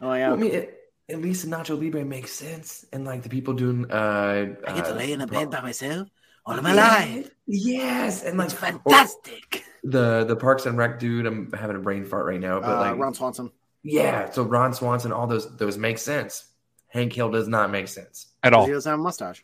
Oh 0.00 0.12
yeah, 0.14 0.28
Well, 0.28 0.38
I 0.38 0.40
mean, 0.40 0.52
it, 0.52 0.78
at 1.08 1.20
least 1.20 1.46
Nacho 1.46 1.78
Libre 1.80 2.04
makes 2.04 2.30
sense, 2.32 2.86
and 2.92 3.04
like 3.04 3.22
the 3.22 3.28
people 3.28 3.54
doing. 3.54 3.90
uh 3.90 4.54
I 4.66 4.72
get 4.74 4.84
to 4.86 4.92
uh, 4.92 4.96
lay 4.96 5.12
in 5.12 5.20
a 5.20 5.26
bed 5.26 5.50
by 5.50 5.60
myself 5.60 6.08
all 6.46 6.56
of 6.56 6.62
my 6.62 6.74
Yeah. 6.74 6.86
life. 6.98 7.30
Yes, 7.46 8.22
and 8.24 8.38
like 8.38 8.50
It's 8.50 8.54
fantastic. 8.54 9.64
the 9.84 10.24
the 10.24 10.36
Parks 10.36 10.66
and 10.66 10.78
Rec 10.78 10.98
dude. 11.00 11.26
I'm 11.26 11.52
having 11.52 11.76
a 11.76 11.80
brain 11.80 12.04
fart 12.04 12.24
right 12.26 12.40
now, 12.40 12.60
but 12.60 12.70
Uh, 12.70 12.80
like 12.80 12.98
Ron 12.98 13.14
Swanson. 13.14 13.50
Yeah, 13.82 14.30
so 14.30 14.42
Ron 14.44 14.72
Swanson, 14.74 15.12
all 15.12 15.26
those 15.26 15.56
those 15.56 15.76
make 15.78 15.98
sense. 15.98 16.44
Hank 16.88 17.12
Hill 17.12 17.30
does 17.30 17.48
not 17.48 17.70
make 17.70 17.88
sense 17.88 18.26
At 18.42 18.52
all. 18.52 18.66
He 18.66 18.72
doesn't 18.72 18.90
have 18.90 18.98
a 19.00 19.02
mustache. 19.02 19.42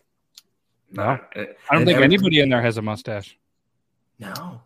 No. 0.92 1.02
I 1.02 1.18
don't 1.34 1.46
and 1.70 1.86
think 1.86 1.88
every- 1.96 2.04
anybody 2.04 2.40
in 2.40 2.48
there 2.50 2.60
has 2.62 2.76
a 2.76 2.82
mustache. 2.82 3.36
No, 4.18 4.60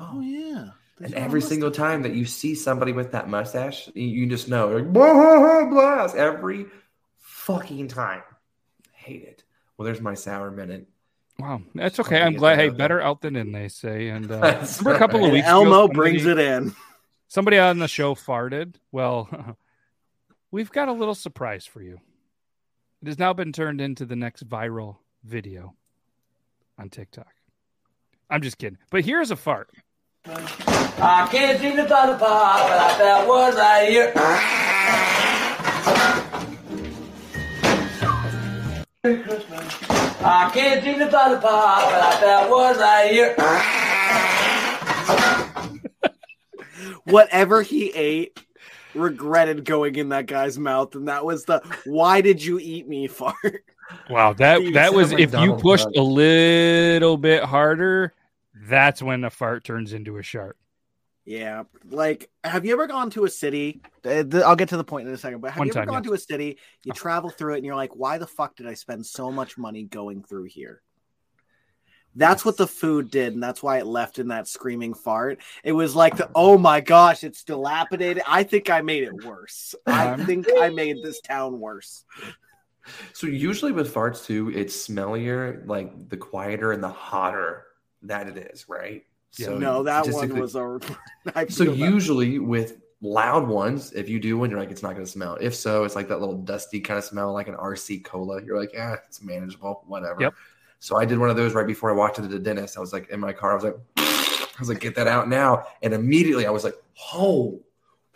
Oh 0.00 0.20
yeah. 0.20 0.68
and 1.00 1.12
every 1.14 1.42
single 1.42 1.70
time 1.70 2.02
that 2.02 2.14
you 2.14 2.24
see 2.24 2.54
somebody 2.54 2.92
with 2.92 3.12
that 3.12 3.28
mustache, 3.28 3.88
you, 3.94 4.06
you 4.06 4.26
just 4.26 4.48
know 4.48 4.68
like 4.68 4.92
"Blah, 4.92 5.66
blast 5.70 6.16
every 6.16 6.66
fucking 7.18 7.88
time. 7.88 8.22
Hate 8.92 9.22
it. 9.24 9.44
Well, 9.76 9.84
there's 9.86 10.00
my 10.00 10.14
sour 10.14 10.50
minute. 10.50 10.86
Wow, 11.38 11.62
that's 11.74 11.98
okay. 12.00 12.20
I'm 12.22 12.34
glad. 12.34 12.58
Hey, 12.58 12.68
better 12.68 13.00
out 13.00 13.20
than 13.22 13.34
in, 13.36 13.50
they 13.52 13.68
say. 13.68 14.08
And 14.08 14.30
uh, 14.30 14.36
remember 14.80 14.94
a 14.94 14.98
couple 14.98 15.18
of 15.20 15.24
And 15.24 15.32
weeks 15.32 15.46
Elmo 15.48 15.84
ago, 15.84 15.92
brings 15.92 16.22
somebody- 16.22 16.42
it 16.42 16.52
in. 16.62 16.74
Somebody 17.32 17.56
on 17.58 17.78
the 17.78 17.88
show 17.88 18.14
farted. 18.14 18.74
Well, 18.92 19.56
we've 20.50 20.70
got 20.70 20.88
a 20.88 20.92
little 20.92 21.14
surprise 21.14 21.64
for 21.64 21.80
you. 21.80 21.98
It 23.00 23.08
has 23.08 23.18
now 23.18 23.32
been 23.32 23.54
turned 23.54 23.80
into 23.80 24.04
the 24.04 24.16
next 24.16 24.46
viral 24.46 24.96
video 25.24 25.72
on 26.78 26.90
TikTok. 26.90 27.32
I'm 28.28 28.42
just 28.42 28.58
kidding. 28.58 28.76
But 28.90 29.06
here's 29.06 29.30
a 29.30 29.36
fart. 29.36 29.70
I 30.26 31.26
can't 31.32 31.58
seem 31.58 31.76
to 31.76 31.88
find 31.88 32.10
the 32.10 32.18
part, 32.18 32.68
but 32.68 32.78
I 32.78 32.98
felt 32.98 33.26
one 33.26 33.54
right 33.56 33.88
here. 33.88 34.12
I 40.22 40.50
can't 40.52 40.84
seem 40.84 40.98
to 40.98 41.10
find 41.10 41.32
the 41.32 41.38
part, 41.38 41.84
but 41.86 42.02
I 42.02 42.20
felt 42.20 42.50
one 42.50 42.76
right 42.76 43.10
here. 43.10 43.34
Whatever 47.04 47.62
he 47.62 47.90
ate 47.90 48.44
regretted 48.94 49.64
going 49.64 49.96
in 49.96 50.10
that 50.10 50.26
guy's 50.26 50.58
mouth, 50.58 50.94
and 50.94 51.08
that 51.08 51.24
was 51.24 51.44
the 51.44 51.60
"Why 51.84 52.20
did 52.20 52.42
you 52.44 52.58
eat 52.58 52.88
me?" 52.88 53.06
fart. 53.08 53.64
Wow, 54.08 54.32
that 54.34 54.58
Dude, 54.58 54.74
that 54.74 54.94
was 54.94 55.12
like 55.12 55.20
if 55.20 55.34
you 55.34 55.54
pushed 55.54 55.84
Duck. 55.84 55.96
a 55.96 56.02
little 56.02 57.16
bit 57.16 57.44
harder, 57.44 58.14
that's 58.54 59.02
when 59.02 59.24
a 59.24 59.30
fart 59.30 59.64
turns 59.64 59.92
into 59.92 60.16
a 60.16 60.22
shark. 60.22 60.56
Yeah, 61.24 61.64
like 61.88 62.30
have 62.42 62.64
you 62.64 62.72
ever 62.72 62.86
gone 62.86 63.10
to 63.10 63.24
a 63.24 63.30
city? 63.30 63.80
I'll 64.04 64.56
get 64.56 64.70
to 64.70 64.76
the 64.76 64.84
point 64.84 65.06
in 65.06 65.14
a 65.14 65.18
second, 65.18 65.40
but 65.40 65.52
have 65.52 65.58
One 65.58 65.68
you 65.68 65.72
ever 65.72 65.80
time, 65.80 65.86
gone 65.86 66.02
yes. 66.02 66.10
to 66.10 66.14
a 66.14 66.18
city? 66.18 66.58
You 66.84 66.92
travel 66.92 67.30
through 67.30 67.54
it, 67.54 67.58
and 67.58 67.66
you're 67.66 67.76
like, 67.76 67.94
"Why 67.94 68.18
the 68.18 68.26
fuck 68.26 68.56
did 68.56 68.66
I 68.66 68.74
spend 68.74 69.06
so 69.06 69.30
much 69.30 69.56
money 69.56 69.84
going 69.84 70.22
through 70.24 70.44
here?" 70.44 70.82
That's 72.14 72.44
what 72.44 72.56
the 72.56 72.66
food 72.66 73.10
did, 73.10 73.32
and 73.34 73.42
that's 73.42 73.62
why 73.62 73.78
it 73.78 73.86
left 73.86 74.18
in 74.18 74.28
that 74.28 74.46
screaming 74.46 74.94
fart. 74.94 75.40
It 75.64 75.72
was 75.72 75.94
like, 75.94 76.16
the, 76.16 76.30
"Oh 76.34 76.58
my 76.58 76.80
gosh, 76.80 77.24
it's 77.24 77.42
dilapidated." 77.44 78.22
I 78.26 78.42
think 78.42 78.68
I 78.68 78.82
made 78.82 79.04
it 79.04 79.24
worse. 79.24 79.74
I 79.86 80.08
uh-huh. 80.08 80.26
think 80.26 80.46
I 80.60 80.68
made 80.68 81.02
this 81.02 81.20
town 81.20 81.58
worse. 81.58 82.04
So 83.12 83.26
usually 83.26 83.72
with 83.72 83.94
farts 83.94 84.26
too, 84.26 84.50
it's 84.54 84.88
smellier, 84.88 85.66
like 85.66 86.08
the 86.08 86.16
quieter 86.16 86.72
and 86.72 86.82
the 86.82 86.88
hotter 86.88 87.64
that 88.02 88.28
it 88.28 88.36
is, 88.36 88.68
right? 88.68 89.04
So 89.30 89.56
no, 89.56 89.82
that 89.84 90.06
one 90.08 90.38
was 90.38 90.54
a. 90.54 90.78
I 91.34 91.46
So 91.46 91.64
feel 91.64 91.72
that- 91.72 91.78
usually 91.78 92.38
with 92.38 92.80
loud 93.00 93.48
ones, 93.48 93.92
if 93.92 94.08
you 94.08 94.20
do 94.20 94.38
one, 94.38 94.50
you're 94.50 94.58
like, 94.58 94.70
it's 94.70 94.82
not 94.82 94.92
going 94.92 95.04
to 95.04 95.10
smell. 95.10 95.36
If 95.40 95.54
so, 95.54 95.84
it's 95.84 95.96
like 95.96 96.08
that 96.08 96.20
little 96.20 96.38
dusty 96.38 96.80
kind 96.80 96.98
of 96.98 97.04
smell, 97.04 97.32
like 97.32 97.48
an 97.48 97.56
RC 97.56 98.04
cola. 98.04 98.42
You're 98.42 98.58
like, 98.58 98.72
yeah, 98.72 98.96
it's 99.06 99.22
manageable, 99.22 99.82
whatever. 99.86 100.20
Yep. 100.20 100.34
So 100.82 100.96
I 100.96 101.04
did 101.04 101.16
one 101.16 101.30
of 101.30 101.36
those 101.36 101.54
right 101.54 101.64
before 101.66 101.90
I 101.90 101.92
walked 101.92 102.18
into 102.18 102.28
the 102.28 102.40
dentist. 102.40 102.76
I 102.76 102.80
was 102.80 102.92
like 102.92 103.08
in 103.10 103.20
my 103.20 103.32
car. 103.32 103.52
I 103.52 103.54
was 103.54 103.62
like, 103.62 103.76
I 103.98 104.48
was 104.58 104.68
like, 104.68 104.80
get 104.80 104.96
that 104.96 105.06
out 105.06 105.28
now. 105.28 105.64
And 105.80 105.94
immediately 105.94 106.44
I 106.44 106.50
was 106.50 106.64
like, 106.64 106.74
oh, 107.14 107.60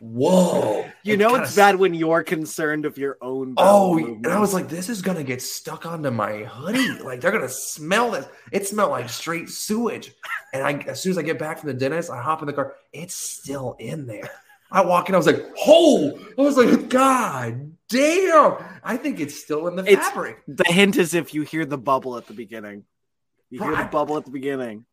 whoa. 0.01 0.85
you 1.05 1.15
It 1.15 1.19
know 1.21 1.37
it's 1.37 1.55
bad 1.55 1.77
when 1.77 1.95
you're 1.95 2.25
concerned 2.25 2.85
of 2.85 2.99
your 2.99 3.19
own. 3.23 3.55
Oh, 3.57 3.97
bowel 3.97 4.15
and 4.15 4.27
I 4.27 4.41
was 4.41 4.53
like, 4.53 4.69
this 4.69 4.89
is 4.89 5.01
gonna 5.01 5.23
get 5.23 5.41
stuck 5.41 5.87
onto 5.87 6.11
my 6.11 6.39
hoodie. 6.39 7.01
Like 7.05 7.21
they're 7.21 7.31
gonna 7.31 7.49
smell 7.49 8.11
this. 8.11 8.27
It 8.51 8.67
smelled 8.67 8.91
like 8.91 9.09
straight 9.11 9.49
sewage. 9.49 10.13
And 10.53 10.65
I, 10.65 10.73
as 10.89 11.01
soon 11.01 11.13
as 11.13 11.19
I 11.19 11.23
get 11.23 11.39
back 11.39 11.61
from 11.61 11.69
the 11.69 11.75
dentist, 11.75 12.11
I 12.11 12.21
hop 12.21 12.43
in 12.43 12.47
the 12.47 12.53
car. 12.53 12.75
It's 12.93 13.15
still 13.15 13.77
in 13.79 14.09
there. 14.09 14.29
I 14.73 14.81
walk 14.85 15.09
in. 15.09 15.15
I 15.15 15.19
was 15.19 15.29
like, 15.29 15.47
oh! 15.69 16.19
I 16.37 16.43
was 16.43 16.57
like, 16.57 16.89
God 16.89 17.76
damn! 17.89 18.57
I 18.83 18.97
think 18.97 19.21
it's 19.21 19.39
still 19.39 19.67
in 19.69 19.77
the 19.77 19.85
It's- 19.85 20.07
fabric. 20.09 20.43
The 20.49 20.65
hint 20.65 20.97
is 20.97 21.15
if 21.15 21.35
you 21.35 21.43
hear 21.43 21.65
the 21.65 21.79
bubble 21.79 22.17
at 22.17 22.27
the 22.27 22.35
beginning. 22.35 22.85
You 23.51 23.63
hear 23.63 23.77
the 23.77 23.85
bubble 23.85 24.17
at 24.17 24.25
the 24.25 24.31
beginning. 24.31 24.85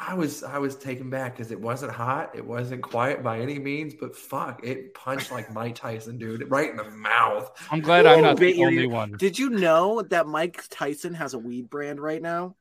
I 0.00 0.14
was 0.14 0.44
I 0.44 0.58
was 0.58 0.76
taken 0.76 1.10
back 1.10 1.36
because 1.36 1.50
it 1.50 1.60
wasn't 1.60 1.90
hot. 1.92 2.30
It 2.36 2.46
wasn't 2.46 2.82
quiet 2.82 3.22
by 3.22 3.40
any 3.40 3.58
means. 3.58 3.94
But 4.00 4.14
fuck, 4.14 4.64
it 4.64 4.94
punched 4.94 5.32
like 5.32 5.52
Mike 5.52 5.74
Tyson, 5.74 6.18
dude, 6.18 6.48
right 6.50 6.70
in 6.70 6.76
the 6.76 6.84
mouth. 6.90 7.50
I'm 7.70 7.80
glad 7.80 8.06
I'm 8.06 8.22
not 8.22 8.36
the 8.38 8.62
only 8.62 8.84
ear. 8.84 8.88
one. 8.88 9.12
Did 9.18 9.38
you 9.38 9.50
know 9.50 10.02
that 10.02 10.28
Mike 10.28 10.62
Tyson 10.70 11.14
has 11.14 11.34
a 11.34 11.38
weed 11.38 11.68
brand 11.68 12.00
right 12.00 12.22
now? 12.22 12.54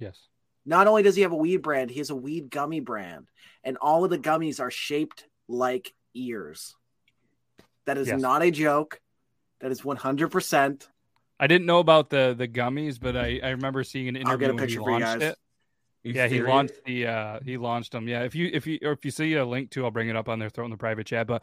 Yes. 0.00 0.18
Not 0.66 0.88
only 0.88 1.04
does 1.04 1.14
he 1.14 1.22
have 1.22 1.30
a 1.30 1.36
weed 1.36 1.58
brand, 1.58 1.90
he 1.90 1.98
has 1.98 2.10
a 2.10 2.16
weed 2.16 2.50
gummy 2.50 2.80
brand, 2.80 3.28
and 3.62 3.76
all 3.76 4.02
of 4.02 4.10
the 4.10 4.18
gummies 4.18 4.58
are 4.58 4.70
shaped 4.70 5.24
like 5.46 5.94
ears. 6.14 6.74
That 7.84 7.96
is 7.96 8.08
Yes. 8.08 8.20
not 8.20 8.42
a 8.42 8.50
joke. 8.50 9.00
That 9.60 9.70
is 9.70 9.84
one 9.84 9.96
hundred 9.96 10.28
percent. 10.28 10.88
I 11.38 11.46
didn't 11.46 11.66
know 11.66 11.78
about 11.80 12.10
the 12.10 12.34
the 12.36 12.48
gummies, 12.48 12.98
but 13.00 13.16
I, 13.16 13.40
I 13.42 13.50
remember 13.50 13.84
seeing 13.84 14.08
an 14.08 14.16
I'll 14.16 14.22
interview 14.22 14.38
get 14.38 14.50
a 14.50 14.54
when 14.54 14.62
he 14.62 14.66
picture 14.66 14.82
for 14.82 14.90
you 14.90 15.00
launched 15.00 15.20
guys. 15.20 15.32
it. 15.32 15.38
Yeah, 16.14 16.28
he 16.28 16.40
launched 16.40 16.84
the 16.84 17.06
uh 17.06 17.40
he 17.44 17.56
launched 17.56 17.92
them. 17.92 18.08
Yeah, 18.08 18.22
if 18.22 18.34
you 18.34 18.50
if 18.52 18.66
you 18.66 18.78
or 18.82 18.92
if 18.92 19.04
you 19.04 19.10
see 19.10 19.34
a 19.34 19.44
link 19.44 19.70
to, 19.72 19.84
I'll 19.84 19.90
bring 19.90 20.08
it 20.08 20.16
up 20.16 20.28
on 20.28 20.38
there, 20.38 20.48
throw 20.50 20.64
it 20.64 20.66
in 20.66 20.70
the 20.70 20.76
private 20.76 21.06
chat. 21.06 21.26
But 21.26 21.42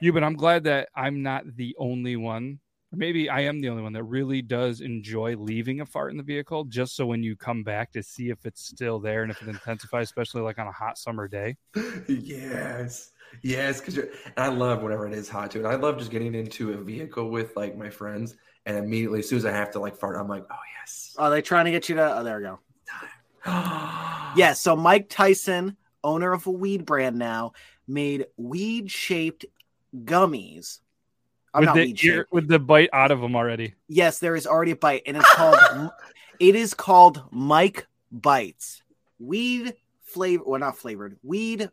you, 0.00 0.12
but 0.12 0.22
I'm 0.22 0.36
glad 0.36 0.64
that 0.64 0.88
I'm 0.94 1.22
not 1.22 1.44
the 1.56 1.74
only 1.78 2.16
one. 2.16 2.60
Maybe 2.92 3.28
I 3.28 3.40
am 3.40 3.60
the 3.60 3.68
only 3.68 3.82
one 3.82 3.92
that 3.94 4.04
really 4.04 4.40
does 4.40 4.80
enjoy 4.80 5.36
leaving 5.36 5.80
a 5.80 5.86
fart 5.86 6.12
in 6.12 6.16
the 6.16 6.22
vehicle, 6.22 6.64
just 6.64 6.94
so 6.94 7.04
when 7.04 7.22
you 7.22 7.36
come 7.36 7.62
back 7.64 7.92
to 7.92 8.02
see 8.02 8.30
if 8.30 8.46
it's 8.46 8.64
still 8.64 9.00
there 9.00 9.22
and 9.22 9.30
if 9.30 9.42
it 9.42 9.48
intensifies, 9.48 10.06
especially 10.06 10.42
like 10.42 10.58
on 10.58 10.68
a 10.68 10.72
hot 10.72 10.96
summer 10.96 11.26
day. 11.28 11.56
Yes. 12.08 13.10
Yes, 13.42 13.80
because 13.80 13.96
you're 13.96 14.08
and 14.24 14.38
I 14.38 14.48
love 14.48 14.82
whenever 14.82 15.06
it 15.06 15.12
is 15.12 15.28
hot 15.28 15.50
too. 15.50 15.58
And 15.58 15.68
I 15.68 15.76
love 15.76 15.98
just 15.98 16.10
getting 16.10 16.34
into 16.34 16.72
a 16.72 16.76
vehicle 16.76 17.30
with 17.30 17.56
like 17.56 17.76
my 17.76 17.90
friends 17.90 18.36
and 18.66 18.76
immediately 18.76 19.20
as 19.20 19.28
soon 19.28 19.38
as 19.38 19.44
I 19.46 19.52
have 19.52 19.70
to 19.72 19.80
like 19.80 19.96
fart, 19.96 20.16
I'm 20.16 20.28
like, 20.28 20.44
oh 20.50 20.56
yes. 20.80 21.14
Are 21.18 21.30
they 21.30 21.42
trying 21.42 21.66
to 21.66 21.70
get 21.70 21.88
you 21.88 21.94
to? 21.96 22.18
Oh, 22.18 22.24
there 22.24 22.38
we 22.38 22.44
go. 22.44 22.58
yeah. 24.36 24.52
So 24.52 24.76
Mike 24.76 25.08
Tyson, 25.08 25.76
owner 26.02 26.32
of 26.32 26.46
a 26.46 26.50
weed 26.50 26.84
brand 26.84 27.16
now, 27.16 27.52
made 27.86 28.26
weed 28.36 28.90
shaped 28.90 29.44
gummies. 29.96 30.80
I'm 31.54 31.60
with 31.60 31.66
not 31.68 31.74
the 31.76 31.86
weed 31.86 31.98
shaped. 31.98 32.32
with 32.32 32.48
the 32.48 32.58
bite 32.58 32.90
out 32.92 33.10
of 33.10 33.20
them 33.20 33.36
already. 33.36 33.74
Yes, 33.88 34.18
there 34.18 34.36
is 34.36 34.46
already 34.46 34.72
a 34.72 34.76
bite, 34.76 35.02
and 35.06 35.16
it's 35.16 35.34
called. 35.34 35.90
it 36.40 36.54
is 36.54 36.74
called 36.74 37.22
Mike 37.30 37.86
Bites. 38.10 38.82
Weed 39.18 39.74
flavor, 40.02 40.44
well, 40.46 40.60
not 40.60 40.76
flavored. 40.76 41.18
Weed 41.22 41.70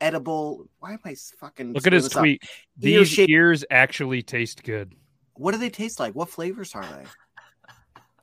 edible. 0.00 0.68
Why 0.78 0.92
am 0.92 1.00
I 1.04 1.14
fucking? 1.38 1.72
Look 1.72 1.86
at 1.86 1.92
his 1.92 2.08
tweet. 2.08 2.42
up? 2.42 2.48
These 2.76 3.08
shaped- 3.08 3.30
ears 3.30 3.64
actually 3.70 4.22
taste 4.22 4.62
good. 4.62 4.94
What 5.34 5.52
do 5.52 5.58
they 5.58 5.70
taste 5.70 6.00
like? 6.00 6.14
What 6.14 6.28
flavors 6.28 6.74
are 6.74 6.82
they? 6.82 7.04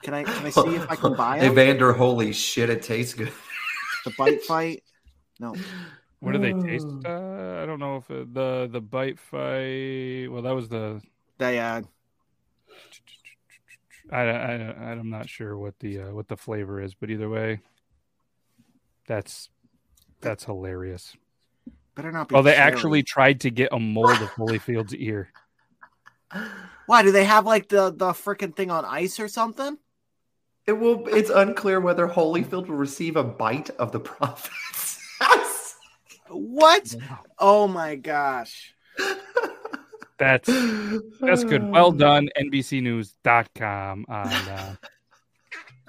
Can 0.03 0.13
I 0.13 0.23
can 0.23 0.45
I 0.45 0.49
see 0.49 0.75
if 0.75 0.89
I 0.91 0.95
can 0.95 1.13
buy 1.17 1.39
them? 1.39 1.51
Evander, 1.51 1.93
holy 1.93 2.31
shit, 2.33 2.69
it 2.69 2.83
tastes 2.83 3.13
good. 3.13 3.31
The 4.05 4.11
bite 4.17 4.43
fight. 4.43 4.83
No. 5.39 5.55
What 6.19 6.31
do 6.33 6.39
they 6.39 6.53
taste? 6.53 6.87
Uh, 7.05 7.59
I 7.61 7.65
don't 7.65 7.79
know 7.79 7.97
if 7.97 8.09
it, 8.09 8.33
the 8.33 8.69
the 8.71 8.81
bite 8.81 9.19
fight. 9.19 10.27
Well, 10.31 10.41
that 10.43 10.55
was 10.55 10.69
the. 10.69 11.01
They 11.37 11.59
uh. 11.59 11.81
I, 14.11 14.21
I 14.21 14.53
I'm 14.91 15.09
not 15.09 15.27
sure 15.27 15.57
what 15.57 15.79
the 15.79 16.01
uh, 16.01 16.11
what 16.13 16.27
the 16.27 16.37
flavor 16.37 16.81
is, 16.81 16.93
but 16.93 17.09
either 17.09 17.29
way, 17.29 17.59
that's 19.07 19.49
that's 20.21 20.45
hilarious. 20.45 21.15
Better 21.97 22.11
not 22.11 22.29
be. 22.29 22.35
Oh, 22.35 22.41
they 22.43 22.51
cherry. 22.51 22.61
actually 22.61 23.03
tried 23.03 23.41
to 23.41 23.49
get 23.49 23.69
a 23.73 23.79
mold 23.79 24.11
of 24.11 24.29
Holyfield's 24.31 24.95
ear. 24.95 25.29
Why 26.85 27.03
do 27.03 27.11
they 27.11 27.25
have 27.25 27.45
like 27.45 27.67
the 27.67 27.91
the 27.91 28.11
freaking 28.11 28.55
thing 28.55 28.71
on 28.71 28.85
ice 28.85 29.19
or 29.19 29.27
something? 29.27 29.77
It 30.65 30.73
will 30.73 31.07
it's 31.07 31.29
unclear 31.29 31.81
whether 31.81 32.07
Holyfield 32.07 32.67
will 32.67 32.75
receive 32.75 33.15
a 33.15 33.23
bite 33.23 33.71
of 33.71 33.91
the 33.91 33.99
profits. 33.99 34.93
What? 36.29 36.93
Oh 37.39 37.67
my 37.67 37.95
gosh. 37.95 38.73
That's 40.19 40.49
that's 41.21 41.43
good. 41.43 41.63
Well 41.69 41.91
done, 41.91 42.27
NBCNews.com 42.35 44.05
on 44.09 44.27
uh, 44.27 44.75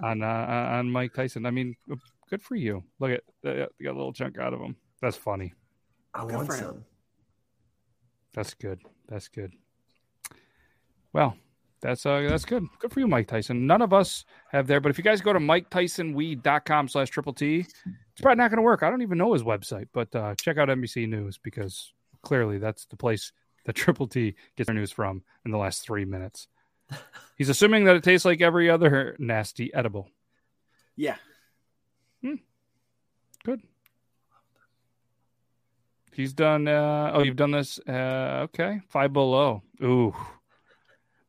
on 0.02 0.22
uh, 0.22 0.26
on 0.26 0.90
Mike 0.90 1.14
Tyson. 1.14 1.46
I 1.46 1.50
mean, 1.50 1.74
good 2.28 2.42
for 2.42 2.54
you. 2.54 2.84
Look 3.00 3.12
at 3.12 3.22
they 3.42 3.66
got 3.82 3.94
a 3.94 3.96
little 3.96 4.12
chunk 4.12 4.36
out 4.36 4.52
of 4.52 4.60
him. 4.60 4.76
That's 5.00 5.16
funny. 5.16 5.54
I 6.18 6.26
Good 6.26 6.34
want 6.34 6.52
some. 6.52 6.84
That's 8.34 8.54
good. 8.54 8.80
That's 9.08 9.28
good. 9.28 9.52
Well, 11.12 11.36
that's 11.80 12.04
uh 12.04 12.26
that's 12.28 12.44
good. 12.44 12.64
Good 12.80 12.92
for 12.92 12.98
you, 12.98 13.06
Mike 13.06 13.28
Tyson. 13.28 13.66
None 13.68 13.82
of 13.82 13.92
us 13.92 14.24
have 14.50 14.66
there, 14.66 14.80
but 14.80 14.90
if 14.90 14.98
you 14.98 15.04
guys 15.04 15.20
go 15.20 15.32
to 15.32 15.38
MikeTysonWeed.com 15.38 16.88
slash 16.88 17.08
triple 17.08 17.32
T, 17.32 17.60
it's 17.60 18.20
probably 18.20 18.36
not 18.36 18.50
gonna 18.50 18.62
work. 18.62 18.82
I 18.82 18.90
don't 18.90 19.02
even 19.02 19.16
know 19.16 19.32
his 19.32 19.44
website, 19.44 19.86
but 19.92 20.12
uh 20.14 20.34
check 20.34 20.58
out 20.58 20.68
NBC 20.68 21.08
News 21.08 21.38
because 21.38 21.92
clearly 22.22 22.58
that's 22.58 22.86
the 22.86 22.96
place 22.96 23.32
that 23.64 23.72
Triple 23.76 24.08
T 24.08 24.34
gets 24.56 24.66
their 24.66 24.74
news 24.74 24.90
from 24.90 25.22
in 25.44 25.52
the 25.52 25.58
last 25.58 25.82
three 25.82 26.04
minutes. 26.04 26.48
He's 27.36 27.48
assuming 27.48 27.84
that 27.84 27.94
it 27.94 28.02
tastes 28.02 28.24
like 28.24 28.40
every 28.40 28.68
other 28.68 29.14
nasty 29.20 29.72
edible. 29.72 30.10
Yeah. 30.96 31.16
Hmm. 32.22 32.34
Good. 33.44 33.62
He's 36.18 36.32
done. 36.32 36.66
Uh, 36.66 37.12
oh, 37.14 37.22
you've 37.22 37.36
done 37.36 37.52
this. 37.52 37.78
Uh, 37.88 38.46
okay, 38.48 38.80
five 38.88 39.12
below. 39.12 39.62
Ooh, 39.80 40.12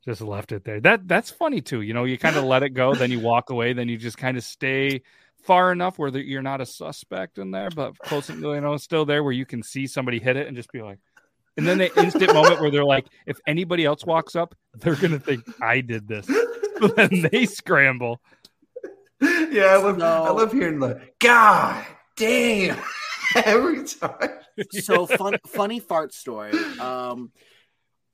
just 0.03 0.19
left 0.19 0.51
it 0.51 0.63
there. 0.63 0.81
That 0.81 1.07
that's 1.07 1.29
funny 1.29 1.61
too. 1.61 1.81
You 1.81 1.93
know, 1.93 2.05
you 2.05 2.17
kind 2.17 2.37
of 2.37 2.43
let 2.43 2.63
it 2.63 2.71
go, 2.71 2.95
then 2.95 3.11
you 3.11 3.19
walk 3.19 3.51
away, 3.51 3.73
then 3.73 3.87
you 3.87 3.97
just 3.97 4.17
kind 4.17 4.35
of 4.35 4.43
stay 4.43 5.03
far 5.43 5.71
enough 5.71 5.99
where 5.99 6.09
you're 6.17 6.41
not 6.41 6.59
a 6.59 6.65
suspect 6.65 7.37
in 7.37 7.51
there, 7.51 7.69
but 7.69 7.99
close, 7.99 8.31
you 8.31 8.61
know, 8.61 8.77
still 8.77 9.05
there 9.05 9.23
where 9.23 9.31
you 9.31 9.45
can 9.45 9.61
see 9.61 9.85
somebody 9.85 10.17
hit 10.17 10.37
it 10.37 10.47
and 10.47 10.57
just 10.57 10.71
be 10.71 10.81
like. 10.81 10.97
And 11.55 11.67
then 11.67 11.77
the 11.77 11.95
instant 12.01 12.33
moment 12.33 12.59
where 12.59 12.71
they're 12.71 12.83
like, 12.83 13.05
if 13.27 13.39
anybody 13.45 13.85
else 13.85 14.03
walks 14.03 14.35
up, 14.35 14.55
they're 14.73 14.95
gonna 14.95 15.19
think 15.19 15.43
I 15.61 15.81
did 15.81 16.07
this. 16.07 16.25
then 16.95 17.27
they 17.31 17.45
scramble. 17.45 18.21
Yeah, 19.21 19.65
I 19.65 19.75
love 19.75 20.01
I 20.01 20.29
love 20.31 20.51
hearing 20.51 20.79
the 20.79 20.99
God 21.19 21.85
damn 22.15 22.79
every 23.35 23.83
time. 23.83 24.38
so 24.71 25.05
fun, 25.05 25.37
funny 25.45 25.79
fart 25.79 26.13
story. 26.13 26.51
Um, 26.79 27.31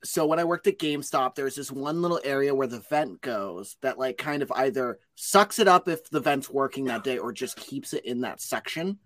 so 0.04 0.26
when 0.26 0.38
I 0.38 0.44
worked 0.44 0.66
at 0.66 0.78
GameStop, 0.78 1.34
there's 1.34 1.56
this 1.56 1.72
one 1.72 2.02
little 2.02 2.20
area 2.22 2.54
where 2.54 2.66
the 2.66 2.80
vent 2.80 3.20
goes 3.22 3.76
that 3.82 3.98
like 3.98 4.18
kind 4.18 4.42
of 4.42 4.52
either 4.52 4.98
sucks 5.14 5.58
it 5.58 5.68
up 5.68 5.88
if 5.88 6.08
the 6.10 6.20
vent's 6.20 6.48
working 6.50 6.84
that 6.84 7.02
day 7.02 7.18
or 7.18 7.32
just 7.32 7.56
keeps 7.56 7.92
it 7.92 8.04
in 8.04 8.20
that 8.20 8.40
section. 8.40 8.98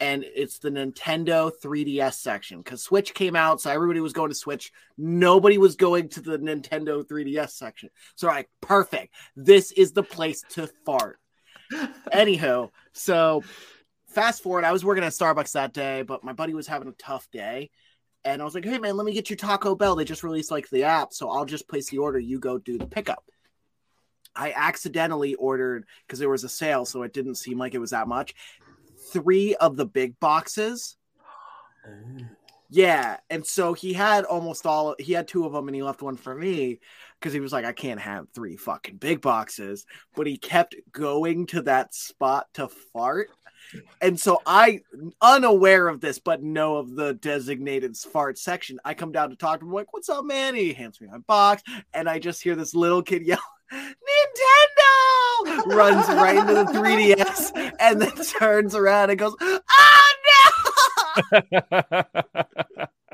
and 0.00 0.24
it's 0.24 0.58
the 0.58 0.70
Nintendo 0.70 1.50
3DS 1.62 2.14
section 2.14 2.58
because 2.58 2.82
Switch 2.82 3.14
came 3.14 3.36
out, 3.36 3.60
so 3.60 3.70
everybody 3.70 4.00
was 4.00 4.12
going 4.12 4.28
to 4.28 4.34
Switch. 4.34 4.72
Nobody 4.98 5.56
was 5.58 5.76
going 5.76 6.08
to 6.10 6.20
the 6.20 6.38
Nintendo 6.38 7.04
3DS 7.04 7.50
section. 7.50 7.90
So, 8.16 8.26
like, 8.26 8.48
perfect. 8.60 9.14
This 9.36 9.72
is 9.72 9.92
the 9.92 10.02
place 10.02 10.42
to 10.50 10.68
fart. 10.84 11.18
Anyhow, 12.12 12.70
so 12.92 13.42
fast 14.14 14.42
forward, 14.42 14.64
I 14.64 14.72
was 14.72 14.84
working 14.84 15.04
at 15.04 15.12
Starbucks 15.12 15.52
that 15.52 15.72
day, 15.72 16.02
but 16.02 16.24
my 16.24 16.32
buddy 16.32 16.54
was 16.54 16.66
having 16.66 16.88
a 16.88 16.92
tough 16.92 17.28
day. 17.30 17.70
And 18.24 18.40
I 18.40 18.44
was 18.44 18.54
like, 18.54 18.64
hey, 18.64 18.78
man, 18.78 18.96
let 18.96 19.04
me 19.04 19.12
get 19.12 19.28
you 19.28 19.36
Taco 19.36 19.74
Bell. 19.74 19.96
They 19.96 20.04
just 20.04 20.24
released 20.24 20.50
like 20.50 20.68
the 20.70 20.84
app, 20.84 21.12
so 21.12 21.28
I'll 21.28 21.44
just 21.44 21.68
place 21.68 21.90
the 21.90 21.98
order. 21.98 22.18
You 22.18 22.38
go 22.38 22.56
do 22.58 22.78
the 22.78 22.86
pickup. 22.86 23.24
I 24.34 24.52
accidentally 24.56 25.34
ordered 25.34 25.86
because 26.06 26.18
there 26.18 26.30
was 26.30 26.44
a 26.44 26.48
sale, 26.48 26.86
so 26.86 27.02
it 27.02 27.12
didn't 27.12 27.36
seem 27.36 27.58
like 27.58 27.74
it 27.74 27.80
was 27.80 27.90
that 27.90 28.08
much. 28.08 28.34
Three 29.12 29.54
of 29.56 29.76
the 29.76 29.86
big 29.86 30.18
boxes. 30.20 30.96
Yeah, 32.70 33.18
and 33.30 33.46
so 33.46 33.74
he 33.74 33.92
had 33.92 34.24
almost 34.24 34.66
all. 34.66 34.96
He 34.98 35.12
had 35.12 35.28
two 35.28 35.44
of 35.44 35.52
them, 35.52 35.68
and 35.68 35.76
he 35.76 35.82
left 35.82 36.02
one 36.02 36.16
for 36.16 36.34
me 36.34 36.80
because 37.24 37.32
he 37.32 37.40
was 37.40 37.54
like, 37.54 37.64
"I 37.64 37.72
can't 37.72 38.00
have 38.00 38.28
three 38.34 38.54
fucking 38.56 38.98
big 38.98 39.22
boxes." 39.22 39.86
But 40.14 40.26
he 40.26 40.36
kept 40.36 40.74
going 40.92 41.46
to 41.46 41.62
that 41.62 41.94
spot 41.94 42.48
to 42.54 42.68
fart, 42.68 43.30
and 44.02 44.20
so 44.20 44.42
I, 44.44 44.82
unaware 45.22 45.88
of 45.88 46.02
this, 46.02 46.18
but 46.18 46.42
know 46.42 46.76
of 46.76 46.94
the 46.94 47.14
designated 47.14 47.96
fart 47.96 48.36
section, 48.36 48.78
I 48.84 48.92
come 48.92 49.10
down 49.10 49.30
to 49.30 49.36
talk 49.36 49.60
to 49.60 49.66
him. 49.66 49.72
like, 49.72 49.94
"What's 49.94 50.10
up, 50.10 50.26
man?" 50.26 50.54
He 50.54 50.74
hands 50.74 51.00
me 51.00 51.08
my 51.10 51.16
box, 51.18 51.62
and 51.94 52.10
I 52.10 52.18
just 52.18 52.42
hear 52.42 52.56
this 52.56 52.74
little 52.74 53.02
kid 53.02 53.22
yell, 53.22 53.38
"Nintendo!" 53.72 53.96
Runs 55.66 56.06
right 56.08 56.36
into 56.36 56.52
the 56.52 56.64
3DS, 56.64 57.52
and 57.80 58.02
then 58.02 58.12
turns 58.38 58.74
around 58.74 59.08
and 59.08 59.18
goes, 59.18 59.34
"Oh 59.40 59.60
no!" 61.32 62.02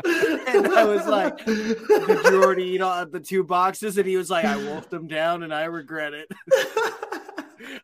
and 0.49 0.67
I 0.69 0.85
was 0.85 1.07
like, 1.07 1.45
"Did 1.45 1.79
you 2.25 2.43
already 2.43 2.65
eat 2.65 2.81
all 2.81 3.07
the 3.07 3.21
two 3.21 3.45
boxes?" 3.45 3.99
And 3.99 4.07
he 4.07 4.17
was 4.17 4.31
like, 4.31 4.45
"I 4.45 4.57
wolfed 4.57 4.91
them 4.91 5.07
down, 5.07 5.43
and 5.43 5.53
I 5.53 5.65
regret 5.65 6.13
it." 6.15 6.31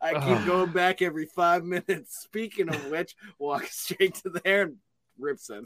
I 0.01 0.13
keep 0.15 0.39
Ugh. 0.39 0.47
going 0.47 0.73
back 0.73 1.03
every 1.03 1.27
five 1.27 1.65
minutes. 1.65 2.19
Speaking 2.19 2.69
of 2.69 2.91
which, 2.91 3.15
walk 3.39 3.65
straight 3.71 4.15
to 4.17 4.31
there 4.31 4.63
and 4.63 4.77
rips 5.19 5.51
it. 5.51 5.65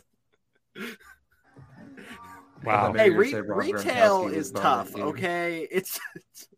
Wow. 2.65 2.93
Hey, 2.93 3.11
re- 3.11 3.27
you 3.27 3.33
said 3.33 3.49
Rob 3.49 3.59
retail 3.59 4.29
is 4.29 4.51
tough. 4.51 4.93
dude. 4.93 5.01
Okay, 5.01 5.67
it's 5.71 5.99
it's 6.15 6.49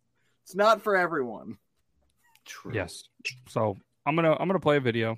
it's 0.45 0.55
not 0.55 0.83
for 0.83 0.97
everyone. 0.97 1.59
Yes. 2.73 3.05
So 3.49 3.77
I'm 4.05 4.17
gonna 4.17 4.33
I'm 4.33 4.49
gonna 4.49 4.61
play 4.61 4.77
a 4.77 4.81
video, 4.81 5.17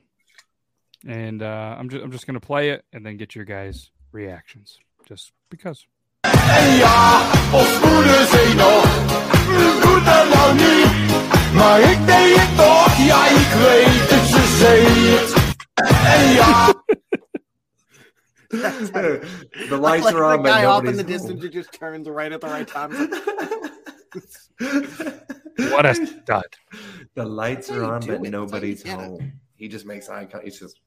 and 1.07 1.43
uh, 1.43 1.77
I'm 1.79 1.89
just 1.89 2.05
I'm 2.05 2.13
just 2.13 2.27
gonna 2.27 2.41
play 2.41 2.71
it 2.71 2.85
and 2.93 3.05
then 3.05 3.17
get 3.17 3.35
your 3.35 3.45
guys' 3.45 3.91
reactions, 4.15 4.79
just 5.05 5.33
because. 5.51 5.87
Maar 11.55 11.81
ik 11.81 12.07
deed 12.07 12.37
het 12.37 12.57
toch, 12.57 12.97
ja 12.97 13.27
ik 13.27 13.53
weet 13.65 14.11
het, 14.11 14.27
ze 14.29 14.57
zei 14.59 14.81
het. 15.15 15.31
En 16.05 16.33
ja. 16.33 16.73
the 19.69 19.79
lights 19.81 20.05
like 20.05 20.17
are 20.17 20.25
on, 20.25 20.37
the 20.37 20.43
but 20.43 20.53
guy 20.53 20.65
off 20.65 20.85
in 20.85 20.97
nobody's 20.97 20.97
the 20.97 21.03
home. 21.03 21.07
distance 21.07 21.41
who 21.43 21.49
just 21.49 21.73
turns 21.73 22.09
right 22.09 22.33
at 22.33 22.41
the 22.41 22.47
right 22.47 22.69
time. 22.69 22.91
What 25.71 25.87
a 25.87 25.95
stud! 25.95 26.57
The 27.15 27.25
lights 27.25 27.71
are 27.71 27.85
on, 27.85 28.01
but 28.01 28.09
it. 28.09 28.09
That's 28.09 28.19
how 28.19 28.25
you 28.25 28.31
nobody's 28.31 28.83
home. 28.89 29.41
He 29.57 29.69
just 29.69 29.87
makes 29.87 30.09
eye 30.09 30.25
contact. 30.25 30.45
He's 30.45 30.59
just 30.59 30.81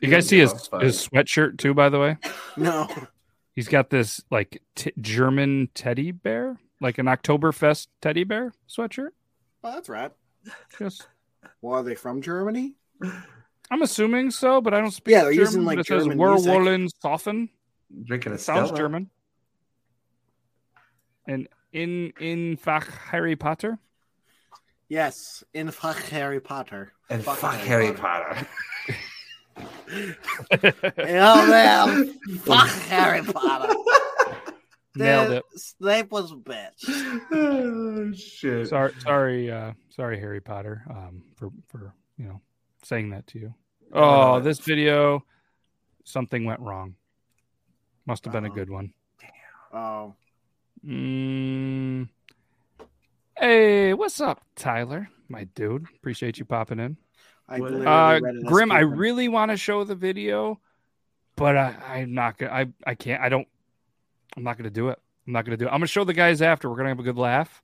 You 0.00 0.08
guys 0.10 0.28
see 0.28 0.38
his 0.38 0.52
his 0.80 1.08
sweatshirt 1.08 1.58
too, 1.58 1.74
by 1.74 1.88
the 1.88 1.98
way. 1.98 2.16
no, 2.56 2.88
He's 3.54 3.68
got 3.68 3.90
this 3.90 4.20
like 4.30 4.62
t- 4.74 4.92
German 5.00 5.70
teddy 5.74 6.12
bear, 6.12 6.58
like 6.80 6.98
an 6.98 7.06
Oktoberfest 7.06 7.88
teddy 8.00 8.24
bear 8.24 8.52
sweatshirt. 8.68 9.10
oh, 9.64 9.72
that's 9.72 9.88
right. 9.88 10.12
Just, 10.78 11.08
Well, 11.60 11.80
are 11.80 11.82
they 11.82 11.94
from 11.96 12.22
Germany? 12.22 12.74
I'm 13.70 13.82
assuming 13.82 14.30
so, 14.30 14.60
but 14.60 14.72
I 14.74 14.80
don't 14.80 14.92
speak. 14.92 15.12
Yeah, 15.12 15.24
they're 15.24 15.32
German, 15.32 15.46
using, 15.46 15.64
like, 15.64 15.76
but 15.78 15.80
it 15.80 15.86
says 15.88 16.02
German 16.04 16.18
music. 16.18 16.46
Werwollen 16.52 16.88
Soffen. 17.04 17.48
drinking 18.04 18.32
a 18.32 18.38
Sounds 18.38 18.68
Stella. 18.68 18.78
German. 18.78 19.10
And 21.26 21.48
in 21.72 22.12
in 22.20 22.56
Fach 22.56 22.86
Harry 23.10 23.34
Potter. 23.34 23.78
Yes, 24.88 25.42
in 25.52 25.72
fuck 25.72 25.96
Harry 25.96 26.38
Potter. 26.40 26.92
And 27.10 27.24
fuck, 27.24 27.54
Harry 27.54 27.92
Potter. 27.92 28.46
Oh 29.58 31.46
man, 31.48 32.18
fuck 32.40 32.68
Harry 32.68 33.22
Potter. 33.22 33.74
Nailed 34.96 35.28
The 35.30 35.36
it. 35.36 35.44
Snape 35.56 36.10
was 36.10 36.32
a 36.32 36.36
bitch. 36.36 37.20
oh 37.32 38.12
shit. 38.14 38.68
Sorry, 38.68 38.92
sorry, 39.00 39.50
uh, 39.50 39.72
sorry, 39.90 40.18
Harry 40.18 40.40
Potter, 40.40 40.82
um, 40.90 41.22
for 41.36 41.50
for 41.68 41.92
you 42.16 42.26
know 42.26 42.40
saying 42.82 43.10
that 43.10 43.26
to 43.28 43.38
you. 43.38 43.54
Oh, 43.92 44.40
this 44.40 44.58
video, 44.58 45.24
something 46.04 46.44
went 46.44 46.60
wrong. 46.60 46.94
Must 48.06 48.24
have 48.24 48.32
been 48.32 48.44
a 48.44 48.48
Uh-oh. 48.48 48.54
good 48.54 48.70
one. 48.70 48.92
Oh, 49.72 50.14
Mm. 50.86 52.08
Hey, 53.36 53.92
what's 53.94 54.20
up, 54.20 54.42
Tyler? 54.54 55.08
My 55.28 55.44
dude, 55.44 55.86
appreciate 55.96 56.38
you 56.38 56.44
popping 56.44 56.78
in. 56.78 56.96
I 57.48 57.58
literally 57.58 57.86
Uh, 57.86 58.20
read 58.20 58.34
it 58.34 58.38
as 58.38 58.44
Grim, 58.44 58.72
I 58.72 58.80
really 58.80 59.28
want 59.28 59.50
to 59.50 59.56
show 59.56 59.84
the 59.84 59.94
video, 59.94 60.60
but 61.36 61.56
I, 61.56 61.74
I'm 61.88 62.14
not 62.14 62.38
gonna. 62.38 62.52
I, 62.52 62.66
I 62.86 62.94
can't. 62.94 63.22
I 63.22 63.28
don't. 63.28 63.46
I'm 64.36 64.42
not 64.42 64.56
gonna 64.58 64.70
do 64.70 64.88
it. 64.88 64.98
I'm 65.26 65.32
not 65.32 65.44
gonna 65.44 65.56
do 65.56 65.64
it. 65.66 65.68
I'm 65.68 65.74
gonna 65.78 65.86
show 65.86 66.04
the 66.04 66.12
guys 66.12 66.42
after. 66.42 66.68
We're 66.68 66.76
gonna 66.76 66.88
have 66.90 66.98
a 66.98 67.04
good 67.04 67.16
laugh. 67.18 67.62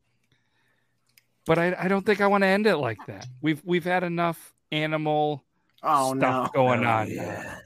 But 1.44 1.58
I, 1.58 1.74
I 1.78 1.88
don't 1.88 2.06
think 2.06 2.20
I 2.20 2.28
want 2.28 2.42
to 2.42 2.48
end 2.48 2.66
it 2.66 2.76
like 2.76 3.04
that. 3.06 3.26
We've 3.40 3.60
we've 3.64 3.84
had 3.84 4.04
enough 4.04 4.54
animal 4.70 5.42
Oh 5.82 6.16
stuff 6.16 6.46
no. 6.46 6.50
going 6.54 6.84
Oh, 6.84 6.88
on. 6.88 7.10
yeah. 7.10 7.58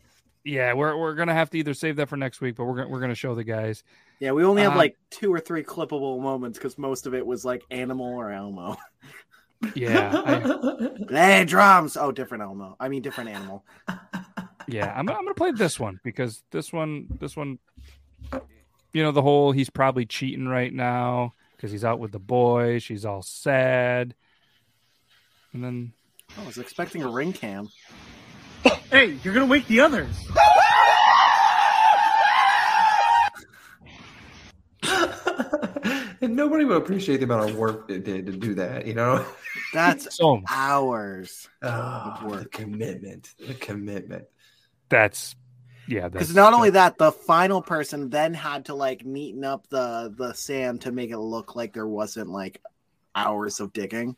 Yeah, 0.44 0.72
we're 0.74 0.96
we're 0.96 1.14
gonna 1.14 1.34
have 1.34 1.50
to 1.50 1.58
either 1.58 1.74
save 1.74 1.96
that 1.96 2.08
for 2.08 2.16
next 2.16 2.40
week, 2.40 2.54
but 2.56 2.64
we're 2.64 2.76
gonna 2.76 2.88
we're 2.88 3.00
gonna 3.00 3.14
show 3.16 3.34
the 3.34 3.44
guys. 3.44 3.82
Yeah, 4.20 4.30
we 4.30 4.44
only 4.44 4.62
have 4.62 4.72
Um, 4.72 4.78
like 4.78 4.96
two 5.10 5.32
or 5.34 5.40
three 5.40 5.62
clippable 5.64 6.20
moments 6.22 6.56
because 6.56 6.78
most 6.78 7.06
of 7.06 7.14
it 7.14 7.26
was 7.26 7.44
like 7.44 7.64
Animal 7.70 8.06
or 8.14 8.30
Elmo. 8.32 8.76
Yeah, 9.74 10.22
I, 10.24 10.88
hey, 11.10 11.44
drums. 11.44 11.96
Oh, 11.96 12.12
different 12.12 12.42
animal. 12.42 12.76
I 12.78 12.88
mean, 12.88 13.02
different 13.02 13.30
animal. 13.30 13.64
yeah. 14.68 14.92
I'm 14.96 15.08
I'm 15.08 15.24
gonna 15.24 15.34
play 15.34 15.52
this 15.52 15.80
one 15.80 16.00
because 16.04 16.42
this 16.50 16.72
one 16.72 17.06
this 17.20 17.36
one, 17.36 17.58
you 18.92 19.02
know, 19.02 19.12
the 19.12 19.22
whole 19.22 19.52
he's 19.52 19.70
probably 19.70 20.06
cheating 20.06 20.48
right 20.48 20.72
now 20.72 21.34
because 21.56 21.70
he's 21.70 21.84
out 21.84 21.98
with 21.98 22.12
the 22.12 22.18
boy. 22.18 22.78
She's 22.78 23.04
all 23.04 23.22
sad, 23.22 24.14
and 25.52 25.64
then 25.64 25.92
Oh, 26.38 26.42
I 26.42 26.46
was 26.46 26.58
expecting 26.58 27.02
a 27.02 27.08
ring 27.08 27.32
cam. 27.32 27.68
Hey, 28.90 29.16
you're 29.22 29.34
gonna 29.34 29.46
wake 29.46 29.66
the 29.68 29.80
others. 29.80 30.14
and 36.20 36.36
nobody 36.36 36.64
would 36.64 36.76
appreciate 36.76 37.18
the 37.18 37.24
amount 37.24 37.50
of 37.50 37.56
work 37.56 37.90
it 37.90 38.04
did 38.04 38.26
to 38.26 38.32
do 38.32 38.54
that, 38.54 38.86
you 38.86 38.94
know? 38.94 39.24
That's 39.72 40.16
so 40.16 40.42
hours. 40.50 41.48
Oh, 41.62 42.18
the 42.20 42.26
work. 42.28 42.52
commitment. 42.52 43.34
The 43.38 43.54
commitment. 43.54 44.26
that's 44.88 45.34
yeah. 45.88 46.08
Because 46.08 46.34
not 46.34 46.52
only 46.52 46.70
that, 46.70 46.98
the 46.98 47.12
final 47.12 47.62
person 47.62 48.10
then 48.10 48.34
had 48.34 48.66
to 48.66 48.74
like 48.74 49.04
neaten 49.04 49.44
up 49.44 49.68
the 49.68 50.12
the 50.16 50.32
sand 50.32 50.82
to 50.82 50.92
make 50.92 51.10
it 51.10 51.18
look 51.18 51.56
like 51.56 51.72
there 51.72 51.86
wasn't 51.86 52.30
like 52.30 52.60
hours 53.14 53.60
of 53.60 53.72
digging. 53.72 54.16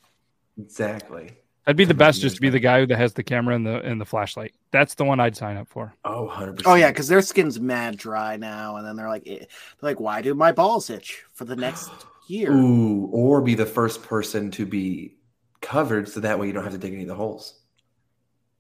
Exactly. 0.59 1.37
That'd 1.69 1.77
be 1.77 1.85
the 1.85 1.93
best, 1.93 2.23
just 2.23 2.37
to 2.37 2.41
be 2.41 2.49
the 2.49 2.61
guy 2.61 2.87
that 2.87 2.97
has 2.97 3.13
the 3.13 3.23
camera 3.23 3.55
and 3.55 3.67
the 3.67 3.83
and 3.83 4.01
the 4.01 4.07
flashlight. 4.07 4.55
That's 4.71 4.95
the 4.95 5.05
one 5.05 5.21
I'd 5.21 5.37
sign 5.37 5.59
up 5.59 5.69
for. 5.69 5.93
Oh, 6.03 6.27
100%. 6.33 6.63
Oh 6.65 6.77
yeah, 6.77 6.89
because 6.89 7.09
their 7.09 7.21
skin's 7.21 7.61
mad 7.61 7.99
dry 7.99 8.39
now, 8.39 8.77
and 8.77 8.87
then 8.87 8.97
they're 8.97 9.11
like, 9.11 9.25
eh, 9.27 9.41
they're 9.41 9.47
like, 9.83 10.01
why 10.01 10.23
do 10.23 10.35
my 10.35 10.51
balls 10.51 10.89
itch 10.89 11.25
for 11.35 11.45
the 11.45 11.57
next 11.57 11.91
year? 12.27 12.51
Ooh, 12.53 13.11
or 13.13 13.43
be 13.43 13.55
the 13.55 13.67
first 13.67 14.03
person 14.03 14.51
to 14.53 14.65
be 14.65 15.19
covered 15.61 16.09
so 16.09 16.21
that 16.21 16.39
way 16.39 16.47
you 16.47 16.55
don't 16.55 16.65
have 16.65 16.73
to 16.73 16.79
dig 16.79 16.95
any 16.95 17.03
of 17.03 17.09
the 17.09 17.15
holes. 17.15 17.61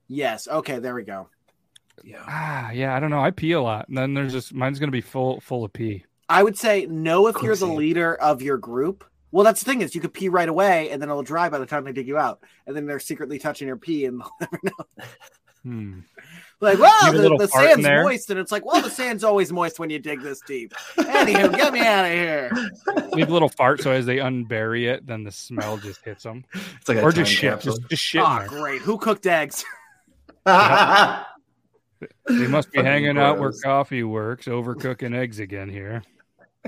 Yes. 0.06 0.46
Okay. 0.46 0.78
There 0.78 0.94
we 0.94 1.04
go. 1.04 1.30
Yeah. 2.04 2.22
Ah, 2.26 2.72
yeah. 2.72 2.94
I 2.94 3.00
don't 3.00 3.08
know. 3.08 3.20
I 3.24 3.30
pee 3.30 3.52
a 3.52 3.62
lot, 3.62 3.88
and 3.88 3.96
then 3.96 4.12
there's 4.12 4.34
just 4.34 4.52
mine's 4.52 4.78
gonna 4.78 4.92
be 4.92 5.00
full 5.00 5.40
full 5.40 5.64
of 5.64 5.72
pee. 5.72 6.04
I 6.28 6.42
would 6.42 6.58
say 6.58 6.84
no 6.84 7.26
if 7.28 7.36
you're 7.36 7.54
the 7.56 7.60
Quicksand. 7.64 7.74
leader 7.74 8.14
of 8.16 8.42
your 8.42 8.58
group. 8.58 9.02
Well, 9.30 9.44
that's 9.44 9.62
the 9.62 9.70
thing 9.70 9.82
is 9.82 9.94
you 9.94 10.00
could 10.00 10.14
pee 10.14 10.28
right 10.28 10.48
away, 10.48 10.90
and 10.90 11.00
then 11.02 11.08
it'll 11.08 11.22
dry 11.22 11.48
by 11.48 11.58
the 11.58 11.66
time 11.66 11.84
they 11.84 11.92
dig 11.92 12.08
you 12.08 12.18
out, 12.18 12.40
and 12.66 12.74
then 12.74 12.86
they're 12.86 13.00
secretly 13.00 13.38
touching 13.38 13.68
your 13.68 13.76
pee, 13.76 14.06
and 14.06 14.20
they'll 14.40 14.48
never 14.52 14.60
know. 14.62 15.04
Hmm. 15.64 16.00
Like, 16.60 16.78
well, 16.78 17.12
the, 17.12 17.36
the 17.36 17.46
sand's 17.46 17.86
moist, 17.86 18.30
and 18.30 18.40
it's 18.40 18.50
like, 18.50 18.64
well, 18.64 18.82
the 18.82 18.90
sand's 18.90 19.22
always 19.22 19.52
moist 19.52 19.78
when 19.78 19.90
you 19.90 20.00
dig 20.00 20.22
this 20.22 20.40
deep. 20.40 20.74
Anywho, 20.96 21.54
get 21.54 21.72
me 21.72 21.80
out 21.80 22.04
of 22.04 22.10
here. 22.10 22.50
Leave 23.12 23.28
a 23.28 23.32
little 23.32 23.48
fart 23.48 23.80
so 23.80 23.92
as 23.92 24.06
they 24.06 24.16
unbury 24.16 24.88
it, 24.88 25.06
then 25.06 25.22
the 25.22 25.30
smell 25.30 25.76
just 25.76 26.04
hits 26.04 26.24
them. 26.24 26.44
It's 26.80 26.88
like 26.88 26.98
or 26.98 27.12
just 27.12 27.30
shit, 27.30 27.60
just, 27.60 27.88
just 27.88 28.02
shit. 28.02 28.22
Oh, 28.24 28.44
great. 28.48 28.82
Who 28.82 28.98
cooked 28.98 29.26
eggs? 29.26 29.64
They 32.28 32.46
must 32.46 32.70
be 32.70 32.78
Fucking 32.78 32.84
hanging 32.84 33.18
out 33.18 33.40
where 33.40 33.52
coffee 33.64 34.04
works, 34.04 34.46
overcooking 34.46 35.16
eggs 35.16 35.40
again 35.40 35.68
here. 35.68 36.02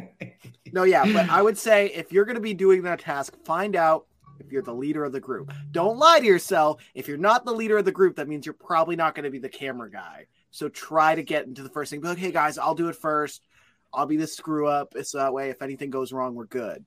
No, 0.72 0.84
yeah, 0.84 1.04
but 1.04 1.28
I 1.28 1.42
would 1.42 1.58
say 1.58 1.86
if 1.86 2.12
you're 2.12 2.24
going 2.24 2.36
to 2.36 2.40
be 2.40 2.54
doing 2.54 2.82
that 2.82 3.00
task, 3.00 3.34
find 3.44 3.74
out 3.74 4.06
if 4.38 4.52
you're 4.52 4.62
the 4.62 4.74
leader 4.74 5.04
of 5.04 5.10
the 5.10 5.18
group. 5.18 5.52
Don't 5.72 5.98
lie 5.98 6.20
to 6.20 6.26
yourself. 6.26 6.80
If 6.94 7.08
you're 7.08 7.16
not 7.16 7.44
the 7.44 7.52
leader 7.52 7.78
of 7.78 7.84
the 7.84 7.92
group, 7.92 8.16
that 8.16 8.28
means 8.28 8.46
you're 8.46 8.52
probably 8.52 8.94
not 8.94 9.16
going 9.16 9.24
to 9.24 9.30
be 9.30 9.38
the 9.38 9.48
camera 9.48 9.90
guy. 9.90 10.26
So 10.50 10.68
try 10.68 11.14
to 11.14 11.22
get 11.22 11.46
into 11.46 11.62
the 11.62 11.68
first 11.68 11.90
thing. 11.90 12.00
Be 12.00 12.08
like, 12.08 12.18
hey 12.18 12.30
guys, 12.30 12.56
I'll 12.56 12.74
do 12.74 12.88
it 12.88 12.96
first. 12.96 13.42
I'll 13.92 14.06
be 14.06 14.16
the 14.16 14.26
screw 14.26 14.68
up. 14.68 14.94
So 15.02 15.18
that 15.18 15.32
way, 15.32 15.50
if 15.50 15.62
anything 15.62 15.90
goes 15.90 16.12
wrong, 16.12 16.34
we're 16.34 16.46
good. 16.46 16.84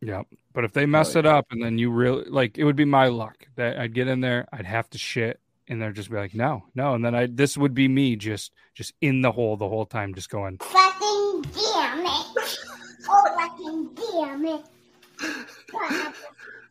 Yeah. 0.00 0.22
But 0.52 0.64
if 0.64 0.72
they 0.72 0.84
mess 0.84 1.16
it 1.16 1.26
up 1.26 1.46
and 1.50 1.62
then 1.62 1.78
you 1.78 1.90
really 1.90 2.24
like 2.28 2.58
it 2.58 2.64
would 2.64 2.76
be 2.76 2.84
my 2.84 3.06
luck 3.06 3.46
that 3.56 3.78
I'd 3.78 3.94
get 3.94 4.08
in 4.08 4.20
there, 4.20 4.46
I'd 4.52 4.66
have 4.66 4.90
to 4.90 4.98
shit 4.98 5.40
and 5.68 5.80
they'd 5.80 5.94
just 5.94 6.10
be 6.10 6.16
like, 6.16 6.34
no, 6.34 6.64
no. 6.74 6.94
And 6.94 7.04
then 7.04 7.14
I 7.14 7.26
this 7.26 7.56
would 7.56 7.72
be 7.72 7.88
me 7.88 8.16
just 8.16 8.52
just 8.74 8.94
in 9.00 9.22
the 9.22 9.32
hole 9.32 9.56
the 9.56 9.68
whole 9.68 9.86
time, 9.86 10.14
just 10.14 10.28
going, 10.28 10.58
Fucking 10.58 11.21
damn 11.42 12.06
it. 12.06 12.58
Oh, 13.08 13.24
fucking 13.36 13.88
damn 13.96 14.44
it. 14.46 14.62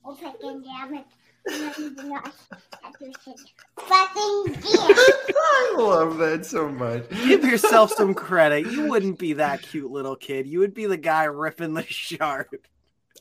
Oh, 0.06 0.16
fucking 0.16 0.62
damn 0.64 0.94
it. 0.96 1.06
Fucking 1.50 1.94
damn 1.96 2.24
I 3.92 5.76
love 5.78 6.18
that 6.20 6.46
so 6.46 6.70
much. 6.70 7.10
Give 7.10 7.44
yourself 7.44 7.92
some 7.92 8.14
credit. 8.14 8.72
You 8.72 8.88
wouldn't 8.88 9.20
be 9.20 9.34
that 9.34 9.62
cute 9.62 9.92
little 9.92 10.16
kid. 10.16 10.48
You 10.48 10.60
would 10.60 10.74
be 10.74 10.86
the 10.86 10.98
guy 10.98 11.26
ripping 11.26 11.74
the 11.74 11.84
shark. 11.84 12.56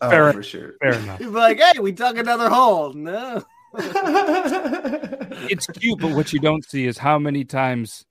Oh, 0.01 0.09
Fair- 0.11 0.33
for 0.33 0.43
sure. 0.43 0.75
fair 0.81 0.93
enough. 0.95 1.19
You'd 1.21 1.33
be 1.33 1.39
like, 1.39 1.59
hey, 1.61 1.81
we 1.81 1.93
dug 1.93 2.17
another 2.19 2.49
hole. 2.49 2.93
No. 2.93 3.43
it's 3.75 5.67
cute, 5.67 5.99
but 5.99 6.13
what 6.13 6.33
you 6.33 6.39
don't 6.39 6.65
see 6.65 6.87
is 6.87 6.97
how 6.99 7.19
many 7.19 7.45
times 7.45 8.05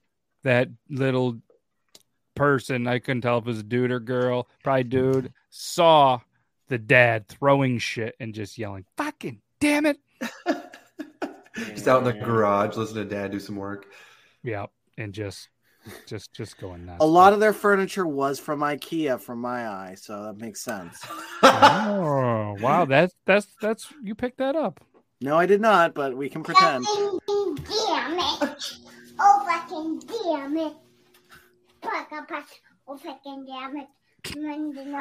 that 0.43 0.69
little 0.89 1.37
person, 2.39 2.87
I 2.87 2.99
couldn't 2.99 3.21
tell 3.21 3.37
if 3.37 3.43
it 3.43 3.47
was 3.47 3.59
a 3.59 3.63
dude 3.63 3.91
or 3.91 3.99
girl, 3.99 4.47
probably 4.63 4.85
dude, 4.85 5.33
saw 5.49 6.19
the 6.69 6.77
dad 6.77 7.27
throwing 7.27 7.77
shit 7.79 8.15
and 8.19 8.33
just 8.33 8.57
yelling, 8.57 8.85
fucking 8.97 9.41
damn 9.59 9.85
it. 9.85 9.99
Just 11.55 11.89
out 11.89 11.99
in 11.99 12.03
the 12.05 12.13
garage, 12.13 12.77
listening 12.77 13.09
to 13.09 13.15
dad 13.15 13.31
do 13.31 13.39
some 13.39 13.57
work. 13.57 13.87
Yeah. 14.43 14.67
And 14.97 15.13
just 15.13 15.49
just 16.05 16.31
just 16.33 16.57
going 16.57 16.85
nuts. 16.85 16.99
A 17.01 17.05
lot 17.05 17.33
of 17.33 17.39
their 17.39 17.51
furniture 17.53 18.05
was 18.05 18.39
from 18.39 18.59
IKEA, 18.61 19.19
from 19.19 19.39
my 19.39 19.67
eye, 19.67 19.95
so 19.97 20.23
that 20.23 20.37
makes 20.37 20.61
sense. 20.61 20.97
Oh 21.41 22.55
wow, 22.61 22.85
that's 22.85 23.13
that's 23.25 23.47
that's 23.61 23.91
you 24.03 24.15
picked 24.15 24.37
that 24.37 24.55
up. 24.55 24.79
No, 25.21 25.37
I 25.37 25.45
did 25.45 25.61
not, 25.61 25.93
but 25.93 26.15
we 26.15 26.29
can 26.29 26.43
pretend. 26.43 26.85
Fucking 26.85 27.19
damn 27.55 28.19
it. 28.19 28.73
Oh, 29.19 29.45
fucking 29.45 29.99
damn 29.99 30.57
it. 30.57 30.57
Fucking 30.57 30.57
pass. 30.57 30.57
Oh, 30.57 30.57
fucking 30.57 30.57
damn 30.57 30.57
it. 30.57 30.73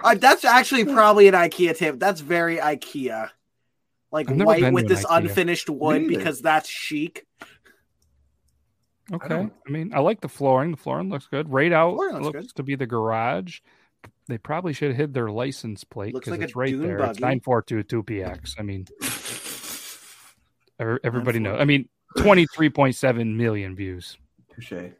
Uh, 0.04 0.14
that's 0.14 0.44
actually 0.44 0.84
probably 0.84 1.28
an 1.28 1.34
IKEA 1.34 1.76
tip. 1.76 1.98
That's 1.98 2.20
very 2.20 2.58
IKEA. 2.58 3.30
Like 4.10 4.28
white 4.30 4.72
with 4.72 4.88
this 4.88 5.04
IKEA. 5.04 5.16
unfinished 5.18 5.70
wood 5.70 6.08
because 6.08 6.40
that's 6.40 6.68
chic. 6.68 7.26
Okay. 9.12 9.48
I, 9.66 9.70
mean, 9.70 9.92
I 9.94 10.00
like 10.00 10.20
the 10.20 10.28
flooring. 10.28 10.72
The 10.72 10.76
flooring 10.76 11.08
looks 11.08 11.26
good. 11.26 11.50
Right 11.50 11.72
out 11.72 11.96
Flooring 11.96 12.22
looks 12.22 12.36
looks 12.36 12.52
to 12.54 12.62
be 12.62 12.74
the 12.74 12.86
garage. 12.86 13.60
They 14.28 14.38
probably 14.38 14.74
should 14.74 14.88
have 14.88 14.96
hid 14.96 15.14
their 15.14 15.30
license 15.30 15.84
plate 15.84 16.12
because 16.12 16.32
like 16.32 16.42
it's 16.42 16.54
right 16.54 16.70
dune 16.70 16.82
there. 16.82 16.98
It's 16.98 17.06
buggy. 17.06 17.20
nine 17.20 17.40
four 17.40 17.62
two 17.62 17.82
two 17.82 18.02
PX. 18.02 18.56
I 18.58 18.62
mean, 18.62 18.86
everybody 21.04 21.38
knows. 21.38 21.58
I 21.58 21.64
mean, 21.64 21.88
twenty 22.18 22.46
three 22.54 22.68
point 22.68 22.94
seven 22.94 23.36
million 23.36 23.74
views. 23.74 24.18
Touche. 24.54 24.92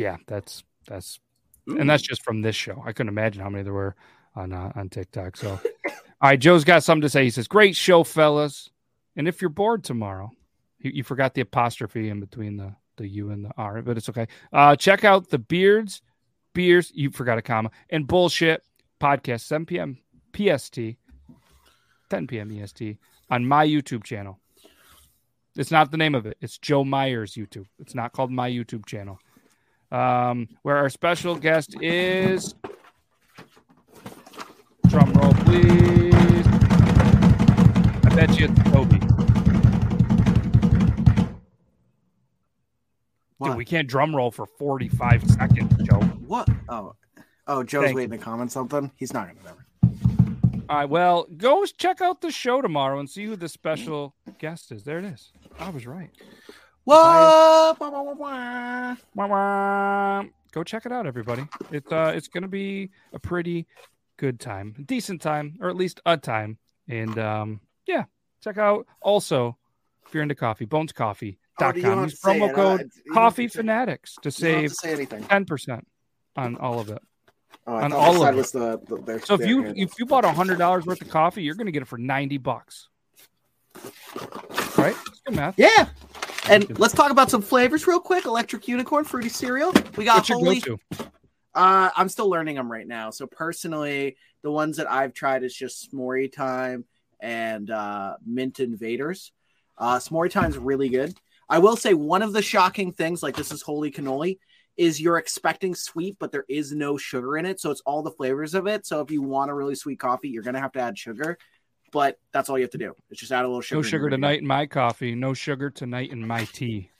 Yeah, 0.00 0.16
that's 0.26 0.64
that's, 0.88 1.20
and 1.66 1.88
that's 1.88 2.02
just 2.02 2.22
from 2.22 2.40
this 2.40 2.56
show. 2.56 2.82
I 2.86 2.94
couldn't 2.94 3.10
imagine 3.10 3.42
how 3.42 3.50
many 3.50 3.64
there 3.64 3.74
were 3.74 3.94
on 4.34 4.50
uh, 4.50 4.72
on 4.74 4.88
TikTok. 4.88 5.36
So, 5.36 5.50
all 5.50 5.60
right, 6.22 6.40
Joe's 6.40 6.64
got 6.64 6.82
something 6.82 7.02
to 7.02 7.10
say. 7.10 7.24
He 7.24 7.28
says, 7.28 7.46
"Great 7.46 7.76
show, 7.76 8.02
fellas." 8.02 8.70
And 9.14 9.28
if 9.28 9.42
you're 9.42 9.50
bored 9.50 9.84
tomorrow, 9.84 10.30
you, 10.78 10.92
you 10.94 11.04
forgot 11.04 11.34
the 11.34 11.42
apostrophe 11.42 12.08
in 12.08 12.18
between 12.18 12.56
the 12.56 12.74
the 12.96 13.08
U 13.08 13.30
and 13.30 13.44
the 13.44 13.50
R, 13.58 13.82
but 13.82 13.98
it's 13.98 14.08
okay. 14.08 14.26
Uh, 14.54 14.74
check 14.74 15.04
out 15.04 15.28
the 15.28 15.38
Beards, 15.38 16.00
Beers. 16.54 16.90
You 16.94 17.10
forgot 17.10 17.36
a 17.36 17.42
comma 17.42 17.70
and 17.90 18.06
bullshit 18.06 18.62
podcast, 19.02 19.42
7 19.42 19.66
p.m. 19.66 19.98
PST, 20.34 20.78
10 22.08 22.26
p.m. 22.26 22.50
EST 22.58 22.96
on 23.28 23.44
my 23.44 23.66
YouTube 23.66 24.04
channel. 24.04 24.40
It's 25.56 25.70
not 25.70 25.90
the 25.90 25.98
name 25.98 26.14
of 26.14 26.24
it. 26.24 26.38
It's 26.40 26.56
Joe 26.56 26.84
Myers 26.84 27.34
YouTube. 27.34 27.66
It's 27.78 27.94
not 27.94 28.12
called 28.12 28.30
my 28.30 28.48
YouTube 28.48 28.86
channel. 28.86 29.18
Um, 29.92 30.48
where 30.62 30.76
our 30.76 30.88
special 30.88 31.34
guest 31.34 31.74
is. 31.80 32.54
Drum 34.88 35.12
roll, 35.14 35.32
please. 35.34 36.46
I 38.04 38.14
bet 38.14 38.38
you 38.38 38.46
it's 38.46 38.70
Toby. 38.70 39.00
Dude, 43.42 43.56
we 43.56 43.64
can't 43.64 43.88
drum 43.88 44.14
roll 44.14 44.30
for 44.30 44.46
45 44.46 45.30
seconds, 45.30 45.74
Joe. 45.88 46.00
What? 46.26 46.48
Oh, 46.68 46.94
oh, 47.46 47.62
Joe's 47.62 47.84
Thank 47.86 47.96
waiting 47.96 48.10
to 48.10 48.18
comment 48.18 48.52
something. 48.52 48.90
He's 48.96 49.14
not 49.14 49.28
gonna 49.28 49.40
never. 49.42 49.66
All 50.68 50.76
right, 50.76 50.88
well, 50.88 51.26
go 51.36 51.64
check 51.64 52.00
out 52.00 52.20
the 52.20 52.30
show 52.30 52.60
tomorrow 52.60 53.00
and 53.00 53.08
see 53.08 53.24
who 53.24 53.34
the 53.34 53.48
special 53.48 54.14
guest 54.38 54.70
is. 54.70 54.84
There 54.84 54.98
it 54.98 55.04
is. 55.04 55.32
I 55.58 55.70
was 55.70 55.86
right. 55.86 56.10
What? 56.84 57.78
Wah, 57.80 58.94
wah, 59.14 59.26
wah. 59.26 60.24
Go 60.52 60.64
check 60.64 60.86
it 60.86 60.92
out, 60.92 61.06
everybody. 61.06 61.46
It's 61.70 61.90
uh, 61.92 62.12
it's 62.14 62.28
gonna 62.28 62.48
be 62.48 62.90
a 63.12 63.18
pretty 63.18 63.66
good 64.16 64.40
time, 64.40 64.74
decent 64.86 65.22
time, 65.22 65.56
or 65.60 65.68
at 65.68 65.76
least 65.76 66.00
a 66.06 66.16
time. 66.16 66.58
And 66.88 67.16
um, 67.18 67.60
yeah, 67.86 68.04
check 68.42 68.58
out 68.58 68.86
also 69.00 69.56
if 70.06 70.14
you're 70.14 70.22
into 70.24 70.34
coffee, 70.34 70.66
bonescoffee.com. 70.66 71.84
Oh, 71.84 72.02
Use 72.04 72.20
promo 72.20 72.52
code 72.52 72.80
Uh, 73.10 73.14
Coffee 73.14 73.46
to 73.46 73.58
Fanatics 73.58 74.16
to 74.22 74.30
save 74.30 74.72
to 74.78 75.20
ten 75.28 75.44
percent 75.44 75.86
on 76.34 76.56
all 76.56 76.80
of 76.80 76.88
it. 76.90 76.98
Oh, 77.66 77.74
on 77.76 77.92
all 77.92 78.26
of 78.26 78.36
it. 78.38 78.46
the, 78.52 78.80
the 79.04 79.20
So 79.24 79.34
if 79.34 79.46
you 79.46 79.62
hand. 79.64 79.78
if 79.78 79.92
you 79.98 80.06
bought 80.06 80.24
hundred 80.24 80.58
dollars 80.58 80.86
worth 80.86 81.00
of 81.02 81.10
coffee, 81.10 81.42
you're 81.44 81.54
gonna 81.54 81.70
get 81.70 81.82
it 81.82 81.88
for 81.88 81.98
ninety 81.98 82.38
bucks. 82.38 82.88
Right? 84.76 84.96
That's 85.06 85.20
good 85.26 85.36
math. 85.36 85.54
Yeah. 85.56 85.86
And 86.50 86.78
let's 86.80 86.94
talk 86.94 87.12
about 87.12 87.30
some 87.30 87.42
flavors 87.42 87.86
real 87.86 88.00
quick. 88.00 88.26
Electric 88.26 88.66
Unicorn, 88.66 89.04
fruity 89.04 89.28
cereal. 89.28 89.72
We 89.96 90.04
got 90.04 90.28
What's 90.28 90.30
holy. 90.30 90.62
Uh, 91.54 91.90
I'm 91.96 92.08
still 92.08 92.28
learning 92.28 92.56
them 92.56 92.70
right 92.70 92.86
now. 92.86 93.10
So 93.10 93.26
personally, 93.26 94.16
the 94.42 94.50
ones 94.50 94.76
that 94.78 94.90
I've 94.90 95.14
tried 95.14 95.44
is 95.44 95.54
just 95.54 95.92
S'morey 95.92 96.30
Time 96.30 96.84
and 97.20 97.70
uh, 97.70 98.16
Mint 98.26 98.58
Invaders. 98.58 99.32
Uh, 99.78 99.98
S'more 99.98 100.28
Time's 100.28 100.58
really 100.58 100.88
good. 100.88 101.16
I 101.48 101.58
will 101.58 101.76
say 101.76 101.94
one 101.94 102.22
of 102.22 102.32
the 102.32 102.42
shocking 102.42 102.92
things, 102.92 103.22
like 103.22 103.36
this 103.36 103.52
is 103.52 103.62
holy 103.62 103.90
cannoli, 103.92 104.38
is 104.76 105.00
you're 105.00 105.18
expecting 105.18 105.74
sweet, 105.74 106.16
but 106.18 106.32
there 106.32 106.46
is 106.48 106.72
no 106.72 106.96
sugar 106.96 107.36
in 107.36 107.46
it. 107.46 107.60
So 107.60 107.70
it's 107.70 107.82
all 107.82 108.02
the 108.02 108.10
flavors 108.10 108.54
of 108.54 108.66
it. 108.66 108.86
So 108.86 109.00
if 109.00 109.10
you 109.10 109.22
want 109.22 109.50
a 109.50 109.54
really 109.54 109.74
sweet 109.74 110.00
coffee, 110.00 110.30
you're 110.30 110.42
gonna 110.42 110.60
have 110.60 110.72
to 110.72 110.80
add 110.80 110.98
sugar. 110.98 111.38
But 111.92 112.18
that's 112.32 112.48
all 112.48 112.56
you 112.56 112.62
have 112.62 112.70
to 112.70 112.78
do. 112.78 112.94
It's 113.10 113.18
just 113.20 113.32
add 113.32 113.44
a 113.44 113.48
little 113.48 113.60
sugar. 113.62 113.78
No 113.78 113.82
sugar 113.82 113.96
you're 113.96 114.10
good 114.10 114.16
to 114.16 114.20
go. 114.20 114.26
tonight 114.28 114.40
in 114.40 114.46
my 114.46 114.66
coffee. 114.66 115.14
No 115.16 115.34
sugar 115.34 115.70
tonight 115.70 116.10
in 116.12 116.24
my 116.26 116.44
tea. 116.44 116.90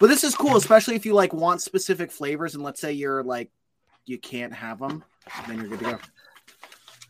But 0.00 0.08
this 0.08 0.24
is 0.24 0.34
cool, 0.34 0.56
especially 0.56 0.96
if 0.96 1.06
you 1.06 1.14
like 1.14 1.32
want 1.32 1.62
specific 1.62 2.10
flavors, 2.10 2.54
and 2.54 2.64
let's 2.64 2.80
say 2.80 2.92
you're 2.92 3.22
like 3.22 3.50
you 4.04 4.18
can't 4.18 4.52
have 4.52 4.78
them, 4.80 5.04
then 5.46 5.58
you're 5.58 5.68
good 5.68 5.78
to 5.78 5.84
go. 5.84 5.98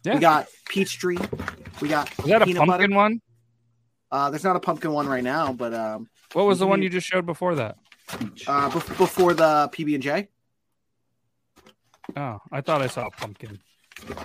Yeah. 0.05 0.15
We 0.15 0.21
got 0.21 0.47
peach 0.69 0.99
tree. 0.99 1.19
We 1.81 1.89
got 1.89 2.11
Is 2.21 2.27
that 2.27 2.43
a 2.43 2.45
peanut 2.47 2.61
pumpkin 2.67 2.91
butter. 2.91 2.95
one? 2.95 3.21
Uh, 4.13 4.31
there's 4.31 4.45
not 4.45 4.57
a 4.57 4.61
pumpkin 4.61 4.93
one 4.93 5.07
right 5.09 5.25
now, 5.25 5.53
but 5.53 5.75
um, 5.75 6.09
What 6.35 6.47
was 6.47 6.59
the 6.61 6.67
one 6.67 6.81
you 6.83 6.89
just 6.89 7.07
showed 7.07 7.27
before 7.27 7.55
that? 7.57 7.77
uh, 8.47 8.71
bef- 8.71 8.97
before 8.99 9.35
the 9.35 9.69
PB 9.73 9.95
and 9.95 10.03
J, 10.03 10.29
Oh, 12.17 12.39
I 12.53 12.61
thought 12.61 12.83
I 12.83 12.87
saw 12.87 13.07
a 13.07 13.11
pumpkin. 13.11 13.59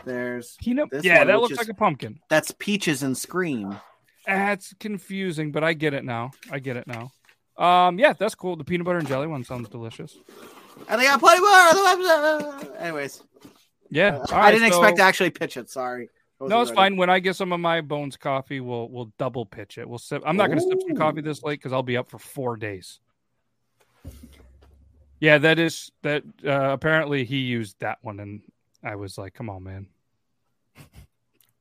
There's 0.05 0.57
Peanut. 0.61 0.89
yeah, 1.01 1.19
one, 1.19 1.27
that 1.27 1.39
looks 1.39 1.53
is- 1.53 1.57
like 1.57 1.69
a 1.69 1.73
pumpkin. 1.73 2.19
that's 2.29 2.51
peaches 2.59 3.03
and 3.03 3.17
scream. 3.17 3.77
That's 4.27 4.73
confusing, 4.79 5.51
but 5.51 5.63
I 5.63 5.73
get 5.73 5.93
it 5.93 6.03
now. 6.05 6.31
I 6.51 6.59
get 6.59 6.77
it 6.77 6.85
now. 6.87 7.11
Um, 7.57 7.97
yeah, 7.99 8.13
that's 8.13 8.35
cool. 8.35 8.55
The 8.55 8.63
peanut 8.63 8.85
butter 8.85 8.99
and 8.99 9.07
jelly 9.07 9.27
one 9.27 9.43
sounds 9.43 9.67
delicious. 9.69 10.15
And 10.89 10.99
they 11.01 11.05
got 11.05 11.19
plenty 11.19 11.41
more. 11.41 11.49
on 11.49 11.75
the 11.75 12.65
website. 12.75 12.81
Anyways, 12.81 13.23
Yeah, 13.89 14.15
Uh, 14.17 14.25
all 14.31 14.39
I 14.39 14.51
didn't 14.51 14.67
expect 14.67 14.97
to 14.97 15.03
actually 15.03 15.31
pitch 15.31 15.57
it. 15.57 15.69
Sorry. 15.69 16.09
No, 16.39 16.61
it's 16.61 16.71
ready. 16.71 16.75
fine. 16.75 16.97
When 16.97 17.09
I 17.09 17.19
get 17.19 17.35
some 17.35 17.51
of 17.51 17.59
my 17.59 17.81
bones 17.81 18.17
coffee, 18.17 18.61
we'll 18.61 18.89
we'll 18.89 19.11
double 19.19 19.45
pitch 19.45 19.77
it. 19.77 19.87
We'll 19.87 19.99
sip. 19.99 20.23
I'm 20.25 20.37
not 20.37 20.47
going 20.47 20.59
to 20.59 20.65
sip 20.65 20.79
some 20.87 20.95
coffee 20.97 21.21
this 21.21 21.43
late 21.43 21.59
because 21.59 21.71
I'll 21.73 21.83
be 21.83 21.97
up 21.97 22.09
for 22.09 22.17
four 22.17 22.57
days. 22.57 22.99
Yeah, 25.19 25.37
that 25.39 25.59
is 25.59 25.91
that. 26.01 26.23
Uh, 26.43 26.71
apparently, 26.71 27.25
he 27.25 27.37
used 27.37 27.79
that 27.81 27.99
one, 28.01 28.19
and 28.19 28.41
I 28.83 28.95
was 28.95 29.17
like, 29.17 29.33
"Come 29.33 29.49
on, 29.49 29.63
man." 29.63 29.87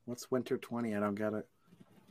What's 0.05 0.29
winter 0.31 0.57
twenty? 0.57 0.95
I 0.95 0.99
don't 0.99 1.15
get 1.15 1.33
it. 1.33 1.47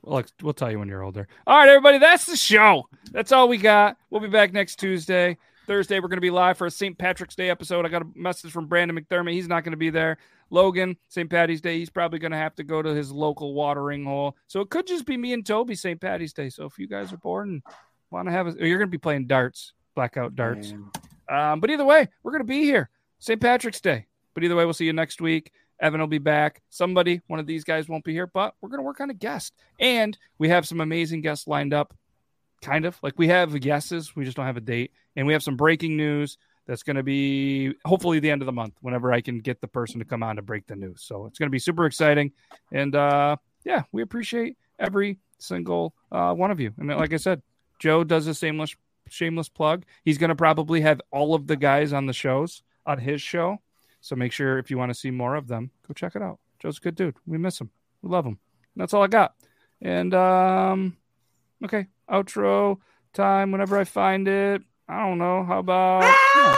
We'll, 0.02 0.24
we'll 0.42 0.54
tell 0.54 0.70
you 0.70 0.78
when 0.78 0.88
you're 0.88 1.02
older. 1.02 1.28
All 1.46 1.58
right, 1.58 1.68
everybody, 1.68 1.98
that's 1.98 2.24
the 2.24 2.36
show. 2.36 2.88
That's 3.12 3.32
all 3.32 3.48
we 3.48 3.58
got. 3.58 3.96
We'll 4.08 4.22
be 4.22 4.28
back 4.28 4.52
next 4.52 4.76
Tuesday. 4.76 5.36
Thursday, 5.66 6.00
we're 6.00 6.08
going 6.08 6.16
to 6.16 6.22
be 6.22 6.30
live 6.30 6.56
for 6.56 6.66
a 6.66 6.70
St. 6.70 6.96
Patrick's 6.96 7.36
Day 7.36 7.50
episode. 7.50 7.84
I 7.84 7.90
got 7.90 8.02
a 8.02 8.08
message 8.14 8.50
from 8.50 8.66
Brandon 8.66 8.98
McDermott. 8.98 9.32
He's 9.32 9.46
not 9.46 9.62
going 9.62 9.72
to 9.72 9.76
be 9.76 9.90
there. 9.90 10.18
Logan, 10.50 10.96
St. 11.08 11.30
Patty's 11.30 11.60
Day, 11.60 11.78
he's 11.78 11.90
probably 11.90 12.18
going 12.18 12.32
to 12.32 12.38
have 12.38 12.56
to 12.56 12.64
go 12.64 12.82
to 12.82 12.92
his 12.92 13.12
local 13.12 13.54
watering 13.54 14.04
hole. 14.04 14.36
So 14.48 14.60
it 14.62 14.70
could 14.70 14.86
just 14.86 15.06
be 15.06 15.16
me 15.16 15.32
and 15.32 15.46
Toby 15.46 15.76
St. 15.76 16.00
Patty's 16.00 16.32
Day. 16.32 16.48
So 16.48 16.64
if 16.64 16.78
you 16.78 16.88
guys 16.88 17.12
are 17.12 17.18
bored 17.18 17.46
and 17.46 17.62
want 18.10 18.26
to 18.26 18.32
have 18.32 18.48
a, 18.48 18.52
you're 18.58 18.78
going 18.78 18.88
to 18.88 18.90
be 18.90 18.98
playing 18.98 19.28
darts, 19.28 19.74
blackout 19.94 20.34
darts. 20.34 20.72
Um, 21.28 21.60
but 21.60 21.70
either 21.70 21.84
way, 21.84 22.08
we're 22.24 22.32
going 22.32 22.42
to 22.42 22.48
be 22.48 22.64
here. 22.64 22.90
St. 23.20 23.40
Patrick's 23.40 23.80
Day. 23.80 24.06
But 24.34 24.44
either 24.44 24.56
way, 24.56 24.64
we'll 24.64 24.74
see 24.74 24.86
you 24.86 24.92
next 24.92 25.20
week. 25.20 25.52
Evan 25.80 26.00
will 26.00 26.06
be 26.06 26.18
back. 26.18 26.62
Somebody, 26.68 27.22
one 27.26 27.40
of 27.40 27.46
these 27.46 27.64
guys 27.64 27.88
won't 27.88 28.04
be 28.04 28.12
here, 28.12 28.26
but 28.26 28.54
we're 28.60 28.68
going 28.68 28.80
to 28.80 28.84
work 28.84 29.00
on 29.00 29.10
a 29.10 29.14
guest. 29.14 29.54
And 29.78 30.16
we 30.38 30.48
have 30.50 30.66
some 30.66 30.80
amazing 30.80 31.22
guests 31.22 31.46
lined 31.46 31.72
up. 31.72 31.94
Kind 32.60 32.84
of 32.84 32.98
like 33.02 33.18
we 33.18 33.28
have 33.28 33.58
guesses, 33.58 34.14
we 34.14 34.24
just 34.24 34.36
don't 34.36 34.46
have 34.46 34.58
a 34.58 34.60
date. 34.60 34.92
And 35.16 35.26
we 35.26 35.32
have 35.32 35.42
some 35.42 35.56
breaking 35.56 35.96
news 35.96 36.36
that's 36.66 36.82
going 36.82 36.96
to 36.96 37.02
be 37.02 37.74
hopefully 37.84 38.20
the 38.20 38.30
end 38.30 38.42
of 38.42 38.46
the 38.46 38.52
month 38.52 38.74
whenever 38.82 39.12
I 39.12 39.22
can 39.22 39.40
get 39.40 39.60
the 39.60 39.66
person 39.66 39.98
to 39.98 40.04
come 40.04 40.22
on 40.22 40.36
to 40.36 40.42
break 40.42 40.66
the 40.66 40.76
news. 40.76 41.02
So 41.02 41.24
it's 41.26 41.38
going 41.38 41.48
to 41.48 41.50
be 41.50 41.58
super 41.58 41.86
exciting. 41.86 42.32
And 42.70 42.94
uh, 42.94 43.36
yeah, 43.64 43.84
we 43.92 44.02
appreciate 44.02 44.58
every 44.78 45.18
single 45.38 45.94
uh, 46.12 46.34
one 46.34 46.50
of 46.50 46.60
you. 46.60 46.72
And 46.78 46.88
like 46.88 47.14
I 47.14 47.16
said, 47.16 47.40
Joe 47.78 48.04
does 48.04 48.26
a 48.26 48.34
shameless 48.34 48.76
shameless 49.08 49.48
plug. 49.48 49.84
He's 50.04 50.18
going 50.18 50.28
to 50.28 50.36
probably 50.36 50.82
have 50.82 51.00
all 51.10 51.34
of 51.34 51.46
the 51.46 51.56
guys 51.56 51.92
on 51.92 52.06
the 52.06 52.12
shows 52.12 52.62
on 52.86 52.98
his 52.98 53.20
show. 53.20 53.58
So 54.00 54.16
make 54.16 54.32
sure 54.32 54.58
if 54.58 54.70
you 54.70 54.78
want 54.78 54.90
to 54.90 54.98
see 54.98 55.10
more 55.10 55.34
of 55.34 55.48
them, 55.48 55.70
go 55.86 55.94
check 55.94 56.16
it 56.16 56.22
out. 56.22 56.38
Joe's 56.58 56.78
a 56.78 56.80
good 56.80 56.94
dude. 56.94 57.16
We 57.26 57.38
miss 57.38 57.60
him. 57.60 57.70
We 58.02 58.10
love 58.10 58.24
him. 58.24 58.38
And 58.74 58.82
that's 58.82 58.94
all 58.94 59.02
I 59.02 59.08
got. 59.08 59.34
And 59.80 60.14
um 60.14 60.96
okay, 61.64 61.86
outro 62.10 62.78
time 63.12 63.52
whenever 63.52 63.78
I 63.78 63.84
find 63.84 64.28
it. 64.28 64.62
I 64.88 65.06
don't 65.06 65.18
know. 65.18 65.44
How 65.44 65.58
about 65.58 66.02
yeah. 66.36 66.56